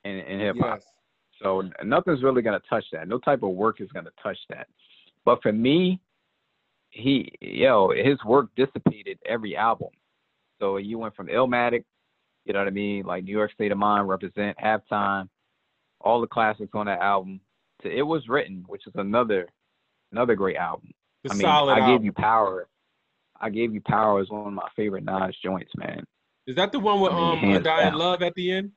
in, 0.03 0.19
in 0.19 0.39
hip 0.39 0.55
hop. 0.59 0.79
Yes. 0.79 0.87
So 1.41 1.63
nothing's 1.83 2.23
really 2.23 2.41
gonna 2.41 2.61
touch 2.69 2.85
that. 2.93 3.07
No 3.07 3.19
type 3.19 3.43
of 3.43 3.49
work 3.49 3.81
is 3.81 3.91
gonna 3.91 4.11
touch 4.21 4.37
that. 4.49 4.67
But 5.25 5.41
for 5.41 5.51
me, 5.51 5.99
he, 6.91 7.33
yo, 7.41 7.91
his 7.91 8.23
work 8.23 8.49
dissipated 8.55 9.17
every 9.25 9.55
album. 9.55 9.89
So 10.59 10.77
you 10.77 10.99
went 10.99 11.15
from 11.15 11.27
Illmatic, 11.27 11.85
you 12.45 12.53
know 12.53 12.59
what 12.59 12.67
I 12.67 12.71
mean, 12.71 13.05
like 13.05 13.23
New 13.23 13.31
York 13.31 13.51
State 13.53 13.71
of 13.71 13.77
Mind, 13.77 14.07
Represent, 14.07 14.57
Halftime, 14.57 15.27
all 15.99 16.21
the 16.21 16.27
classics 16.27 16.71
on 16.73 16.85
that 16.85 16.99
album. 16.99 17.39
To 17.81 17.89
It 17.91 18.03
Was 18.03 18.27
Written, 18.27 18.63
which 18.67 18.85
is 18.85 18.93
another 18.95 19.47
another 20.11 20.35
great 20.35 20.57
album. 20.57 20.91
I 21.29 21.33
mean, 21.33 21.45
I 21.45 21.49
album. 21.49 21.87
gave 21.87 22.05
you 22.05 22.11
power. 22.11 22.67
I 23.39 23.49
gave 23.49 23.73
you 23.73 23.81
power 23.81 24.19
as 24.19 24.29
one 24.29 24.47
of 24.47 24.53
my 24.53 24.67
favorite 24.75 25.03
Nas 25.03 25.35
joints, 25.43 25.71
man. 25.75 26.03
Is 26.45 26.55
that 26.57 26.71
the 26.71 26.79
one 26.79 26.99
with 26.99 27.11
I 27.11 27.15
mean, 27.15 27.43
um 27.51 27.55
Undying 27.55 27.91
down. 27.91 27.97
Love 27.97 28.21
at 28.21 28.35
the 28.35 28.51
end? 28.51 28.71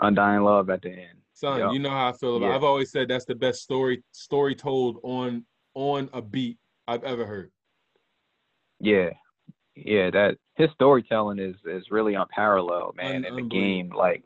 Undying 0.00 0.42
Love 0.42 0.68
at 0.68 0.82
the 0.82 0.90
end. 0.90 1.18
Son, 1.32 1.58
yep. 1.58 1.72
you 1.72 1.78
know 1.78 1.90
how 1.90 2.08
I 2.08 2.12
feel 2.12 2.36
about. 2.36 2.48
Yeah. 2.48 2.54
I've 2.54 2.64
always 2.64 2.90
said 2.90 3.08
that's 3.08 3.24
the 3.26 3.34
best 3.34 3.62
story 3.62 4.02
story 4.12 4.54
told 4.54 4.98
on 5.02 5.44
on 5.74 6.10
a 6.12 6.20
beat 6.20 6.58
I've 6.88 7.04
ever 7.04 7.26
heard. 7.26 7.50
Yeah, 8.80 9.10
yeah. 9.74 10.10
That 10.10 10.36
his 10.54 10.70
storytelling 10.74 11.38
is 11.38 11.56
is 11.64 11.90
really 11.90 12.14
unparalleled, 12.14 12.96
man. 12.96 13.24
In 13.24 13.36
the 13.36 13.42
game, 13.42 13.90
like, 13.90 14.22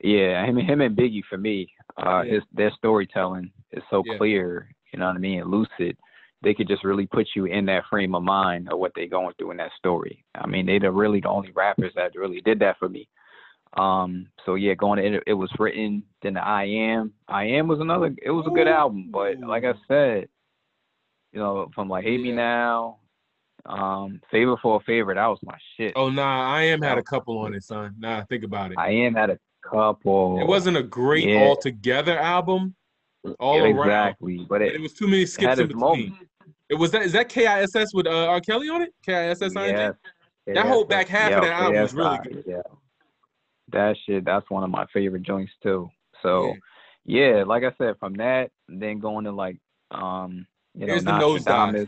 yeah, 0.00 0.44
him 0.44 0.56
him 0.56 0.80
and 0.80 0.96
Biggie 0.96 1.24
for 1.28 1.38
me, 1.38 1.72
uh, 1.96 2.22
yeah. 2.22 2.34
his 2.34 2.42
their 2.52 2.72
storytelling 2.76 3.50
is 3.72 3.82
so 3.90 4.02
yeah. 4.06 4.16
clear. 4.16 4.68
You 4.92 4.98
know 4.98 5.06
what 5.06 5.16
I 5.16 5.20
mean? 5.20 5.44
Lucid. 5.44 5.96
They 6.40 6.54
could 6.54 6.68
just 6.68 6.84
really 6.84 7.06
put 7.06 7.26
you 7.34 7.46
in 7.46 7.66
that 7.66 7.82
frame 7.90 8.14
of 8.14 8.22
mind 8.22 8.72
of 8.72 8.78
what 8.78 8.92
they're 8.94 9.08
going 9.08 9.34
through 9.36 9.50
in 9.50 9.56
that 9.56 9.72
story. 9.76 10.24
I 10.36 10.46
mean, 10.46 10.66
they're 10.66 10.92
really 10.92 11.18
the 11.18 11.28
only 11.28 11.50
rappers 11.50 11.92
that 11.96 12.14
really 12.14 12.40
did 12.42 12.60
that 12.60 12.78
for 12.78 12.88
me. 12.88 13.08
Um, 13.76 14.28
so 14.46 14.54
yeah, 14.54 14.74
going 14.74 14.98
to 14.98 15.16
it, 15.16 15.22
it 15.26 15.34
was 15.34 15.50
written. 15.58 16.04
Then 16.22 16.34
the 16.34 16.40
I 16.40 16.64
Am, 16.64 17.12
I 17.26 17.44
Am 17.44 17.68
was 17.68 17.80
another. 17.80 18.14
It 18.22 18.30
was 18.30 18.46
a 18.46 18.54
good 18.54 18.68
album, 18.68 19.10
but 19.12 19.38
like 19.40 19.64
I 19.64 19.74
said, 19.88 20.28
you 21.32 21.40
know, 21.40 21.68
from 21.74 21.88
like 21.88 22.04
Hate 22.04 22.20
Me 22.20 22.32
Now, 22.32 22.98
um, 23.66 24.20
Favor 24.30 24.56
for 24.62 24.76
a 24.76 24.80
Favor, 24.80 25.14
that 25.14 25.26
was 25.26 25.38
my 25.42 25.56
shit. 25.76 25.92
Oh 25.96 26.10
nah, 26.10 26.52
I 26.52 26.62
Am 26.62 26.82
had 26.82 26.98
a 26.98 27.02
couple 27.02 27.38
on 27.38 27.54
it, 27.54 27.62
son. 27.62 27.94
Nah, 27.98 28.24
think 28.24 28.44
about 28.44 28.72
it. 28.72 28.78
I 28.78 28.90
Am 28.90 29.14
had 29.14 29.30
a 29.30 29.38
couple. 29.64 30.40
It 30.40 30.46
wasn't 30.46 30.76
a 30.76 30.82
great 30.82 31.28
yeah. 31.28 31.42
altogether 31.42 32.18
album, 32.18 32.74
all 33.38 33.56
yeah, 33.56 33.74
around. 33.74 33.88
Exactly, 33.88 34.46
but 34.48 34.62
it, 34.62 34.74
it, 34.74 34.80
was 34.80 34.92
too 34.92 35.06
many 35.06 35.26
skips 35.26 35.58
in 35.58 35.68
between. 35.68 36.10
Moment. 36.10 36.28
It 36.68 36.74
was 36.74 36.90
that. 36.92 37.02
Is 37.02 37.12
that 37.12 37.28
KISS 37.28 37.94
with 37.94 38.06
uh, 38.06 38.26
R. 38.26 38.40
Kelly 38.40 38.68
on 38.68 38.82
it? 38.82 38.94
KISS. 39.04 39.52
Yeah. 39.54 39.92
That 40.54 40.66
whole 40.66 40.84
back 40.84 41.08
half 41.08 41.32
of 41.32 41.42
that 41.42 41.52
album 41.52 41.82
was 41.82 41.94
really 41.94 42.18
good. 42.24 42.44
Yeah 42.46 42.62
that 43.72 43.96
shit 44.06 44.24
that's 44.24 44.50
one 44.50 44.64
of 44.64 44.70
my 44.70 44.86
favorite 44.92 45.22
joints 45.22 45.52
too. 45.62 45.88
So 46.22 46.54
yeah, 47.04 47.36
yeah 47.36 47.44
like 47.44 47.64
I 47.64 47.72
said, 47.78 47.94
from 47.98 48.14
that 48.14 48.50
then 48.68 48.98
going 48.98 49.24
to 49.24 49.32
like 49.32 49.58
um 49.90 50.46
you 50.78 50.86
know, 50.86 50.92
Here's 50.92 51.04
the 51.04 51.18
nose. 51.18 51.46
Uh, 51.46 51.84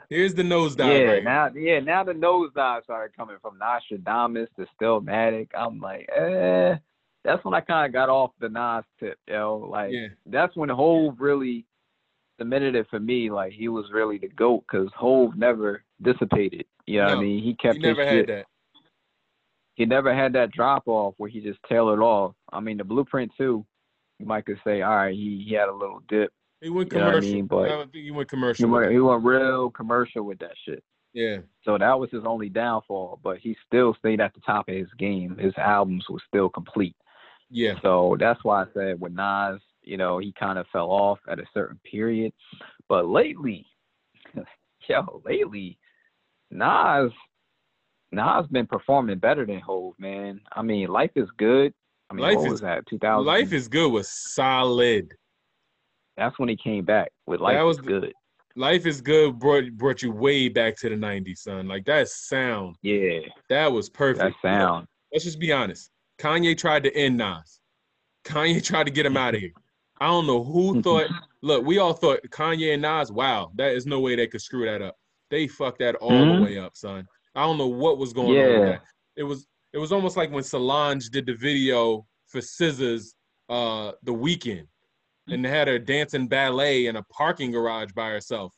Here's 0.08 0.34
the 0.34 0.42
nose 0.42 0.74
dive. 0.74 0.92
Yeah, 0.92 1.02
right 1.04 1.24
now 1.24 1.50
yeah, 1.54 1.80
now 1.80 2.02
the 2.02 2.14
nose 2.14 2.50
dive 2.54 2.84
started 2.84 3.16
coming 3.16 3.36
from 3.42 3.58
Nastradamus 3.58 4.48
to 4.56 4.66
Stillmatic. 4.80 5.48
I'm 5.54 5.80
like, 5.80 6.08
eh. 6.16 6.76
That's 7.24 7.44
when 7.44 7.54
I 7.54 7.60
kind 7.60 7.86
of 7.86 7.92
got 7.92 8.08
off 8.08 8.32
the 8.40 8.48
Nas 8.48 8.84
tip, 8.98 9.18
yo. 9.28 9.68
Like 9.70 9.92
yeah. 9.92 10.08
that's 10.26 10.56
when 10.56 10.70
Hove 10.70 11.20
really 11.20 11.66
cemented 12.38 12.74
it 12.74 12.86
for 12.90 12.98
me. 12.98 13.30
Like 13.30 13.52
he 13.52 13.68
was 13.68 13.84
really 13.92 14.18
the 14.18 14.28
goat 14.28 14.64
because 14.66 14.88
Hove 14.96 15.36
never 15.36 15.84
dissipated. 16.00 16.64
You 16.86 17.00
know 17.00 17.08
no, 17.08 17.14
what 17.14 17.18
I 17.18 17.24
mean? 17.24 17.44
He 17.44 17.54
kept. 17.54 17.76
He 17.76 17.82
never 17.82 18.04
had 18.04 18.12
shit. 18.12 18.26
that 18.28 18.46
he 19.74 19.86
never 19.86 20.14
had 20.14 20.32
that 20.34 20.52
drop 20.52 20.84
off 20.86 21.14
where 21.16 21.30
he 21.30 21.40
just 21.40 21.58
tailored 21.68 22.00
off. 22.00 22.34
I 22.52 22.60
mean, 22.60 22.78
the 22.78 22.84
blueprint 22.84 23.32
too. 23.36 23.64
You 24.18 24.26
might 24.26 24.46
could 24.46 24.60
say, 24.64 24.82
all 24.82 24.94
right, 24.94 25.14
he, 25.14 25.44
he 25.48 25.54
had 25.54 25.68
a 25.68 25.74
little 25.74 26.02
dip. 26.08 26.32
He 26.62 26.70
went 26.70 26.90
commercial. 26.90 27.30
I 27.30 27.34
mean? 27.34 27.46
But 27.46 27.64
I 27.64 27.68
don't 27.68 27.92
think 27.92 28.04
he 28.04 28.10
went 28.10 28.28
commercial. 28.28 28.66
He 28.66 28.72
went, 28.72 28.92
he 28.92 28.98
went 28.98 29.24
real 29.24 29.70
commercial 29.70 30.22
with 30.24 30.38
that 30.38 30.54
shit. 30.64 30.82
Yeah. 31.12 31.38
So 31.64 31.76
that 31.76 31.98
was 31.98 32.10
his 32.10 32.22
only 32.24 32.48
downfall, 32.48 33.20
but 33.22 33.38
he 33.38 33.56
still 33.66 33.94
stayed 33.98 34.20
at 34.20 34.32
the 34.32 34.40
top 34.40 34.68
of 34.68 34.74
his 34.74 34.88
game. 34.98 35.36
His 35.38 35.52
albums 35.58 36.04
were 36.08 36.22
still 36.26 36.48
complete. 36.48 36.96
Yeah. 37.50 37.74
So 37.82 38.16
that's 38.18 38.42
why 38.44 38.62
I 38.62 38.66
said 38.72 39.00
with 39.00 39.12
Nas, 39.12 39.60
you 39.82 39.96
know, 39.96 40.18
he 40.18 40.32
kind 40.38 40.58
of 40.58 40.66
fell 40.72 40.90
off 40.90 41.18
at 41.28 41.38
a 41.38 41.44
certain 41.52 41.80
period. 41.84 42.32
But 42.88 43.08
lately, 43.08 43.66
yo, 44.88 45.22
lately, 45.26 45.78
Nas 46.50 47.10
Nas 48.12 48.46
been 48.50 48.66
performing 48.66 49.18
better 49.18 49.44
than 49.44 49.60
Hove, 49.60 49.94
man. 49.98 50.40
I 50.52 50.62
mean, 50.62 50.88
life 50.88 51.12
is 51.16 51.28
good. 51.36 51.74
I 52.10 52.14
mean, 52.14 52.24
life 52.24 52.52
is 52.52 52.62
at 52.62 52.86
2000. 52.86 53.26
Life 53.26 53.52
is 53.52 53.68
good 53.68 53.90
was 53.90 54.08
solid. 54.08 55.14
That's 56.16 56.38
when 56.38 56.48
he 56.48 56.56
came 56.56 56.84
back 56.84 57.10
with 57.26 57.40
life 57.40 57.56
that 57.56 57.62
was 57.62 57.80
good. 57.80 58.12
Life 58.54 58.84
is 58.86 59.00
good 59.00 59.38
brought 59.38 59.72
brought 59.72 60.02
you 60.02 60.12
way 60.12 60.48
back 60.48 60.76
to 60.78 60.88
the 60.88 60.94
90s, 60.94 61.38
son. 61.38 61.68
Like 61.68 61.84
that 61.86 62.08
sound. 62.08 62.76
Yeah. 62.82 63.20
That 63.48 63.72
was 63.72 63.88
perfect. 63.88 64.36
That 64.42 64.48
sound. 64.48 64.86
Let's 65.12 65.24
just 65.24 65.38
be 65.38 65.52
honest. 65.52 65.90
Kanye 66.18 66.56
tried 66.56 66.84
to 66.84 66.94
end 66.94 67.16
Nas. 67.16 67.60
Kanye 68.24 68.62
tried 68.64 68.84
to 68.84 68.92
get 68.92 69.06
him 69.06 69.16
out 69.16 69.34
of 69.34 69.40
here. 69.40 69.52
I 70.00 70.06
don't 70.06 70.26
know 70.26 70.42
who 70.44 70.82
thought. 70.82 71.06
look, 71.40 71.64
we 71.64 71.78
all 71.78 71.94
thought 71.94 72.20
Kanye 72.28 72.74
and 72.74 72.82
Nas. 72.82 73.10
Wow, 73.10 73.52
that 73.56 73.72
is 73.72 73.86
no 73.86 74.00
way 74.00 74.16
they 74.16 74.26
could 74.26 74.42
screw 74.42 74.66
that 74.66 74.82
up. 74.82 74.96
They 75.30 75.48
fucked 75.48 75.78
that 75.78 75.94
all 75.96 76.10
mm-hmm. 76.10 76.44
the 76.44 76.50
way 76.50 76.58
up, 76.58 76.76
son. 76.76 77.06
I 77.34 77.44
don't 77.44 77.56
know 77.56 77.68
what 77.68 77.96
was 77.96 78.12
going 78.12 78.34
yeah. 78.34 78.42
on 78.42 78.60
with 78.60 78.68
that. 78.68 78.82
It 79.16 79.22
was 79.22 79.46
it 79.72 79.78
was 79.78 79.92
almost 79.92 80.16
like 80.18 80.30
when 80.30 80.44
Solange 80.44 81.08
did 81.08 81.24
the 81.24 81.34
video 81.34 82.06
for 82.26 82.40
SZA's 82.40 83.14
uh 83.48 83.92
the 84.02 84.12
Weekend 84.12 84.66
and 85.28 85.44
had 85.44 85.68
her 85.68 85.78
dancing 85.78 86.28
ballet 86.28 86.86
in 86.86 86.96
a 86.96 87.02
parking 87.04 87.52
garage 87.52 87.92
by 87.92 88.10
herself. 88.10 88.54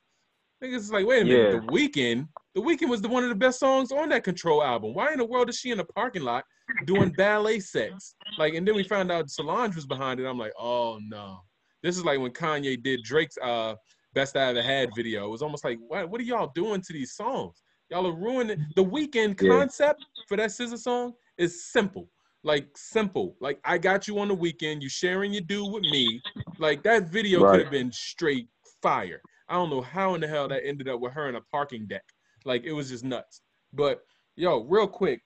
It's 0.61 0.91
like, 0.91 1.07
wait 1.07 1.23
a 1.23 1.25
minute, 1.25 1.55
yeah. 1.55 1.61
the 1.61 1.73
weekend. 1.73 2.29
the 2.55 2.61
weekend 2.61 2.91
was 2.91 3.03
the 3.03 3.09
one 3.09 3.23
of 3.23 3.29
the 3.29 3.35
best 3.35 3.61
songs 3.61 3.93
on 3.93 4.09
that 4.09 4.25
Ctrl 4.25 4.65
album. 4.65 4.95
Why 4.95 5.13
in 5.13 5.19
the 5.19 5.25
world 5.25 5.51
is 5.51 5.59
she 5.59 5.73
in 5.73 5.81
a 5.81 5.85
parking 5.85 6.23
lot 6.23 6.45
doing 6.87 7.11
ballet 7.11 7.61
sex? 7.61 8.15
Like, 8.39 8.55
and 8.55 8.67
then 8.67 8.75
we 8.75 8.85
found 8.85 9.13
out 9.13 9.29
Solange 9.29 9.75
was 9.75 9.87
behind 9.87 10.21
it. 10.21 10.27
I'm 10.27 10.39
like, 10.39 10.55
oh 10.59 10.99
no. 11.03 11.41
This 11.83 11.99
is 11.99 12.05
like 12.05 12.19
when 12.19 12.33
Kanye 12.33 12.83
did 12.83 13.03
Drake's 13.03 13.37
uh 13.43 13.75
Best 14.15 14.37
I 14.37 14.49
Ever 14.49 14.63
Had 14.63 14.91
video. 14.97 15.27
It 15.27 15.31
was 15.31 15.43
almost 15.43 15.65
like, 15.65 15.79
what, 15.87 16.09
what 16.09 16.21
are 16.21 16.25
y'all 16.25 16.53
doing 16.55 16.81
to 16.81 16.93
these 16.93 17.15
songs? 17.15 17.63
Y'all 17.91 18.07
are 18.07 18.17
ruining 18.17 18.65
the 18.77 18.83
weekend 18.83 19.37
concept 19.37 20.01
yeah. 20.17 20.23
for 20.29 20.37
that 20.37 20.51
SZA 20.51 20.79
song 20.79 21.13
is 21.37 21.67
simple. 21.67 22.09
Like 22.45 22.69
simple. 22.77 23.37
Like 23.41 23.59
I 23.65 23.79
got 23.79 24.07
you 24.07 24.19
on 24.19 24.29
the 24.29 24.35
weekend, 24.35 24.83
you 24.83 24.89
sharing 24.89 25.33
your 25.33 25.43
dude 25.43 25.73
with 25.73 25.83
me. 25.83 26.21
Like 26.59 26.83
that 26.85 27.09
video 27.09 27.41
right. 27.41 27.53
could 27.53 27.63
have 27.63 27.73
been 27.73 27.91
straight 27.91 28.49
fire. 28.83 29.21
I 29.49 29.55
don't 29.55 29.71
know 29.71 29.81
how 29.81 30.15
in 30.15 30.21
the 30.21 30.29
hell 30.29 30.47
that 30.49 30.63
ended 30.65 30.89
up 30.89 31.01
with 31.01 31.13
her 31.15 31.29
in 31.29 31.37
a 31.37 31.41
parking 31.51 31.87
deck. 31.87 32.05
Like 32.45 32.65
it 32.65 32.73
was 32.73 32.91
just 32.91 33.03
nuts. 33.03 33.41
But 33.73 34.01
yo, 34.37 34.61
real 34.65 34.87
quick, 34.87 35.21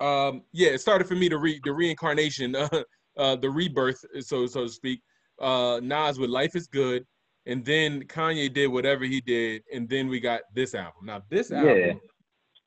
um, 0.00 0.42
yeah, 0.52 0.70
it 0.70 0.80
started 0.80 1.06
for 1.06 1.14
me 1.14 1.28
to 1.28 1.38
read 1.38 1.60
the 1.64 1.72
reincarnation, 1.72 2.56
uh, 2.56 2.82
uh, 3.16 3.36
the 3.36 3.50
rebirth, 3.50 4.02
so 4.20 4.46
so 4.46 4.64
to 4.64 4.68
speak. 4.68 5.00
Uh, 5.40 5.80
Nas 5.82 6.18
with 6.18 6.30
"Life 6.30 6.56
Is 6.56 6.66
Good," 6.66 7.04
and 7.46 7.64
then 7.64 8.02
Kanye 8.04 8.52
did 8.52 8.68
whatever 8.68 9.04
he 9.04 9.20
did, 9.20 9.62
and 9.72 9.88
then 9.88 10.08
we 10.08 10.20
got 10.20 10.42
this 10.54 10.74
album. 10.74 11.04
Now 11.04 11.22
this 11.30 11.50
album, 11.50 11.78
yeah. 11.78 11.92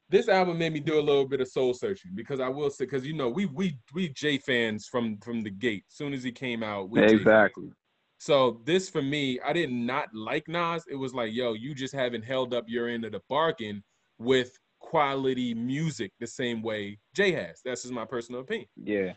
This 0.09 0.27
album 0.27 0.57
made 0.57 0.73
me 0.73 0.79
do 0.79 0.99
a 0.99 1.01
little 1.01 1.27
bit 1.27 1.39
of 1.41 1.47
soul 1.47 1.73
searching 1.73 2.11
because 2.15 2.39
I 2.39 2.49
will 2.49 2.71
say, 2.71 2.85
because 2.85 3.05
you 3.05 3.13
know 3.13 3.29
we 3.29 3.45
we 3.45 3.77
we 3.93 4.09
Jay 4.09 4.37
fans 4.37 4.87
from 4.87 5.17
from 5.19 5.41
the 5.41 5.51
gate. 5.51 5.83
Soon 5.87 6.13
as 6.13 6.23
he 6.23 6.31
came 6.31 6.63
out, 6.63 6.89
exactly. 6.95 7.69
So 8.17 8.59
this 8.65 8.89
for 8.89 9.01
me, 9.01 9.39
I 9.45 9.53
did 9.53 9.71
not 9.71 10.09
like 10.13 10.47
Nas. 10.47 10.83
It 10.89 10.95
was 10.95 11.13
like, 11.13 11.33
yo, 11.33 11.53
you 11.53 11.73
just 11.73 11.93
haven't 11.93 12.23
held 12.23 12.53
up 12.53 12.65
your 12.67 12.89
end 12.89 13.05
of 13.05 13.13
the 13.13 13.21
bargain 13.29 13.81
with 14.17 14.57
quality 14.79 15.53
music 15.53 16.11
the 16.19 16.27
same 16.27 16.61
way 16.61 16.97
Jay 17.15 17.31
has. 17.31 17.61
That's 17.63 17.83
just 17.83 17.93
my 17.93 18.05
personal 18.05 18.41
opinion. 18.41 18.67
Yeah. 18.75 19.13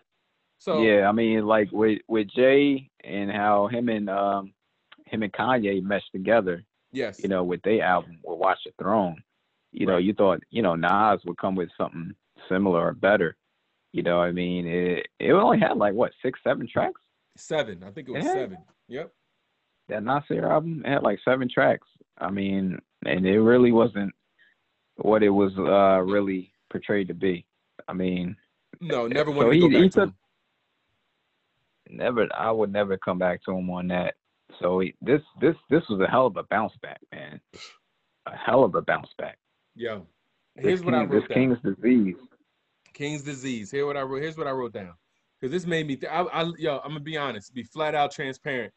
So 0.58 0.82
yeah, 0.82 1.08
I 1.08 1.12
mean, 1.12 1.44
like 1.46 1.72
with 1.72 2.00
with 2.06 2.28
Jay 2.28 2.88
and 3.02 3.30
how 3.32 3.66
him 3.66 3.88
and 3.88 4.08
um 4.08 4.52
him 5.06 5.22
and 5.22 5.32
Kanye 5.32 5.82
meshed 5.82 6.10
together. 6.12 6.62
Yes. 6.92 7.20
You 7.22 7.28
know, 7.28 7.42
with 7.42 7.62
their 7.62 7.82
album 7.82 8.18
with 8.22 8.38
Watch 8.38 8.58
the 8.64 8.72
Throne. 8.78 9.16
You 9.72 9.86
know, 9.86 9.96
you 9.96 10.12
thought, 10.12 10.42
you 10.50 10.62
know, 10.62 10.74
Nas 10.74 11.20
would 11.24 11.38
come 11.38 11.54
with 11.54 11.70
something 11.76 12.14
similar 12.48 12.86
or 12.88 12.92
better. 12.92 13.36
You 13.92 14.02
know, 14.02 14.20
I 14.20 14.32
mean, 14.32 14.66
it 14.66 15.06
it 15.18 15.32
only 15.32 15.58
had 15.58 15.76
like 15.76 15.94
what 15.94 16.12
six, 16.22 16.40
seven 16.44 16.68
tracks. 16.70 17.00
Seven, 17.36 17.82
I 17.82 17.90
think 17.90 18.08
it 18.08 18.12
was 18.12 18.24
yeah. 18.24 18.32
seven. 18.32 18.58
Yep. 18.88 19.12
That 19.88 20.04
Nasir 20.04 20.46
album 20.46 20.82
had 20.84 21.02
like 21.02 21.18
seven 21.24 21.48
tracks. 21.48 21.88
I 22.18 22.30
mean, 22.30 22.78
and 23.04 23.26
it 23.26 23.40
really 23.40 23.72
wasn't 23.72 24.12
what 24.96 25.22
it 25.22 25.30
was 25.30 25.52
uh 25.58 26.02
really 26.02 26.52
portrayed 26.70 27.08
to 27.08 27.14
be. 27.14 27.44
I 27.88 27.92
mean, 27.92 28.36
no, 28.80 29.06
never 29.06 29.30
want 29.30 29.46
so 29.46 29.50
to 29.50 29.54
he, 29.54 29.60
go 29.60 29.82
back 29.82 29.90
to 29.92 30.02
him. 30.02 30.14
Never, 31.90 32.28
I 32.34 32.50
would 32.50 32.72
never 32.72 32.96
come 32.96 33.18
back 33.18 33.42
to 33.44 33.52
him 33.52 33.68
on 33.70 33.88
that. 33.88 34.14
So 34.60 34.80
he, 34.80 34.94
this 35.00 35.20
this 35.40 35.56
this 35.70 35.82
was 35.88 36.00
a 36.00 36.10
hell 36.10 36.26
of 36.26 36.36
a 36.36 36.44
bounce 36.44 36.74
back, 36.82 37.00
man. 37.12 37.40
A 38.26 38.36
hell 38.36 38.64
of 38.64 38.74
a 38.74 38.82
bounce 38.82 39.10
back. 39.18 39.38
Yo, 39.74 40.06
here's 40.56 40.82
what 40.84 40.94
I 40.94 41.04
wrote 41.04 41.28
this 41.28 41.36
down. 41.36 41.56
King's 41.56 41.60
disease. 41.60 42.16
King's 42.92 43.22
disease. 43.22 43.70
Here 43.70 43.86
what 43.86 43.96
I 43.96 44.02
wrote. 44.02 44.22
Here's 44.22 44.36
what 44.36 44.46
I 44.46 44.50
wrote 44.50 44.72
down. 44.72 44.92
Cause 45.40 45.50
this 45.50 45.66
made 45.66 45.86
me. 45.86 45.96
Th- 45.96 46.12
I, 46.12 46.22
I, 46.22 46.52
yo, 46.58 46.78
I'm 46.84 46.90
gonna 46.90 47.00
be 47.00 47.16
honest. 47.16 47.52
Be 47.52 47.64
flat 47.64 47.94
out 47.94 48.12
transparent. 48.12 48.72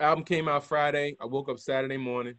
Album 0.00 0.24
came 0.24 0.48
out 0.48 0.64
Friday. 0.64 1.16
I 1.20 1.26
woke 1.26 1.48
up 1.48 1.58
Saturday 1.58 1.96
morning, 1.96 2.34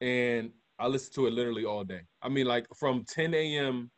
and 0.00 0.50
I 0.78 0.86
listened 0.86 1.14
to 1.16 1.26
it 1.26 1.32
literally 1.32 1.64
all 1.64 1.84
day. 1.84 2.02
I 2.22 2.28
mean, 2.28 2.46
like 2.46 2.66
from 2.78 3.04
10 3.04 3.34
a.m. 3.34 3.90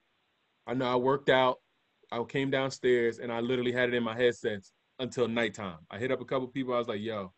I 0.66 0.74
know 0.74 0.90
I 0.90 0.96
worked 0.96 1.28
out. 1.28 1.56
I 2.10 2.22
came 2.24 2.50
downstairs 2.50 3.18
and 3.18 3.32
I 3.32 3.40
literally 3.40 3.72
had 3.72 3.88
it 3.88 3.94
in 3.94 4.02
my 4.02 4.16
headsets 4.16 4.72
until 4.98 5.28
nighttime. 5.28 5.78
I 5.90 5.98
hit 5.98 6.10
up 6.10 6.20
a 6.20 6.24
couple 6.24 6.48
people. 6.48 6.74
I 6.74 6.78
was 6.78 6.88
like, 6.88 7.00
"Yo, 7.00 7.32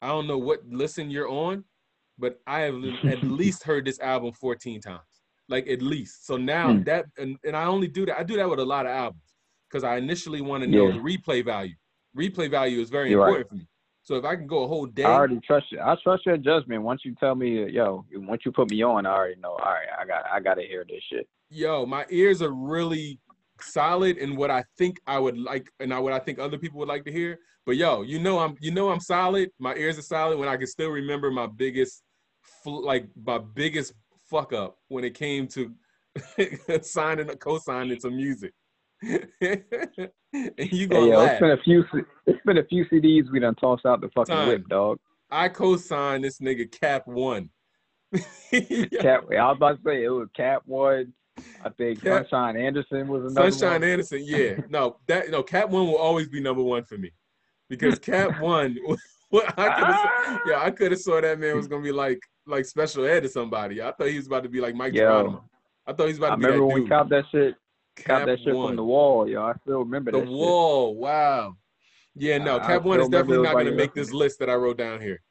I 0.00 0.08
don't 0.08 0.26
know 0.26 0.38
what 0.38 0.60
listen 0.66 1.10
you're 1.10 1.28
on, 1.28 1.64
but 2.18 2.40
I 2.46 2.60
have 2.60 2.82
at 3.04 3.22
least 3.22 3.62
heard 3.62 3.84
this 3.84 4.00
album 4.00 4.32
14 4.32 4.80
times, 4.80 5.00
like 5.48 5.68
at 5.68 5.82
least." 5.82 6.26
So 6.26 6.36
now 6.36 6.72
mm. 6.72 6.84
that 6.86 7.06
and, 7.18 7.36
and 7.44 7.56
I 7.56 7.64
only 7.64 7.88
do 7.88 8.06
that. 8.06 8.18
I 8.18 8.22
do 8.22 8.36
that 8.36 8.48
with 8.48 8.60
a 8.60 8.64
lot 8.64 8.86
of 8.86 8.92
albums 8.92 9.34
because 9.70 9.84
I 9.84 9.96
initially 9.96 10.40
want 10.40 10.62
to 10.62 10.68
know 10.68 10.88
yeah. 10.88 10.94
the 10.94 10.98
replay 10.98 11.44
value. 11.44 11.74
Replay 12.16 12.50
value 12.50 12.80
is 12.80 12.90
very 12.90 13.10
you're 13.10 13.20
important 13.20 13.46
right. 13.46 13.48
for 13.50 13.56
me. 13.56 13.68
So 14.06 14.14
if 14.14 14.24
I 14.24 14.36
can 14.36 14.46
go 14.46 14.62
a 14.62 14.68
whole 14.68 14.86
day, 14.86 15.02
I 15.02 15.10
already 15.10 15.40
trust 15.40 15.66
you. 15.72 15.80
I 15.80 15.96
trust 16.00 16.26
your 16.26 16.36
judgment. 16.36 16.80
Once 16.80 17.00
you 17.04 17.16
tell 17.16 17.34
me, 17.34 17.68
yo, 17.68 18.04
once 18.14 18.42
you 18.46 18.52
put 18.52 18.70
me 18.70 18.80
on, 18.84 19.04
I 19.04 19.10
already 19.10 19.40
know. 19.40 19.50
All 19.50 19.58
right, 19.58 19.88
I 20.00 20.06
got, 20.06 20.24
I 20.32 20.38
got 20.38 20.54
to 20.54 20.62
hear 20.62 20.86
this 20.88 21.02
shit. 21.10 21.28
Yo, 21.50 21.84
my 21.84 22.06
ears 22.08 22.40
are 22.40 22.52
really 22.52 23.18
solid 23.60 24.16
in 24.18 24.36
what 24.36 24.48
I 24.48 24.62
think 24.78 25.00
I 25.08 25.18
would 25.18 25.36
like, 25.36 25.72
and 25.80 25.90
what 26.04 26.12
I 26.12 26.20
think 26.20 26.38
other 26.38 26.56
people 26.56 26.78
would 26.78 26.88
like 26.88 27.04
to 27.06 27.12
hear. 27.12 27.40
But 27.64 27.78
yo, 27.78 28.02
you 28.02 28.20
know, 28.20 28.38
I'm, 28.38 28.56
you 28.60 28.70
know, 28.70 28.90
I'm 28.90 29.00
solid. 29.00 29.50
My 29.58 29.74
ears 29.74 29.98
are 29.98 30.02
solid 30.02 30.38
when 30.38 30.48
I 30.48 30.56
can 30.56 30.68
still 30.68 30.90
remember 30.90 31.32
my 31.32 31.48
biggest, 31.48 32.04
like 32.64 33.08
my 33.24 33.38
biggest 33.38 33.94
fuck 34.30 34.52
up 34.52 34.78
when 34.88 35.04
it 35.04 35.14
came 35.14 35.46
to 35.48 35.72
signing, 36.82 37.30
a 37.30 37.36
co-signing 37.36 38.00
some 38.00 38.16
music. 38.16 38.52
and 39.02 39.22
you 39.42 40.86
gonna 40.86 41.04
hey, 41.04 41.10
yo, 41.10 41.18
laugh. 41.18 41.30
It's 41.32 41.40
been 41.40 41.50
a 41.50 41.62
few. 41.62 41.84
It's 42.26 42.44
been 42.44 42.58
a 42.58 42.64
few 42.64 42.86
CDs 42.86 43.30
we 43.30 43.40
done 43.40 43.54
tossed 43.56 43.84
out 43.84 44.00
the 44.00 44.08
fucking 44.14 44.34
Time. 44.34 44.48
whip, 44.48 44.68
dog. 44.68 44.98
I 45.30 45.48
co-signed 45.48 46.24
this 46.24 46.38
nigga 46.38 46.70
Cap 46.70 47.06
One. 47.06 47.50
Cap. 48.14 49.24
I 49.30 49.48
was 49.48 49.56
about 49.56 49.76
to 49.76 49.82
say 49.84 50.04
it 50.04 50.08
was 50.08 50.28
Cap 50.34 50.62
One. 50.64 51.12
I 51.62 51.68
think 51.70 52.02
Cap, 52.02 52.26
Sunshine 52.30 52.56
Anderson 52.56 53.08
was 53.08 53.30
another. 53.30 53.50
Sunshine 53.50 53.80
one. 53.82 53.90
Anderson, 53.90 54.22
yeah. 54.24 54.60
No, 54.70 54.96
that 55.08 55.30
no 55.30 55.42
Cap 55.42 55.68
One 55.68 55.86
will 55.86 55.98
always 55.98 56.28
be 56.28 56.40
number 56.40 56.62
one 56.62 56.84
for 56.84 56.96
me 56.96 57.12
because 57.68 57.98
Cap 57.98 58.40
One. 58.40 58.78
I 59.32 60.38
could 60.38 60.50
yeah, 60.50 60.60
I 60.60 60.70
could 60.70 60.92
have 60.92 61.00
saw 61.00 61.20
that 61.20 61.38
man 61.38 61.56
was 61.56 61.68
gonna 61.68 61.82
be 61.82 61.92
like 61.92 62.20
like 62.46 62.64
special 62.64 63.04
ed 63.04 63.20
to 63.20 63.28
somebody. 63.28 63.82
I 63.82 63.92
thought 63.92 64.08
he 64.08 64.16
was 64.16 64.26
about 64.26 64.44
to 64.44 64.48
be 64.48 64.60
like 64.60 64.74
Mike 64.74 64.94
Yo, 64.94 65.00
Geronimo. 65.00 65.44
I 65.86 65.92
thought 65.92 66.04
he 66.04 66.08
was 66.08 66.18
about 66.18 66.28
to 66.28 66.32
I 66.32 66.36
be 66.36 66.44
remember 66.44 66.66
that 66.66 66.74
when 66.74 66.82
we 66.82 66.88
caught 66.88 67.08
that 67.10 67.24
shit 67.32 67.56
Cap 67.96 68.26
that 68.26 68.38
shit 68.40 68.54
one. 68.54 68.68
from 68.68 68.76
the 68.76 68.84
wall, 68.84 69.28
yo. 69.28 69.42
I 69.42 69.54
still 69.62 69.78
remember 69.78 70.12
the 70.12 70.18
that. 70.18 70.26
The 70.26 70.30
wall, 70.30 70.92
shit. 70.92 71.00
wow. 71.00 71.56
Yeah, 72.14 72.38
no, 72.38 72.58
Cap 72.60 72.82
One 72.82 73.00
is 73.00 73.08
definitely 73.08 73.42
not 73.44 73.54
going 73.54 73.66
to 73.66 73.74
make 73.74 73.94
this 73.94 74.12
list 74.12 74.38
that 74.38 74.48
I 74.48 74.54
wrote 74.54 74.78
down 74.78 75.00
here. 75.00 75.22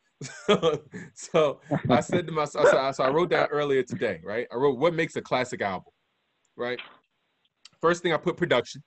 so 1.14 1.62
I 1.90 2.00
said 2.00 2.28
to 2.28 2.34
myself, 2.34 2.70
so 2.70 2.78
I, 2.78 2.92
so 2.92 3.04
I 3.04 3.10
wrote 3.10 3.30
down 3.30 3.48
earlier 3.48 3.84
today, 3.84 4.22
right? 4.24 4.48
I 4.52 4.56
wrote 4.56 4.78
what 4.78 4.94
makes 4.94 5.16
a 5.16 5.22
classic 5.22 5.62
album, 5.62 5.92
right? 6.56 6.80
First 7.82 8.04
thing 8.04 8.14
I 8.14 8.18
put 8.18 8.38
production. 8.38 8.84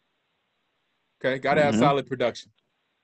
Okay, 1.21 1.39
got 1.39 1.55
to 1.55 1.63
have 1.63 1.75
mm-hmm. 1.75 1.83
solid 1.83 2.07
production. 2.07 2.51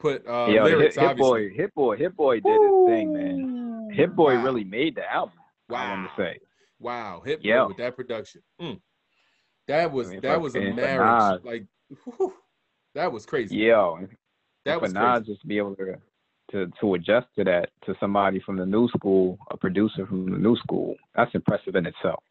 Put 0.00 0.26
uh, 0.28 0.46
Yo, 0.50 0.64
lyrics. 0.64 0.96
Hit, 0.96 1.08
Hit 1.08 1.16
Boy, 1.16 1.50
Hit 1.50 1.74
Boy, 1.74 1.96
Hit 1.96 2.16
Boy 2.16 2.40
did 2.40 2.60
his 2.60 2.86
thing, 2.86 3.12
man. 3.12 3.88
Hit 3.92 4.14
Boy 4.14 4.36
wow. 4.36 4.44
really 4.44 4.64
made 4.64 4.96
the 4.96 5.10
album. 5.10 5.38
Wow. 5.68 5.78
I 5.78 5.90
want 5.90 6.10
to 6.10 6.22
say. 6.22 6.38
Wow, 6.78 7.22
Hit 7.24 7.42
Boy 7.42 7.66
with 7.68 7.76
that 7.78 7.96
production. 7.96 8.42
Mm. 8.60 8.80
That 9.68 9.92
was 9.92 10.08
I 10.08 10.10
mean, 10.12 10.20
that 10.22 10.40
was 10.40 10.56
a 10.56 10.60
marriage. 10.60 11.42
Like 11.44 11.64
whew, 12.04 12.34
that 12.94 13.10
was 13.10 13.24
crazy. 13.24 13.56
Yeah. 13.56 13.96
That 14.64 14.80
was 14.80 14.92
Nas 14.92 15.26
just 15.26 15.46
be 15.46 15.58
able 15.58 15.76
to 15.76 15.96
to 16.50 16.70
to 16.80 16.94
adjust 16.94 17.26
to 17.38 17.44
that 17.44 17.70
to 17.86 17.94
somebody 18.00 18.40
from 18.44 18.56
the 18.56 18.66
new 18.66 18.88
school, 18.88 19.38
a 19.50 19.56
producer 19.56 20.06
from 20.06 20.30
the 20.30 20.38
new 20.38 20.56
school. 20.56 20.94
That's 21.14 21.34
impressive 21.34 21.74
in 21.76 21.86
itself. 21.86 22.22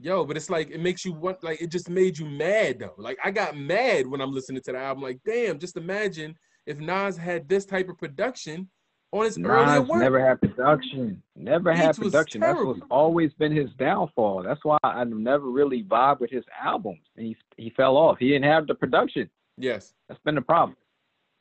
Yo, 0.00 0.24
but 0.24 0.36
it's 0.36 0.48
like 0.48 0.70
it 0.70 0.80
makes 0.80 1.04
you 1.04 1.12
want 1.12 1.42
like 1.42 1.60
it 1.60 1.70
just 1.70 1.90
made 1.90 2.18
you 2.18 2.26
mad 2.26 2.78
though. 2.78 2.94
Like 2.96 3.18
I 3.24 3.30
got 3.30 3.56
mad 3.56 4.06
when 4.06 4.20
I'm 4.20 4.32
listening 4.32 4.62
to 4.62 4.72
the 4.72 4.78
album. 4.78 5.02
Like, 5.02 5.18
damn, 5.26 5.58
just 5.58 5.76
imagine 5.76 6.36
if 6.68 6.78
Nas 6.78 7.16
had 7.16 7.48
this 7.48 7.64
type 7.64 7.88
of 7.88 7.96
production 7.98 8.68
on 9.12 9.24
his 9.24 9.38
Nas 9.38 9.50
earlier 9.50 9.82
work. 9.82 10.00
Never 10.00 10.20
had 10.24 10.40
production. 10.40 11.22
Never 11.34 11.72
had 11.72 11.96
production. 11.96 12.42
That's 12.42 12.62
what's 12.62 12.80
always 12.90 13.32
been 13.32 13.52
his 13.56 13.70
downfall. 13.78 14.42
That's 14.42 14.62
why 14.64 14.76
I 14.84 15.02
never 15.04 15.50
really 15.50 15.82
vibe 15.82 16.20
with 16.20 16.30
his 16.30 16.44
albums. 16.62 17.00
And 17.16 17.26
he 17.26 17.36
he 17.56 17.70
fell 17.70 17.96
off. 17.96 18.18
He 18.18 18.28
didn't 18.28 18.44
have 18.44 18.66
the 18.66 18.74
production. 18.74 19.30
Yes. 19.56 19.94
That's 20.08 20.20
been 20.20 20.34
the 20.34 20.42
problem. 20.42 20.76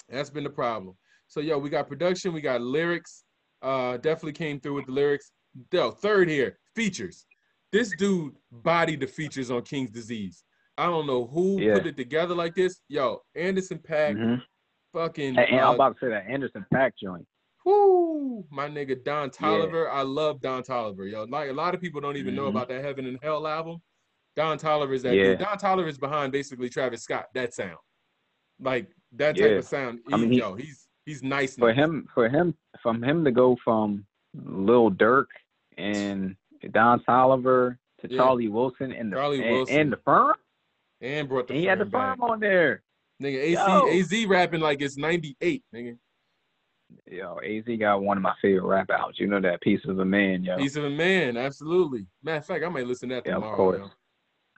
That's 0.09 0.29
been 0.29 0.45
the 0.45 0.49
problem. 0.49 0.95
So 1.27 1.41
yo, 1.41 1.57
we 1.57 1.69
got 1.69 1.89
production, 1.89 2.31
we 2.31 2.41
got 2.41 2.61
lyrics. 2.61 3.25
Uh 3.61 3.97
definitely 3.97 4.33
came 4.33 4.61
through 4.61 4.75
with 4.75 4.85
the 4.85 4.93
lyrics. 4.93 5.33
Yo, 5.73 5.91
third 5.91 6.29
here, 6.29 6.57
features. 6.73 7.25
This 7.73 7.93
dude 7.97 8.33
bodied 8.49 9.01
the 9.01 9.07
features 9.07 9.51
on 9.51 9.63
King's 9.63 9.91
Disease. 9.91 10.45
I 10.77 10.85
don't 10.85 11.05
know 11.05 11.25
who 11.25 11.59
yeah. 11.59 11.73
put 11.73 11.87
it 11.87 11.97
together 11.97 12.33
like 12.33 12.55
this. 12.55 12.79
Yo, 12.87 13.23
Anderson 13.35 13.79
.Paak, 13.79 14.15
mm-hmm. 14.15 14.35
Fucking. 14.97 15.37
And, 15.37 15.59
uh, 15.59 15.69
I'm 15.69 15.75
about 15.75 15.99
to 15.99 16.05
say 16.05 16.09
that 16.09 16.25
Anderson 16.27 16.65
.Paak 16.73 16.93
joint. 16.99 17.25
Woo, 17.63 18.43
my 18.49 18.67
nigga 18.67 19.03
Don 19.03 19.29
Toliver. 19.29 19.85
Yeah. 19.85 19.99
I 19.99 20.01
love 20.01 20.41
Don 20.41 20.63
Toliver, 20.63 21.09
yo. 21.11 21.25
Like 21.25 21.51
a 21.51 21.53
lot 21.53 21.75
of 21.75 21.81
people 21.81 22.01
don't 22.01 22.17
even 22.17 22.33
mm-hmm. 22.33 22.43
know 22.43 22.47
about 22.47 22.67
that 22.69 22.83
Heaven 22.83 23.05
and 23.05 23.19
Hell 23.21 23.45
album. 23.45 23.79
Don 24.35 24.57
Toliver 24.57 24.95
is 24.95 25.03
that 25.03 25.13
yeah. 25.13 25.23
dude. 25.23 25.39
Don 25.39 25.57
Toliver 25.59 25.87
is 25.87 25.99
behind 25.99 26.31
basically 26.31 26.67
Travis 26.67 27.03
Scott. 27.03 27.27
That 27.35 27.53
sound, 27.53 27.77
like 28.59 28.89
that 29.13 29.37
type 29.37 29.51
yeah. 29.51 29.57
of 29.57 29.65
sound. 29.65 29.99
He, 30.07 30.13
I 30.13 30.17
mean, 30.17 30.31
he, 30.31 30.39
yo, 30.39 30.55
he's 30.55 30.87
he's 31.05 31.21
nice. 31.21 31.55
For 31.55 31.73
him, 31.73 32.07
for 32.11 32.27
him, 32.27 32.55
from 32.81 33.03
him 33.03 33.23
to 33.23 33.31
go 33.31 33.55
from 33.63 34.03
Lil 34.33 34.89
Durk 34.89 35.27
and 35.77 36.35
Don 36.71 37.01
Toliver 37.01 37.77
to. 37.99 38.07
Charlie 38.07 38.47
Wilson 38.47 38.91
and 38.91 39.11
the 39.11 39.17
Charlie 39.17 39.43
and, 39.43 39.55
Wilson. 39.57 39.77
and 39.77 39.93
the 39.93 39.97
firm. 39.97 40.33
And 41.01 41.29
brought 41.29 41.47
the 41.47 41.53
and 41.53 41.61
he 41.61 41.67
had 41.67 41.77
the 41.77 41.85
firm 41.85 42.17
back. 42.17 42.29
on 42.29 42.39
there. 42.39 42.81
Nigga, 43.21 43.57
AC, 43.97 44.21
AZ 44.21 44.25
rapping 44.27 44.61
like 44.61 44.81
it's 44.81 44.97
98, 44.97 45.63
nigga. 45.73 45.97
Yo, 47.05 47.39
Az 47.43 47.77
got 47.79 48.01
one 48.01 48.17
of 48.17 48.23
my 48.23 48.33
favorite 48.41 48.65
rap 48.65 48.89
albums. 48.89 49.19
You 49.19 49.27
know 49.27 49.41
that 49.41 49.61
Piece 49.61 49.85
of 49.85 49.99
a 49.99 50.05
Man, 50.05 50.43
yo. 50.43 50.57
Piece 50.57 50.75
of 50.75 50.85
a 50.85 50.89
Man, 50.89 51.35
absolutely. 51.35 52.05
Matter 52.23 52.37
of 52.37 52.45
fact, 52.45 52.63
I 52.63 52.69
might 52.69 52.87
listen 52.87 53.09
to 53.09 53.15
that 53.15 53.23
yeah, 53.25 53.33
tomorrow. 53.33 53.51
Of 53.51 53.57
course. 53.57 53.79
Yo. 53.79 53.91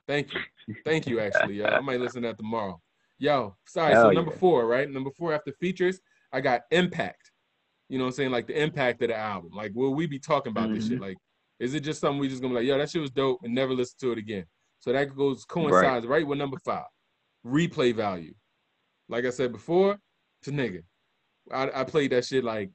Thank 0.06 0.34
you. 0.34 0.74
Thank 0.84 1.06
you, 1.06 1.20
actually, 1.20 1.54
yo. 1.54 1.66
I 1.66 1.80
might 1.80 2.00
listen 2.00 2.22
to 2.22 2.28
that 2.28 2.36
tomorrow. 2.38 2.80
Yo, 3.18 3.56
sorry. 3.66 3.94
Hell 3.94 4.04
so 4.04 4.10
number 4.10 4.32
yeah. 4.32 4.38
four, 4.38 4.66
right? 4.66 4.88
Number 4.88 5.10
four 5.10 5.32
after 5.32 5.52
features, 5.52 6.00
I 6.32 6.40
got 6.40 6.62
impact. 6.70 7.30
You 7.88 7.98
know 7.98 8.04
what 8.04 8.10
I'm 8.10 8.14
saying? 8.14 8.30
Like 8.30 8.46
the 8.46 8.60
impact 8.60 9.02
of 9.02 9.08
the 9.08 9.16
album. 9.16 9.50
Like, 9.54 9.72
will 9.74 9.94
we 9.94 10.06
be 10.06 10.18
talking 10.18 10.52
about 10.52 10.66
mm-hmm. 10.66 10.74
this 10.74 10.88
shit? 10.88 11.00
Like, 11.00 11.16
is 11.58 11.74
it 11.74 11.80
just 11.80 12.00
something 12.00 12.20
we 12.20 12.28
just 12.28 12.40
gonna 12.40 12.54
be 12.54 12.60
like, 12.60 12.66
yo, 12.66 12.78
that 12.78 12.90
shit 12.90 13.02
was 13.02 13.10
dope 13.10 13.40
and 13.42 13.54
never 13.54 13.74
listen 13.74 13.96
to 14.00 14.12
it 14.12 14.18
again? 14.18 14.46
So 14.78 14.92
that 14.92 15.14
goes 15.14 15.44
coincides 15.44 16.06
right, 16.06 16.20
right 16.20 16.26
with 16.26 16.38
number 16.38 16.58
five. 16.64 16.86
Replay 17.44 17.94
value. 17.94 18.34
Like 19.10 19.26
I 19.26 19.30
said 19.30 19.52
before, 19.52 19.98
to 20.44 20.50
nigga. 20.50 20.82
I, 21.52 21.80
I 21.80 21.84
played 21.84 22.12
that 22.12 22.24
shit 22.24 22.44
like 22.44 22.70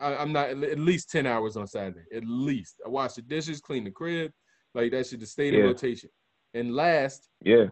I, 0.00 0.22
am 0.22 0.32
not 0.32 0.50
at 0.50 0.78
least 0.78 1.10
10 1.10 1.26
hours 1.26 1.56
on 1.56 1.66
Saturday. 1.66 2.04
At 2.14 2.24
least. 2.24 2.76
I 2.86 2.88
wash 2.88 3.14
the 3.14 3.22
dishes, 3.22 3.60
clean 3.60 3.84
the 3.84 3.90
crib. 3.90 4.30
Like 4.74 4.92
that 4.92 5.06
shit 5.06 5.20
just 5.20 5.32
stayed 5.32 5.54
in 5.54 5.64
rotation. 5.64 6.08
And 6.54 6.74
last, 6.74 7.28
yeah, 7.44 7.66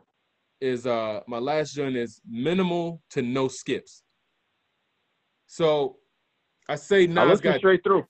is 0.60 0.86
uh 0.86 1.20
my 1.26 1.38
last 1.38 1.74
joint 1.74 1.96
is 1.96 2.20
minimal 2.28 3.00
to 3.10 3.22
no 3.22 3.48
skips. 3.48 4.02
So 5.46 5.96
I 6.68 6.74
say 6.76 7.06
Nas 7.06 7.40
I 7.40 7.42
got 7.42 7.58
straight 7.58 7.82
through. 7.82 8.04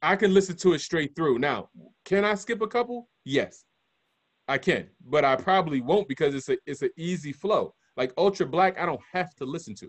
I 0.00 0.16
can 0.16 0.34
listen 0.34 0.56
to 0.56 0.72
it 0.72 0.80
straight 0.80 1.14
through. 1.14 1.38
Now, 1.38 1.68
can 2.04 2.24
I 2.24 2.34
skip 2.34 2.60
a 2.60 2.66
couple? 2.66 3.08
Yes, 3.24 3.64
I 4.48 4.58
can, 4.58 4.88
but 5.04 5.24
I 5.24 5.36
probably 5.36 5.80
won't 5.80 6.08
because 6.08 6.34
it's 6.34 6.48
a 6.48 6.58
it's 6.66 6.82
an 6.82 6.90
easy 6.96 7.32
flow. 7.32 7.74
Like 7.96 8.12
Ultra 8.16 8.46
Black, 8.46 8.78
I 8.78 8.86
don't 8.86 9.00
have 9.12 9.34
to 9.36 9.44
listen 9.44 9.74
to. 9.76 9.86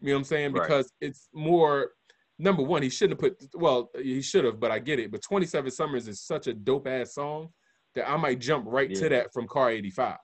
You 0.00 0.08
know 0.08 0.12
what 0.12 0.18
I'm 0.18 0.24
saying? 0.24 0.52
Because 0.52 0.90
right. 1.00 1.08
it's 1.08 1.28
more 1.32 1.90
number 2.38 2.62
one, 2.62 2.82
he 2.82 2.88
shouldn't 2.88 3.20
have 3.20 3.32
put 3.32 3.48
well, 3.54 3.90
he 4.00 4.22
should 4.22 4.44
have, 4.44 4.58
but 4.58 4.70
I 4.70 4.78
get 4.78 4.98
it. 4.98 5.10
But 5.10 5.22
27 5.22 5.70
Summers 5.70 6.08
is 6.08 6.20
such 6.20 6.46
a 6.46 6.54
dope 6.54 6.88
ass 6.88 7.14
song 7.14 7.50
that 7.94 8.08
I 8.08 8.16
might 8.16 8.40
jump 8.40 8.64
right 8.66 8.90
yeah. 8.90 9.00
to 9.00 9.08
that 9.10 9.32
from 9.32 9.46
Car 9.46 9.70
85. 9.70 10.16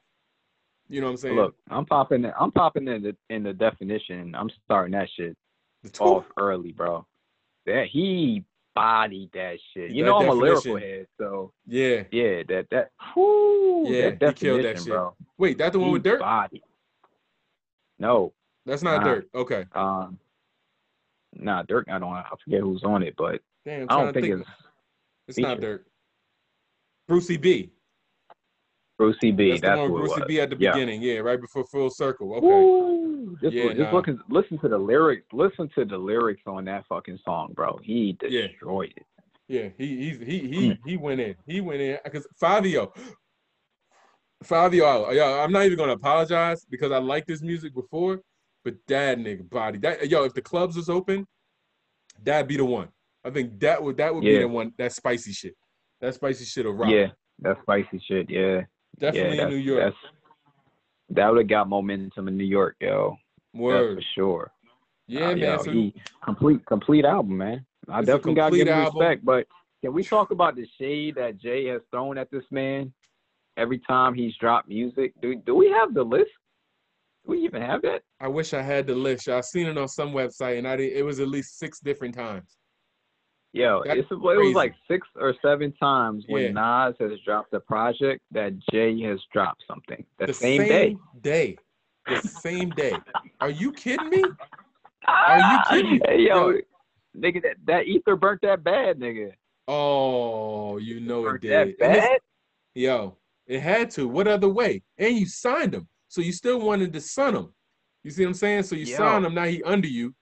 You 0.89 1.01
know 1.01 1.09
what 1.09 1.13
I'm 1.13 1.17
saying? 1.17 1.37
Look, 1.37 1.55
I'm 1.71 1.85
popping. 1.85 2.23
The, 2.23 2.33
I'm 2.39 2.53
popping 2.53 2.87
in 2.89 3.03
the 3.03 3.17
in 3.29 3.43
the 3.43 3.53
definition. 3.53 4.35
I'm 4.35 4.51
starting 4.65 4.93
that 4.93 5.09
shit 5.17 5.37
off 6.01 6.25
early, 6.39 6.73
bro. 6.73 7.07
That 7.67 7.87
he 7.91 8.45
bodied 8.75 9.31
that 9.35 9.59
shit. 9.75 9.91
You 9.91 10.05
that 10.05 10.11
know 10.11 10.19
I'm 10.19 10.27
definition. 10.27 10.71
a 10.71 10.75
lyrical 10.75 10.77
head, 10.79 11.07
so 11.19 11.53
yeah, 11.67 12.03
yeah. 12.13 12.43
That 12.49 12.67
that. 12.71 12.91
Whew, 13.15 13.87
yeah, 13.89 14.11
that 14.21 14.37
killed 14.37 14.65
that 14.65 14.79
shit, 14.79 14.87
bro. 14.87 15.17
Wait, 15.39 15.59
that 15.59 15.73
the 15.73 15.81
one 15.81 15.89
he 15.89 15.93
with 15.95 16.05
Durk? 16.05 16.21
Body. 16.21 16.63
No, 17.99 18.33
that's 18.65 18.83
not 18.83 19.03
nah. 19.03 19.09
Durk. 19.09 19.25
Okay. 19.35 19.65
Um, 19.75 20.19
nah, 21.35 21.63
Durk. 21.63 21.85
I 21.89 21.99
don't. 21.99 22.13
I 22.13 22.25
forget 22.45 22.61
who's 22.61 22.85
on 22.85 23.03
it, 23.03 23.15
but 23.17 23.41
Damn, 23.65 23.87
I 23.89 23.97
don't 23.97 24.13
think, 24.13 24.27
think, 24.27 24.41
it's. 24.41 24.51
It's 25.29 25.37
featured. 25.37 25.61
not 25.61 25.69
Durk. 25.69 25.81
Brucey 27.09 27.37
B. 27.37 27.71
Brucey 28.99 29.31
B. 29.31 29.51
That's, 29.51 29.63
that's 29.63 29.77
the 29.77 29.93
one 29.93 30.03
Brucey 30.03 30.23
B 30.27 30.41
at 30.41 30.51
the 30.51 30.57
yeah. 30.59 30.73
beginning. 30.73 31.03
Yeah, 31.03 31.19
right 31.19 31.41
before 31.41 31.65
Full 31.67 31.91
Circle. 31.91 32.35
Okay. 32.35 33.43
Just, 33.43 33.55
yeah, 33.55 33.69
just 33.75 33.93
nah. 33.93 33.99
listen, 33.99 34.21
listen 34.31 34.59
to 34.61 34.69
the 34.69 34.79
lyrics. 34.79 35.27
Listen 35.33 35.69
to 35.75 35.85
the 35.85 35.99
lyrics 35.99 36.43
on 36.47 36.65
that 36.65 36.87
fucking 36.89 37.19
song, 37.25 37.53
bro. 37.55 37.79
He 37.83 38.17
destroyed 38.19 38.93
yeah. 38.97 39.01
it. 39.01 39.07
Yeah, 39.49 39.69
he 39.79 39.87
he 39.87 40.25
he 40.25 40.39
he 40.49 40.71
mm. 40.71 40.79
he 40.85 40.97
went 40.97 41.21
in. 41.21 41.37
He 41.47 41.61
went 41.61 41.81
in 41.81 41.99
because 42.03 42.27
Fivio, 42.43 42.91
Fivio. 44.45 45.15
Yo, 45.15 45.41
I'm 45.41 45.53
not 45.53 45.65
even 45.65 45.79
gonna 45.79 45.93
apologize 45.93 46.65
because 46.65 46.93
I 46.93 46.99
liked 46.99 47.29
this 47.29 47.43
music 47.43 47.75
before, 47.75 48.21
but 48.65 48.75
that 48.89 49.19
nigga 49.19 49.49
body. 49.49 49.79
That 49.79 50.11
yo, 50.11 50.25
if 50.25 50.35
the 50.35 50.43
clubs 50.43 50.77
was 50.77 50.89
open, 50.89 51.27
that'd 52.23 52.49
be 52.49 52.57
the 52.57 52.65
one. 52.65 52.89
I 53.25 53.31
think 53.31 53.59
that 53.61 53.83
would 53.83 53.97
that 53.97 54.15
would 54.15 54.25
yeah. 54.25 54.33
be 54.33 54.39
the 54.41 54.49
one. 54.49 54.73
That 54.79 54.93
spicy 54.93 55.33
shit. 55.33 55.55
That 56.01 56.15
spicy 56.15 56.45
shit 56.45 56.67
will 56.67 56.75
rock. 56.75 56.91
Yeah, 56.91 57.09
that 57.41 57.59
spicy 57.63 58.01
shit. 58.07 58.31
Yeah. 58.31 58.63
Definitely 58.99 59.37
yeah, 59.37 59.43
in 59.45 59.51
New 59.51 59.57
York. 59.57 59.95
That 61.11 61.29
would 61.29 61.39
have 61.39 61.49
got 61.49 61.69
momentum 61.69 62.29
in 62.29 62.37
New 62.37 62.45
York, 62.45 62.77
yo. 62.81 63.17
Word. 63.55 63.99
That's 63.99 64.07
for 64.07 64.13
sure. 64.15 64.53
Yeah, 65.07 65.27
uh, 65.27 65.29
man. 65.29 65.39
Yo, 65.39 65.63
so 65.63 65.71
he, 65.71 65.95
complete 66.25 66.67
complete 66.67 67.05
album, 67.05 67.37
man. 67.37 67.67
I 67.89 68.01
definitely 68.01 68.35
gotta 68.35 68.57
give 68.57 68.69
him 68.69 68.85
respect. 68.85 69.25
But 69.25 69.47
can 69.83 69.93
we 69.93 70.03
talk 70.03 70.31
about 70.31 70.57
the 70.57 70.67
shade 70.79 71.15
that 71.17 71.39
Jay 71.39 71.67
has 71.67 71.83
thrown 71.91 72.19
at 72.19 72.31
this 72.31 72.45
man 72.51 72.93
every 73.57 73.79
time 73.81 74.15
he's 74.15 74.37
dropped 74.37 74.69
music? 74.69 75.13
Do 75.21 75.35
do 75.47 75.55
we 75.55 75.71
have 75.71 75.95
the 75.95 76.03
list? 76.03 76.31
Do 77.25 77.33
we 77.33 77.39
even 77.41 77.63
have 77.63 77.83
that? 77.83 78.03
I 78.21 78.29
wish 78.29 78.55
I 78.55 78.63
had 78.63 78.87
the 78.87 78.95
list. 78.95 79.29
I've 79.29 79.45
seen 79.45 79.67
it 79.67 79.79
on 79.79 79.89
some 79.89 80.13
website, 80.13 80.59
and 80.59 80.67
I 80.67 80.77
did, 80.77 80.93
it 80.93 81.05
was 81.05 81.21
at 81.21 81.29
least 81.29 81.59
six 81.59 81.81
different 81.81 82.15
times. 82.15 82.57
Yo, 83.53 83.81
it's, 83.87 84.07
it 84.11 84.19
was 84.21 84.55
like 84.55 84.75
six 84.87 85.09
or 85.17 85.35
seven 85.41 85.73
times 85.81 86.25
when 86.29 86.43
yeah. 86.43 86.51
Nas 86.89 86.95
has 87.01 87.19
dropped 87.25 87.55
a 87.55 87.61
project 87.61 88.21
that 88.31 88.53
Jay 88.71 89.01
has 89.01 89.19
dropped 89.33 89.63
something 89.67 90.05
the, 90.19 90.27
the 90.27 90.35
same, 90.35 90.61
same, 90.61 90.69
day. 90.69 90.97
Day, 91.23 91.59
the 92.07 92.29
same 92.29 92.69
day. 92.71 92.93
Are 93.41 93.49
you 93.49 93.73
kidding 93.73 94.11
me? 94.11 94.23
Are 95.09 95.39
you 95.39 95.59
kidding 95.71 95.93
me? 95.93 96.01
Hey, 96.05 96.21
yo, 96.29 96.51
yo, 96.51 96.61
nigga, 97.17 97.43
that, 97.45 97.57
that 97.67 97.87
ether 97.87 98.15
burnt 98.15 98.43
that 98.43 98.63
bad, 98.63 98.99
nigga. 98.99 99.33
Oh, 99.67 100.77
you 100.77 101.01
know 101.01 101.27
it, 101.27 101.37
it 101.37 101.41
did. 101.41 101.51
That 101.51 101.79
bad? 101.79 102.19
Yo, 102.75 103.17
it 103.47 103.61
had 103.61 103.91
to. 103.93 104.09
What 104.09 104.29
other 104.29 104.49
way? 104.49 104.83
And 104.99 105.17
you 105.17 105.27
signed 105.27 105.75
him, 105.75 105.89
so 106.09 106.21
you 106.21 106.33
still 106.33 106.61
wanted 106.61 106.93
to 106.93 107.01
son 107.01 107.37
him. 107.37 107.55
You 108.03 108.11
see 108.11 108.25
what 108.25 108.31
I'm 108.31 108.35
saying? 108.35 108.63
So 108.65 108.77
you 108.77 108.87
yo. 108.87 108.97
signed 108.97 109.27
him. 109.27 109.35
Now 109.35 109.45
he 109.45 109.63
under 109.63 109.89
you. 109.89 110.15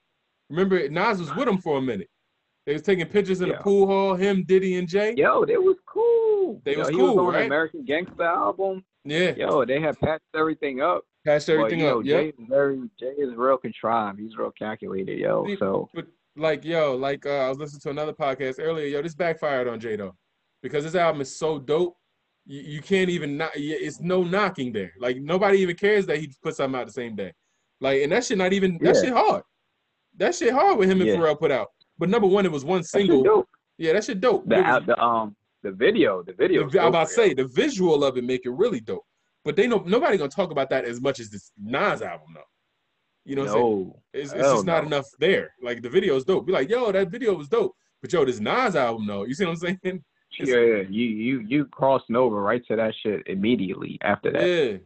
Remember, 0.49 0.87
Nas 0.89 1.19
was 1.19 1.33
with 1.35 1.47
him 1.47 1.57
for 1.57 1.77
a 1.77 1.81
minute. 1.81 2.09
They 2.65 2.73
was 2.73 2.81
taking 2.81 3.05
pictures 3.05 3.41
in 3.41 3.49
the 3.49 3.55
pool 3.55 3.85
hall, 3.85 4.15
him, 4.15 4.43
Diddy, 4.47 4.77
and 4.77 4.87
Jay. 4.87 5.13
Yo, 5.15 5.45
they 5.45 5.57
was 5.57 5.77
cool. 5.87 6.61
They 6.65 6.73
Yo, 6.73 6.79
was 6.79 6.89
cool, 6.89 7.15
was 7.15 7.27
on 7.27 7.33
right? 7.33 7.45
American 7.45 7.85
Gangster 7.85 8.23
album. 8.23 8.83
Yeah. 9.03 9.35
Yo, 9.35 9.65
they 9.65 9.79
had 9.79 9.99
patched 9.99 10.23
everything 10.35 10.81
up. 10.81 11.03
Patched 11.25 11.49
everything 11.49 11.81
but, 11.81 11.97
up. 11.97 12.05
Yo, 12.05 12.21
Jay 12.21 12.27
is 12.29 12.33
very 12.49 12.79
Jay 12.99 13.13
is 13.17 13.35
real 13.35 13.57
contrived. 13.57 14.19
He's 14.19 14.35
real 14.35 14.51
calculated, 14.51 15.19
yo. 15.19 15.45
See, 15.45 15.57
so 15.57 15.89
but 15.93 16.07
like 16.35 16.65
yo, 16.65 16.95
like 16.95 17.25
uh, 17.25 17.29
I 17.29 17.49
was 17.49 17.59
listening 17.59 17.81
to 17.81 17.89
another 17.91 18.13
podcast 18.13 18.55
earlier. 18.59 18.87
Yo, 18.87 19.01
this 19.01 19.15
backfired 19.15 19.67
on 19.67 19.79
Jay 19.79 19.95
though, 19.95 20.15
because 20.63 20.83
this 20.83 20.95
album 20.95 21.21
is 21.21 21.37
so 21.37 21.59
dope. 21.59 21.95
You, 22.45 22.61
you 22.61 22.81
can't 22.81 23.09
even 23.09 23.37
not. 23.37 23.51
It's 23.55 23.99
no 23.99 24.23
knocking 24.23 24.71
there. 24.71 24.93
Like 24.99 25.17
nobody 25.17 25.59
even 25.59 25.75
cares 25.75 26.05
that 26.07 26.17
he 26.17 26.31
put 26.43 26.55
something 26.55 26.79
out 26.79 26.87
the 26.87 26.93
same 26.93 27.15
day. 27.15 27.33
Like 27.81 28.01
and 28.01 28.11
that 28.11 28.25
shit 28.25 28.37
not 28.37 28.53
even 28.53 28.77
that 28.81 28.95
shit 28.95 29.13
hard. 29.13 29.43
That 30.17 30.35
shit 30.35 30.53
hard 30.53 30.77
with 30.77 30.89
him 30.89 31.01
and 31.01 31.09
yeah. 31.09 31.15
Pharrell 31.15 31.39
put 31.39 31.51
out. 31.51 31.67
But 31.97 32.09
number 32.09 32.27
one, 32.27 32.45
it 32.45 32.51
was 32.51 32.65
one 32.65 32.83
single. 32.83 33.45
Yeah, 33.77 33.93
that 33.93 34.05
shit 34.05 34.21
dope. 34.21 34.47
The, 34.47 34.55
was, 34.55 34.83
the 34.85 34.99
um 35.01 35.35
the 35.63 35.71
video, 35.71 36.23
the 36.23 36.33
video. 36.33 36.69
The, 36.69 36.79
I'm 36.79 36.87
about 36.87 37.07
to 37.07 37.13
say 37.13 37.33
the 37.33 37.47
visual 37.47 38.03
of 38.03 38.17
it 38.17 38.23
make 38.23 38.45
it 38.45 38.51
really 38.51 38.79
dope. 38.79 39.05
But 39.43 39.55
they 39.55 39.67
know 39.67 39.83
nobody 39.85 40.17
gonna 40.17 40.29
talk 40.29 40.51
about 40.51 40.69
that 40.69 40.85
as 40.85 41.01
much 41.01 41.19
as 41.19 41.29
this 41.29 41.51
Nas 41.61 42.01
album 42.01 42.27
though. 42.33 42.41
You 43.25 43.35
know 43.35 43.43
what 43.43 43.53
no, 43.53 43.53
I'm 43.53 43.73
saying? 43.73 43.93
It's, 44.13 44.33
it's 44.33 44.41
just 44.41 44.65
not 44.65 44.85
enough 44.85 45.07
there. 45.19 45.51
Like 45.61 45.81
the 45.81 45.89
video 45.89 46.15
is 46.15 46.23
dope. 46.23 46.45
Be 46.45 46.53
like, 46.53 46.69
yo, 46.69 46.91
that 46.91 47.09
video 47.09 47.33
was 47.33 47.47
dope. 47.47 47.75
But 48.01 48.13
yo, 48.13 48.23
this 48.23 48.39
Nas 48.39 48.75
album 48.75 49.07
though. 49.07 49.25
You 49.25 49.33
see 49.33 49.45
what 49.45 49.57
I'm 49.63 49.77
saying? 49.83 50.03
Yeah, 50.39 50.55
yeah, 50.55 50.83
you 50.89 51.05
you 51.05 51.39
you 51.47 51.65
crossing 51.65 52.15
over 52.15 52.41
right 52.41 52.65
to 52.67 52.75
that 52.75 52.93
shit 53.01 53.23
immediately 53.27 53.97
after 54.01 54.31
that. 54.31 54.47
Yeah. 54.47 54.77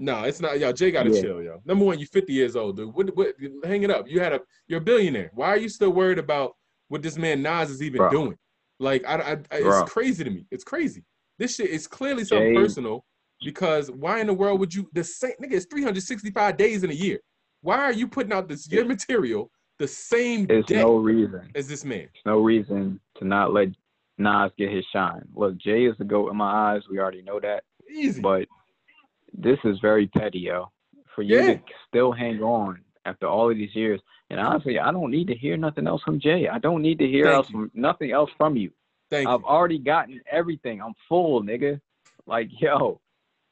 No, 0.00 0.22
it's 0.22 0.40
not. 0.40 0.60
Yo, 0.60 0.72
Jay 0.72 0.92
gotta 0.92 1.10
yeah. 1.10 1.20
chill, 1.20 1.42
yo. 1.42 1.60
Number 1.64 1.84
one, 1.84 1.98
you're 1.98 2.06
50 2.06 2.32
years 2.32 2.54
old, 2.54 2.76
dude. 2.76 2.94
What, 2.94 3.16
what, 3.16 3.34
hang 3.64 3.82
it 3.82 3.90
up. 3.90 4.08
You 4.08 4.20
had 4.20 4.32
a, 4.32 4.40
you're 4.68 4.78
a 4.78 4.82
billionaire. 4.82 5.32
Why 5.34 5.48
are 5.48 5.56
you 5.56 5.68
still 5.68 5.90
worried 5.90 6.20
about 6.20 6.54
what 6.86 7.02
this 7.02 7.18
man 7.18 7.42
Nas 7.42 7.68
is 7.68 7.82
even 7.82 7.98
Bro. 7.98 8.10
doing? 8.10 8.38
Like, 8.78 9.04
I, 9.08 9.16
I, 9.16 9.32
I 9.32 9.36
it's 9.50 9.90
crazy 9.90 10.22
to 10.22 10.30
me. 10.30 10.46
It's 10.52 10.62
crazy. 10.62 11.04
This 11.38 11.56
shit 11.56 11.70
is 11.70 11.88
clearly 11.88 12.24
something 12.24 12.54
Jay. 12.54 12.60
personal. 12.60 13.04
Because 13.44 13.90
why 13.90 14.20
in 14.20 14.28
the 14.28 14.34
world 14.34 14.60
would 14.60 14.72
you? 14.72 14.88
The 14.92 15.04
same 15.04 15.32
nigga. 15.42 15.54
It's 15.54 15.66
365 15.66 16.56
days 16.56 16.84
in 16.84 16.90
a 16.90 16.94
year. 16.94 17.18
Why 17.62 17.78
are 17.78 17.92
you 17.92 18.06
putting 18.06 18.32
out 18.32 18.48
this 18.48 18.70
year 18.70 18.84
material 18.84 19.50
the 19.78 19.88
same 19.88 20.46
There's 20.46 20.68
no 20.70 20.96
reason 20.96 21.50
as 21.54 21.68
this 21.68 21.84
man? 21.84 22.08
There's 22.12 22.26
no 22.26 22.38
reason 22.38 23.00
to 23.16 23.24
not 23.24 23.52
let 23.52 23.68
Nas 24.18 24.50
get 24.58 24.70
his 24.72 24.84
shine. 24.92 25.22
Look, 25.34 25.56
Jay 25.58 25.86
is 25.86 25.96
the 25.98 26.04
goat 26.04 26.30
in 26.30 26.36
my 26.36 26.74
eyes. 26.74 26.82
We 26.90 26.98
already 26.98 27.22
know 27.22 27.40
that. 27.40 27.64
Easy. 27.90 28.20
But 28.20 28.46
this 29.32 29.58
is 29.64 29.78
very 29.80 30.06
petty, 30.08 30.40
yo. 30.40 30.70
For 31.14 31.22
you 31.22 31.36
yeah. 31.36 31.54
to 31.54 31.60
still 31.88 32.12
hang 32.12 32.40
on 32.42 32.80
after 33.04 33.26
all 33.26 33.50
of 33.50 33.56
these 33.56 33.74
years. 33.74 34.00
And 34.30 34.38
honestly, 34.38 34.78
I 34.78 34.92
don't 34.92 35.10
need 35.10 35.28
to 35.28 35.34
hear 35.34 35.56
nothing 35.56 35.86
else 35.86 36.02
from 36.02 36.20
Jay. 36.20 36.48
I 36.48 36.58
don't 36.58 36.82
need 36.82 36.98
to 36.98 37.06
hear 37.06 37.26
else 37.26 37.48
from, 37.48 37.70
nothing 37.74 38.12
else 38.12 38.30
from 38.36 38.56
you. 38.56 38.70
Thank 39.10 39.28
I've 39.28 39.40
you. 39.40 39.46
already 39.46 39.78
gotten 39.78 40.20
everything. 40.30 40.82
I'm 40.82 40.94
full, 41.08 41.42
nigga. 41.42 41.80
Like, 42.26 42.48
yo, 42.60 43.00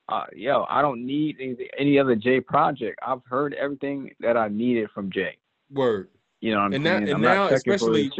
uh, 0.08 0.26
yo, 0.34 0.66
I 0.68 0.82
don't 0.82 1.04
need 1.04 1.36
any, 1.40 1.56
any 1.78 1.98
other 1.98 2.14
Jay 2.14 2.40
project. 2.40 2.98
I've 3.04 3.24
heard 3.28 3.54
everything 3.54 4.10
that 4.20 4.36
I 4.36 4.48
needed 4.48 4.90
from 4.94 5.10
Jay. 5.10 5.38
Word. 5.70 6.08
You 6.40 6.52
know 6.52 6.58
what 6.58 6.66
I'm 6.66 6.72
and 6.74 6.84
saying? 6.84 7.04
That, 7.06 7.12
and 7.12 7.22
now, 7.22 7.48
especially, 7.48 8.10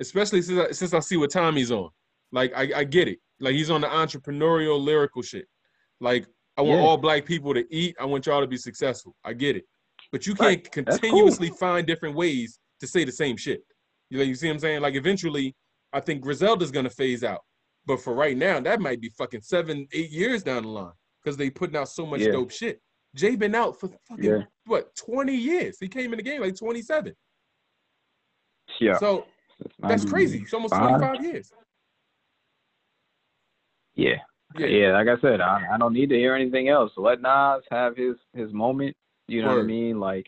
especially 0.00 0.42
since 0.42 0.58
I, 0.58 0.70
since 0.72 0.94
I 0.94 1.00
see 1.00 1.16
what 1.16 1.32
he's 1.54 1.70
on. 1.70 1.90
Like, 2.32 2.52
I, 2.54 2.70
I 2.76 2.84
get 2.84 3.08
it. 3.08 3.18
Like, 3.40 3.54
he's 3.54 3.70
on 3.70 3.80
the 3.80 3.88
entrepreneurial, 3.88 4.82
lyrical 4.82 5.22
shit. 5.22 5.46
Like, 6.00 6.26
I 6.56 6.62
want 6.62 6.80
yeah. 6.80 6.86
all 6.86 6.96
black 6.96 7.24
people 7.24 7.54
to 7.54 7.64
eat. 7.74 7.96
I 8.00 8.04
want 8.04 8.26
y'all 8.26 8.40
to 8.40 8.46
be 8.46 8.56
successful. 8.56 9.14
I 9.24 9.32
get 9.32 9.56
it. 9.56 9.64
But 10.12 10.26
you 10.26 10.34
can't 10.34 10.48
right. 10.48 10.72
continuously 10.72 11.48
cool. 11.48 11.56
find 11.56 11.86
different 11.86 12.16
ways 12.16 12.58
to 12.80 12.86
say 12.86 13.04
the 13.04 13.12
same 13.12 13.36
shit. 13.36 13.62
You 14.10 14.18
know, 14.18 14.24
you 14.24 14.34
see 14.34 14.48
what 14.48 14.54
I'm 14.54 14.58
saying? 14.58 14.80
Like 14.82 14.94
eventually, 14.94 15.54
I 15.92 16.00
think 16.00 16.20
Griselda's 16.20 16.70
gonna 16.70 16.90
phase 16.90 17.22
out. 17.22 17.40
But 17.86 18.00
for 18.00 18.14
right 18.14 18.36
now, 18.36 18.60
that 18.60 18.80
might 18.80 19.00
be 19.00 19.08
fucking 19.10 19.42
seven, 19.42 19.86
eight 19.92 20.10
years 20.10 20.42
down 20.42 20.64
the 20.64 20.68
line 20.68 20.92
because 21.22 21.36
they 21.36 21.48
putting 21.48 21.76
out 21.76 21.88
so 21.88 22.04
much 22.04 22.20
yeah. 22.20 22.32
dope 22.32 22.50
shit. 22.50 22.80
Jay 23.14 23.36
been 23.36 23.54
out 23.54 23.78
for 23.78 23.88
fucking 24.08 24.24
yeah. 24.24 24.42
what 24.66 24.94
20 24.96 25.34
years. 25.34 25.78
He 25.80 25.88
came 25.88 26.12
in 26.12 26.16
the 26.16 26.22
game 26.22 26.40
like 26.40 26.56
27. 26.56 27.14
Yeah. 28.80 28.98
So 28.98 29.26
that's 29.80 30.04
crazy. 30.04 30.40
It's 30.40 30.54
almost 30.54 30.74
25 30.74 31.24
years. 31.24 31.52
Yeah. 33.94 34.14
Yeah. 34.58 34.66
yeah, 34.66 34.92
like 34.92 35.06
I 35.06 35.20
said, 35.20 35.40
I, 35.40 35.62
I 35.72 35.78
don't 35.78 35.92
need 35.92 36.08
to 36.10 36.16
hear 36.16 36.34
anything 36.34 36.68
else. 36.68 36.90
Let 36.96 37.20
Nas 37.22 37.62
have 37.70 37.96
his 37.96 38.16
his 38.34 38.52
moment. 38.52 38.96
You 39.28 39.42
know 39.42 39.48
Word. 39.50 39.56
what 39.56 39.62
I 39.62 39.66
mean? 39.66 40.00
Like, 40.00 40.26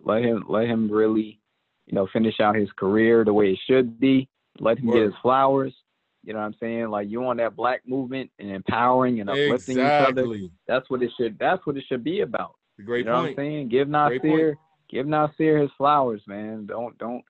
let 0.00 0.22
him 0.22 0.44
let 0.48 0.66
him 0.66 0.90
really, 0.90 1.40
you 1.86 1.94
know, 1.94 2.06
finish 2.12 2.38
out 2.40 2.54
his 2.54 2.70
career 2.76 3.24
the 3.24 3.32
way 3.32 3.52
it 3.52 3.58
should 3.68 3.98
be. 3.98 4.28
Let 4.60 4.78
him 4.78 4.86
Word. 4.86 4.94
get 4.94 5.02
his 5.06 5.14
flowers. 5.22 5.74
You 6.22 6.34
know 6.34 6.40
what 6.40 6.46
I'm 6.46 6.56
saying? 6.60 6.88
Like 6.88 7.08
you 7.08 7.20
want 7.20 7.38
that 7.38 7.56
black 7.56 7.82
movement 7.86 8.30
and 8.38 8.50
empowering 8.50 9.20
and 9.20 9.30
uplifting 9.30 9.78
exactly. 9.78 10.22
each 10.22 10.44
other. 10.44 10.52
That's 10.66 10.90
what 10.90 11.02
it 11.02 11.10
should. 11.18 11.38
That's 11.38 11.66
what 11.66 11.76
it 11.76 11.84
should 11.88 12.04
be 12.04 12.20
about. 12.20 12.54
Great 12.84 12.98
you 12.98 13.04
know 13.06 13.22
point. 13.22 13.36
what 13.36 13.42
I'm 13.42 13.50
saying? 13.50 13.68
Give 13.68 13.88
Nasir, 13.88 14.56
give 14.88 15.06
Nasir 15.06 15.58
his 15.58 15.70
flowers, 15.76 16.22
man. 16.26 16.66
Don't 16.66 16.96
don't 16.98 17.24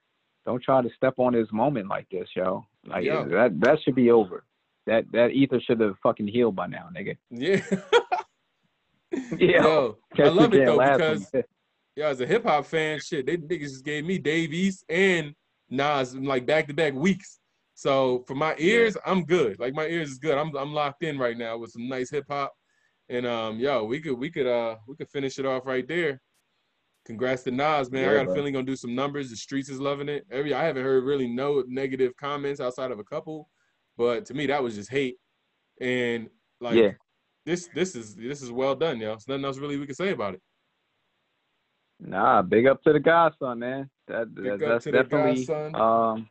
don't 0.48 0.62
try 0.62 0.80
to 0.80 0.88
step 0.96 1.14
on 1.18 1.34
his 1.34 1.52
moment 1.52 1.88
like 1.88 2.08
this, 2.10 2.26
yo. 2.34 2.64
Like 2.86 3.04
yeah. 3.04 3.22
that 3.24 3.60
that 3.60 3.78
should 3.82 3.94
be 3.94 4.10
over. 4.10 4.44
That 4.86 5.04
that 5.12 5.32
ether 5.32 5.60
should 5.60 5.78
have 5.80 5.96
fucking 6.02 6.26
healed 6.26 6.56
by 6.56 6.68
now, 6.68 6.88
nigga. 6.96 7.18
Yeah. 7.30 7.60
yeah. 9.36 9.62
Yo, 9.62 9.98
I 10.18 10.28
love 10.28 10.54
it 10.54 10.64
though 10.64 10.78
because 10.78 11.30
yeah, 11.96 12.08
as 12.08 12.22
a 12.22 12.26
hip 12.26 12.44
hop 12.44 12.64
fan, 12.64 12.98
shit, 13.00 13.26
they 13.26 13.36
niggas 13.36 13.60
just 13.60 13.84
gave 13.84 14.06
me 14.06 14.16
Dave 14.16 14.54
East 14.54 14.84
and 14.88 15.34
Nas 15.68 16.16
like 16.16 16.46
back 16.46 16.66
to 16.68 16.74
back 16.74 16.94
weeks. 16.94 17.40
So 17.74 18.24
for 18.26 18.34
my 18.34 18.54
ears, 18.56 18.96
yeah. 18.96 19.12
I'm 19.12 19.24
good. 19.24 19.60
Like 19.60 19.74
my 19.74 19.86
ears 19.86 20.12
is 20.12 20.18
good. 20.18 20.38
I'm 20.38 20.56
I'm 20.56 20.72
locked 20.72 21.02
in 21.02 21.18
right 21.18 21.36
now 21.36 21.58
with 21.58 21.72
some 21.72 21.88
nice 21.88 22.10
hip 22.10 22.24
hop. 22.30 22.54
And 23.10 23.26
um, 23.26 23.58
yo, 23.58 23.84
we 23.84 24.00
could 24.00 24.18
we 24.18 24.30
could 24.30 24.46
uh 24.46 24.76
we 24.86 24.96
could 24.96 25.10
finish 25.10 25.38
it 25.38 25.44
off 25.44 25.66
right 25.66 25.86
there. 25.86 26.22
Congrats 27.08 27.42
to 27.44 27.50
Nas, 27.50 27.90
man. 27.90 28.04
Yeah, 28.04 28.10
I 28.10 28.14
got 28.16 28.24
bro. 28.26 28.32
a 28.34 28.36
feeling 28.36 28.52
gonna 28.52 28.66
do 28.66 28.76
some 28.76 28.94
numbers. 28.94 29.30
The 29.30 29.36
streets 29.36 29.70
is 29.70 29.80
loving 29.80 30.10
it. 30.10 30.26
Every 30.30 30.52
I 30.52 30.62
haven't 30.62 30.84
heard 30.84 31.04
really 31.04 31.26
no 31.26 31.64
negative 31.66 32.14
comments 32.18 32.60
outside 32.60 32.90
of 32.90 32.98
a 32.98 33.04
couple, 33.04 33.48
but 33.96 34.26
to 34.26 34.34
me 34.34 34.44
that 34.46 34.62
was 34.62 34.74
just 34.74 34.90
hate. 34.90 35.16
And 35.80 36.28
like 36.60 36.74
yeah. 36.74 36.90
this 37.46 37.70
this 37.74 37.96
is 37.96 38.14
this 38.14 38.42
is 38.42 38.52
well 38.52 38.74
done, 38.74 39.00
yo. 39.00 39.08
There's 39.08 39.26
nothing 39.26 39.46
else 39.46 39.56
really 39.56 39.78
we 39.78 39.86
can 39.86 39.94
say 39.94 40.10
about 40.10 40.34
it. 40.34 40.42
Nah, 41.98 42.42
big 42.42 42.66
up 42.66 42.82
to 42.82 42.92
the 42.92 43.00
godson, 43.00 43.60
man. 43.60 43.88
That, 44.08 44.34
that 44.34 44.58
that's 44.60 44.84
definitely 44.84 45.48
um 45.72 46.28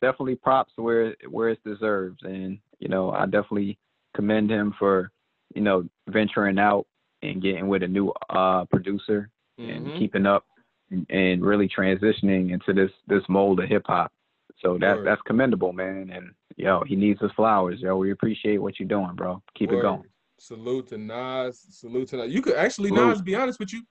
definitely 0.00 0.36
props 0.36 0.72
where 0.76 1.14
where 1.28 1.50
it's 1.50 1.62
deserved, 1.62 2.24
and 2.24 2.58
you 2.78 2.88
know 2.88 3.10
I 3.10 3.26
definitely 3.26 3.78
commend 4.14 4.50
him 4.50 4.72
for 4.78 5.12
you 5.54 5.60
know 5.60 5.86
venturing 6.08 6.58
out 6.58 6.86
and 7.20 7.42
getting 7.42 7.68
with 7.68 7.82
a 7.82 7.88
new 7.88 8.14
uh 8.30 8.64
producer 8.64 9.30
mm-hmm. 9.58 9.70
and 9.70 9.98
keeping 9.98 10.26
up 10.26 10.44
and, 10.90 11.06
and, 11.10 11.44
really 11.44 11.68
transitioning 11.68 12.52
into 12.52 12.72
this 12.72 12.90
this 13.08 13.22
mold 13.28 13.60
of 13.60 13.68
hip 13.68 13.82
hop. 13.86 14.12
So 14.60 14.78
that 14.78 15.04
that's 15.04 15.20
commendable, 15.22 15.72
man. 15.72 16.10
And 16.12 16.30
yo, 16.56 16.82
he 16.86 16.96
needs 16.96 17.20
his 17.20 17.32
flowers, 17.32 17.80
yo. 17.80 17.96
We 17.96 18.12
appreciate 18.12 18.58
what 18.58 18.78
you're 18.78 18.88
doing, 18.88 19.14
bro. 19.14 19.42
Keep 19.54 19.70
Word. 19.70 19.78
it 19.78 19.82
going. 19.82 20.04
Salute 20.38 20.88
to 20.88 20.98
Nas. 20.98 21.64
Salute 21.70 22.08
to 22.08 22.16
Nas. 22.18 22.32
You 22.32 22.42
could 22.42 22.56
actually, 22.56 22.90
Salute. 22.90 23.08
Nas, 23.08 23.22
be 23.22 23.34
honest 23.34 23.58
with 23.58 23.72
you. 23.72 23.82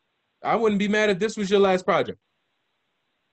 I 0.43 0.55
wouldn't 0.55 0.80
be 0.80 0.88
mad 0.88 1.09
if 1.09 1.20
this 1.20 1.38
was 1.38 1.49
your 1.49 1.59
last 1.59 1.86
project. 1.86 2.20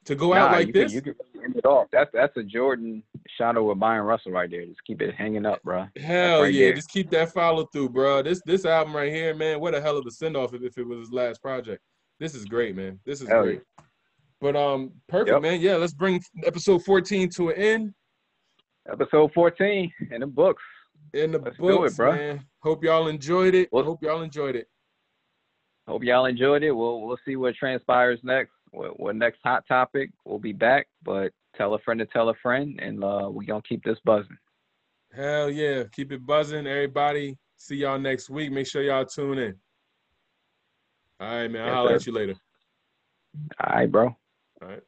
To 0.06 0.14
go 0.16 0.32
nah, 0.32 0.46
out 0.46 0.52
like 0.52 0.68
you 0.68 0.72
this. 0.72 0.92
Could, 0.92 1.06
you 1.06 1.14
could 1.14 1.16
end 1.44 1.56
it 1.56 1.64
off. 1.64 1.86
That's 1.92 2.10
that's 2.12 2.36
a 2.36 2.42
Jordan 2.42 3.02
shadow 3.38 3.68
with 3.68 3.78
Bryon 3.78 4.04
Russell 4.04 4.32
right 4.32 4.50
there. 4.50 4.64
Just 4.66 4.82
keep 4.84 5.00
it 5.00 5.14
hanging 5.14 5.46
up, 5.46 5.62
bro. 5.62 5.86
Hell 5.96 6.42
right 6.42 6.52
yeah, 6.52 6.66
there. 6.66 6.74
just 6.74 6.90
keep 6.90 7.10
that 7.10 7.32
follow 7.32 7.66
through, 7.66 7.90
bro. 7.90 8.22
This 8.22 8.42
this 8.44 8.64
album 8.64 8.96
right 8.96 9.12
here, 9.12 9.34
man. 9.34 9.60
What 9.60 9.74
a 9.74 9.80
hell 9.80 9.96
of 9.96 10.06
a 10.06 10.10
send 10.10 10.36
off 10.36 10.54
if, 10.54 10.62
if 10.62 10.76
it 10.76 10.86
was 10.86 10.98
his 10.98 11.12
last 11.12 11.40
project. 11.40 11.82
This 12.20 12.34
is 12.34 12.44
great, 12.44 12.76
man. 12.76 13.00
This 13.04 13.20
is 13.20 13.28
hell 13.28 13.44
great. 13.44 13.62
Yeah. 13.78 13.84
But 14.40 14.56
um, 14.56 14.92
perfect, 15.08 15.34
yep. 15.34 15.42
man. 15.42 15.60
Yeah, 15.60 15.76
let's 15.76 15.94
bring 15.94 16.20
episode 16.44 16.84
14 16.84 17.30
to 17.36 17.50
an 17.50 17.56
end. 17.56 17.94
Episode 18.90 19.32
14 19.32 19.92
in 20.10 20.20
the 20.20 20.26
books. 20.26 20.62
In 21.14 21.30
the 21.30 21.38
let's 21.38 21.56
books, 21.56 21.92
it, 21.92 21.96
bro. 21.96 22.12
man. 22.12 22.44
Hope 22.60 22.82
y'all 22.82 23.06
enjoyed 23.06 23.54
it. 23.54 23.68
Well, 23.70 23.84
hope 23.84 24.02
y'all 24.02 24.22
enjoyed 24.22 24.56
it. 24.56 24.66
Hope 25.86 26.02
y'all 26.04 26.26
enjoyed 26.26 26.62
it. 26.62 26.72
We'll 26.72 27.02
we'll 27.02 27.18
see 27.24 27.36
what 27.36 27.54
transpires 27.54 28.20
next. 28.22 28.52
What, 28.70 28.98
what 28.98 29.16
next 29.16 29.38
hot 29.44 29.64
topic? 29.68 30.10
We'll 30.24 30.38
be 30.38 30.52
back, 30.52 30.86
but 31.04 31.32
tell 31.56 31.74
a 31.74 31.78
friend 31.80 32.00
to 32.00 32.06
tell 32.06 32.28
a 32.28 32.34
friend, 32.42 32.78
and 32.80 33.04
uh, 33.04 33.28
we 33.30 33.46
gonna 33.46 33.62
keep 33.68 33.84
this 33.84 33.98
buzzing. 34.04 34.38
Hell 35.12 35.50
yeah, 35.50 35.84
keep 35.92 36.12
it 36.12 36.24
buzzing, 36.24 36.66
everybody. 36.66 37.36
See 37.58 37.76
y'all 37.76 37.98
next 37.98 38.30
week. 38.30 38.50
Make 38.50 38.66
sure 38.66 38.82
y'all 38.82 39.04
tune 39.04 39.38
in. 39.38 39.54
All 41.22 41.28
right, 41.28 41.48
man. 41.48 41.62
I'll 41.62 41.68
yes, 41.68 41.74
holler 41.74 41.88
sir. 41.90 41.94
at 41.94 42.06
you 42.06 42.12
later. 42.12 42.34
All 43.60 43.76
right, 43.76 43.90
bro. 43.90 44.06
All 44.60 44.68
right. 44.68 44.82